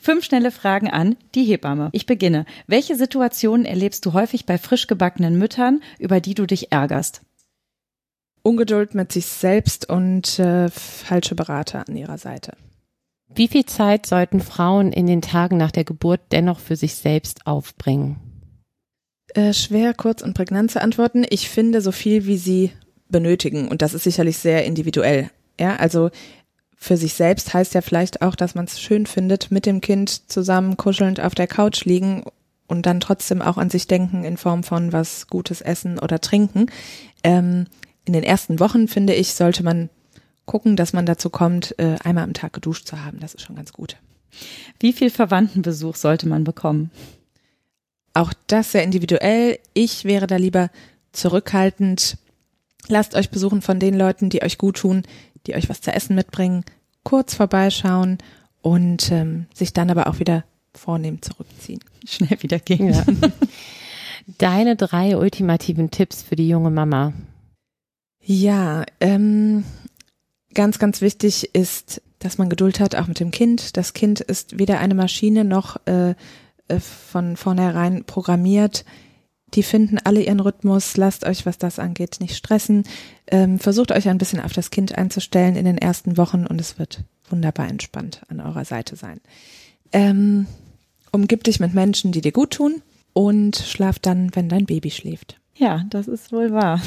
Fünf 0.00 0.24
schnelle 0.24 0.50
Fragen 0.50 0.88
an 0.88 1.16
die 1.34 1.44
Hebamme. 1.44 1.90
Ich 1.92 2.06
beginne. 2.06 2.46
Welche 2.66 2.94
Situationen 2.94 3.66
erlebst 3.66 4.06
du 4.06 4.14
häufig 4.14 4.46
bei 4.46 4.56
frisch 4.56 4.86
gebackenen 4.86 5.36
Müttern, 5.36 5.82
über 5.98 6.20
die 6.20 6.34
du 6.34 6.46
dich 6.46 6.72
ärgerst? 6.72 7.20
Ungeduld 8.42 8.94
mit 8.94 9.12
sich 9.12 9.26
selbst 9.26 9.90
und 9.90 10.38
äh, 10.38 10.70
falsche 10.70 11.34
Berater 11.34 11.86
an 11.86 11.96
ihrer 11.96 12.16
Seite. 12.16 12.52
Wie 13.34 13.48
viel 13.48 13.66
Zeit 13.66 14.06
sollten 14.06 14.40
Frauen 14.40 14.92
in 14.92 15.06
den 15.06 15.22
Tagen 15.22 15.56
nach 15.56 15.70
der 15.70 15.84
Geburt 15.84 16.20
dennoch 16.32 16.60
für 16.60 16.76
sich 16.76 16.94
selbst 16.94 17.46
aufbringen? 17.46 18.16
Äh, 19.34 19.52
schwer, 19.52 19.94
kurz 19.94 20.22
und 20.22 20.34
prägnant 20.34 20.70
zu 20.70 20.80
antworten. 20.80 21.24
Ich 21.28 21.48
finde 21.48 21.80
so 21.80 21.92
viel, 21.92 22.26
wie 22.26 22.38
sie 22.38 22.72
benötigen. 23.08 23.68
Und 23.68 23.82
das 23.82 23.94
ist 23.94 24.04
sicherlich 24.04 24.38
sehr 24.38 24.64
individuell. 24.64 25.30
Ja, 25.60 25.76
also 25.76 26.10
für 26.76 26.96
sich 26.96 27.14
selbst 27.14 27.52
heißt 27.52 27.74
ja 27.74 27.80
vielleicht 27.80 28.22
auch, 28.22 28.34
dass 28.34 28.54
man 28.54 28.64
es 28.64 28.80
schön 28.80 29.06
findet, 29.06 29.50
mit 29.50 29.66
dem 29.66 29.80
Kind 29.80 30.30
zusammen 30.30 30.76
kuschelnd 30.76 31.20
auf 31.20 31.34
der 31.34 31.48
Couch 31.48 31.84
liegen 31.84 32.24
und 32.68 32.86
dann 32.86 33.00
trotzdem 33.00 33.42
auch 33.42 33.58
an 33.58 33.70
sich 33.70 33.86
denken 33.86 34.24
in 34.24 34.36
Form 34.36 34.62
von 34.62 34.92
was 34.92 35.26
Gutes 35.26 35.60
essen 35.60 35.98
oder 35.98 36.20
trinken. 36.20 36.66
Ähm, 37.24 37.66
in 38.04 38.12
den 38.12 38.22
ersten 38.22 38.60
Wochen, 38.60 38.88
finde 38.88 39.14
ich, 39.14 39.34
sollte 39.34 39.62
man 39.62 39.90
gucken, 40.48 40.74
dass 40.74 40.92
man 40.92 41.06
dazu 41.06 41.30
kommt, 41.30 41.78
äh, 41.78 41.96
einmal 42.02 42.24
am 42.24 42.34
Tag 42.34 42.52
geduscht 42.52 42.88
zu 42.88 43.04
haben. 43.04 43.20
Das 43.20 43.34
ist 43.34 43.42
schon 43.42 43.54
ganz 43.54 43.72
gut. 43.72 43.96
Wie 44.80 44.92
viel 44.92 45.10
Verwandtenbesuch 45.10 45.94
sollte 45.94 46.28
man 46.28 46.42
bekommen? 46.42 46.90
Auch 48.14 48.32
das 48.48 48.72
sehr 48.72 48.82
individuell. 48.82 49.60
Ich 49.74 50.04
wäre 50.04 50.26
da 50.26 50.36
lieber 50.36 50.70
zurückhaltend. 51.12 52.18
Lasst 52.88 53.14
euch 53.14 53.30
besuchen 53.30 53.62
von 53.62 53.78
den 53.78 53.96
Leuten, 53.96 54.30
die 54.30 54.42
euch 54.42 54.58
gut 54.58 54.78
tun, 54.78 55.02
die 55.46 55.54
euch 55.54 55.68
was 55.68 55.80
zu 55.80 55.92
essen 55.92 56.16
mitbringen, 56.16 56.64
kurz 57.04 57.34
vorbeischauen 57.34 58.18
und 58.62 59.12
ähm, 59.12 59.46
sich 59.54 59.72
dann 59.72 59.90
aber 59.90 60.08
auch 60.08 60.18
wieder 60.18 60.44
vornehm 60.74 61.22
zurückziehen. 61.22 61.80
Schnell 62.06 62.42
wieder 62.42 62.58
gehen. 62.58 62.92
Ja. 62.92 63.04
Deine 64.38 64.76
drei 64.76 65.16
ultimativen 65.16 65.90
Tipps 65.90 66.22
für 66.22 66.36
die 66.36 66.48
junge 66.48 66.70
Mama. 66.70 67.12
Ja, 68.22 68.84
ähm, 69.00 69.64
ganz, 70.54 70.78
ganz 70.78 71.00
wichtig 71.00 71.54
ist, 71.54 72.02
dass 72.18 72.38
man 72.38 72.48
Geduld 72.48 72.80
hat, 72.80 72.94
auch 72.94 73.06
mit 73.06 73.20
dem 73.20 73.30
Kind. 73.30 73.76
Das 73.76 73.92
Kind 73.92 74.20
ist 74.20 74.58
weder 74.58 74.78
eine 74.78 74.94
Maschine 74.94 75.44
noch 75.44 75.76
äh, 75.86 76.14
äh, 76.68 76.80
von 76.80 77.36
vornherein 77.36 78.04
programmiert. 78.04 78.84
Die 79.54 79.62
finden 79.62 79.98
alle 79.98 80.22
ihren 80.22 80.40
Rhythmus. 80.40 80.96
Lasst 80.96 81.24
euch, 81.24 81.46
was 81.46 81.58
das 81.58 81.78
angeht, 81.78 82.18
nicht 82.20 82.36
stressen. 82.36 82.84
Ähm, 83.26 83.58
versucht 83.58 83.92
euch 83.92 84.08
ein 84.08 84.18
bisschen 84.18 84.40
auf 84.40 84.52
das 84.52 84.70
Kind 84.70 84.96
einzustellen 84.96 85.56
in 85.56 85.64
den 85.64 85.78
ersten 85.78 86.16
Wochen 86.16 86.46
und 86.46 86.60
es 86.60 86.78
wird 86.78 87.04
wunderbar 87.30 87.68
entspannt 87.68 88.22
an 88.28 88.40
eurer 88.40 88.64
Seite 88.64 88.96
sein. 88.96 89.20
Ähm, 89.92 90.46
umgib 91.12 91.44
dich 91.44 91.60
mit 91.60 91.72
Menschen, 91.72 92.12
die 92.12 92.20
dir 92.20 92.32
gut 92.32 92.52
tun 92.52 92.82
und 93.14 93.56
schlaf 93.56 93.98
dann, 93.98 94.34
wenn 94.34 94.50
dein 94.50 94.66
Baby 94.66 94.90
schläft. 94.90 95.37
Ja, 95.58 95.84
das 95.90 96.06
ist 96.06 96.32
wohl 96.32 96.52
wahr. 96.52 96.80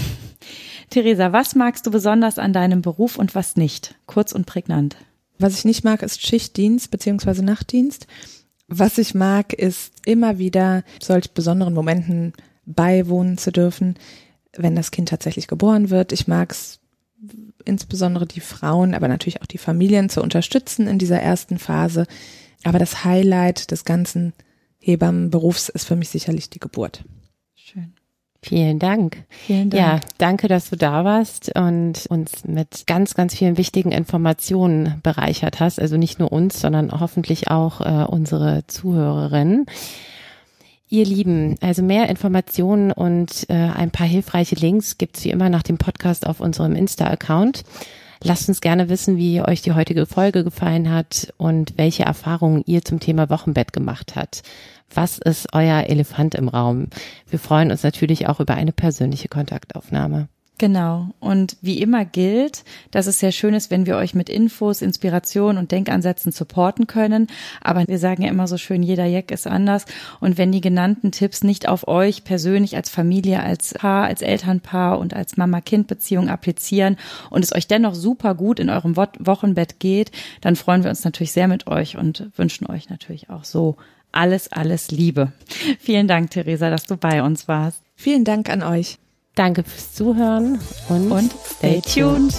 Theresa, 0.90 1.34
was 1.34 1.56
magst 1.56 1.86
du 1.86 1.92
besonders 1.92 2.40
an 2.40 2.54
deinem 2.54 2.82
Beruf 2.82 3.18
und 3.20 3.36
was 3.36 3.58
nicht? 3.58 3.96
Kurz 4.06 4.32
und 4.32 4.46
prägnant. 4.46 4.96
Was 5.38 5.58
ich 5.58 5.66
nicht 5.66 5.84
mag, 5.84 6.02
ist 6.04 6.26
Schichtdienst 6.26 6.90
beziehungsweise 6.90 7.44
Nachtdienst. 7.44 8.08
Was 8.68 8.98
ich 8.98 9.14
mag, 9.14 9.54
ist 9.54 9.94
immer 10.06 10.38
wieder 10.38 10.84
solch 11.02 11.32
besonderen 11.32 11.74
Momenten 11.74 12.34
beiwohnen 12.66 13.38
zu 13.38 13.52
dürfen, 13.52 13.96
wenn 14.56 14.76
das 14.76 14.92
Kind 14.92 15.10
tatsächlich 15.10 15.48
geboren 15.48 15.90
wird. 15.90 16.14
Ich 16.14 16.28
mag 16.28 16.52
es 16.52 16.80
insbesondere 17.66 18.26
die 18.26 18.40
Frauen, 18.40 18.94
aber 18.94 19.08
natürlich 19.08 19.42
auch 19.42 19.46
die 19.48 19.58
Familien 19.58 20.10
zu 20.10 20.22
unterstützen 20.22 20.88
in 20.88 20.98
dieser 20.98 21.20
ersten 21.20 21.60
Phase. 21.60 22.08
Aber 22.64 22.80
das 22.80 23.04
Highlight 23.04 23.72
des 23.72 23.84
ganzen 23.84 24.34
Hebammenberufs 24.80 25.70
ist 25.70 25.86
für 25.86 25.96
mich 25.96 26.10
sicherlich 26.10 26.50
die 26.50 26.60
Geburt. 26.60 27.04
Schön. 27.56 27.94
Vielen 28.44 28.80
Dank. 28.80 29.24
Vielen 29.30 29.70
Dank. 29.70 29.82
Ja, 29.82 30.00
danke, 30.18 30.48
dass 30.48 30.72
du 30.72 30.76
da 30.76 31.06
warst 31.06 31.56
und 31.56 32.08
uns 32.10 32.44
mit 32.44 32.88
ganz, 32.88 33.14
ganz 33.14 33.36
vielen 33.36 33.56
wichtigen 33.58 33.92
Informationen 33.92 35.00
bereichert 35.04 35.60
hast. 35.60 35.80
Also 35.80 35.96
nicht 35.96 36.18
nur 36.18 36.32
uns, 36.32 36.60
sondern 36.60 36.92
hoffentlich 37.00 37.52
auch 37.52 37.82
äh, 37.82 38.06
unsere 38.06 38.66
Zuhörerinnen. 38.66 39.68
Ihr 40.90 41.06
Lieben, 41.06 41.56
also 41.62 41.84
mehr 41.84 42.10
Informationen 42.10 42.92
und 42.92 43.46
äh, 43.48 43.54
ein 43.54 43.92
paar 43.92 44.08
hilfreiche 44.08 44.56
Links 44.56 44.98
gibt's 44.98 45.24
wie 45.24 45.30
immer 45.30 45.50
nach 45.50 45.64
dem 45.64 45.78
Podcast 45.78 46.26
auf 46.26 46.40
unserem 46.40 46.76
Insta-Account. 46.76 47.64
Lasst 48.24 48.50
uns 48.50 48.62
gerne 48.62 48.88
wissen, 48.88 49.18
wie 49.18 49.42
euch 49.42 49.64
die 49.64 49.74
heutige 49.74 50.06
Folge 50.06 50.44
gefallen 50.44 50.92
hat 50.92 51.34
und 51.38 51.74
welche 51.78 52.04
Erfahrungen 52.04 52.64
ihr 52.68 52.84
zum 52.84 53.00
Thema 53.00 53.30
Wochenbett 53.30 53.74
gemacht 53.74 54.16
habt. 54.16 54.44
Was 54.94 55.18
ist 55.18 55.48
euer 55.54 55.86
Elefant 55.88 56.36
im 56.36 56.48
Raum? 56.48 56.88
Wir 57.30 57.40
freuen 57.40 57.72
uns 57.72 57.82
natürlich 57.82 58.28
auch 58.28 58.40
über 58.40 58.54
eine 58.54 58.74
persönliche 58.74 59.28
Kontaktaufnahme. 59.28 60.28
Genau. 60.62 61.08
Und 61.20 61.58
wie 61.62 61.82
immer 61.82 62.06
gilt, 62.06 62.64
dass 62.92 63.08
es 63.08 63.18
sehr 63.18 63.32
schön 63.32 63.56
ist, 63.56 63.72
wenn 63.72 63.88
wir 63.88 63.98
euch 63.98 64.14
mit 64.14 64.30
Infos, 64.30 64.84
Inspiration 64.84 65.58
und 65.58 65.72
Denkansätzen 65.72 66.32
supporten 66.32 66.86
können. 66.86 67.26
Aber 67.62 67.88
wir 67.88 67.98
sagen 67.98 68.22
ja 68.22 68.30
immer 68.30 68.46
so 68.46 68.60
schön, 68.60 68.84
jeder 68.84 69.08
Jack 69.08 69.32
ist 69.32 69.48
anders. 69.48 69.86
Und 70.20 70.38
wenn 70.38 70.52
die 70.52 70.62
genannten 70.62 71.12
Tipps 71.12 71.44
nicht 71.44 71.68
auf 71.68 71.88
euch 71.88 72.26
persönlich 72.26 72.76
als 72.76 72.92
Familie, 72.92 73.42
als 73.42 73.74
Paar, 73.74 74.04
als 74.04 74.22
Elternpaar 74.22 75.00
und 75.00 75.16
als 75.16 75.36
Mama-Kind-Beziehung 75.36 76.30
applizieren 76.30 76.98
und 77.32 77.44
es 77.44 77.56
euch 77.56 77.66
dennoch 77.66 77.96
super 77.96 78.36
gut 78.36 78.60
in 78.60 78.70
eurem 78.70 78.96
Wochenbett 78.96 79.80
geht, 79.80 80.12
dann 80.42 80.56
freuen 80.56 80.84
wir 80.84 80.92
uns 80.92 81.04
natürlich 81.04 81.32
sehr 81.32 81.48
mit 81.48 81.66
euch 81.66 81.98
und 81.98 82.30
wünschen 82.36 82.68
euch 82.68 82.88
natürlich 82.88 83.32
auch 83.32 83.46
so 83.46 83.78
alles, 84.12 84.52
alles 84.52 84.92
Liebe. 84.92 85.32
Vielen 85.80 86.08
Dank, 86.08 86.30
Theresa, 86.30 86.70
dass 86.70 86.86
du 86.86 86.98
bei 86.98 87.24
uns 87.24 87.48
warst. 87.48 87.82
Vielen 87.96 88.26
Dank 88.26 88.48
an 88.48 88.62
euch. 88.62 89.00
Danke 89.36 89.64
fürs 89.64 89.94
Zuhören 89.94 90.60
und, 90.90 91.12
und 91.12 91.32
stay 91.58 91.82
tuned. 91.82 92.32
tuned. 92.32 92.36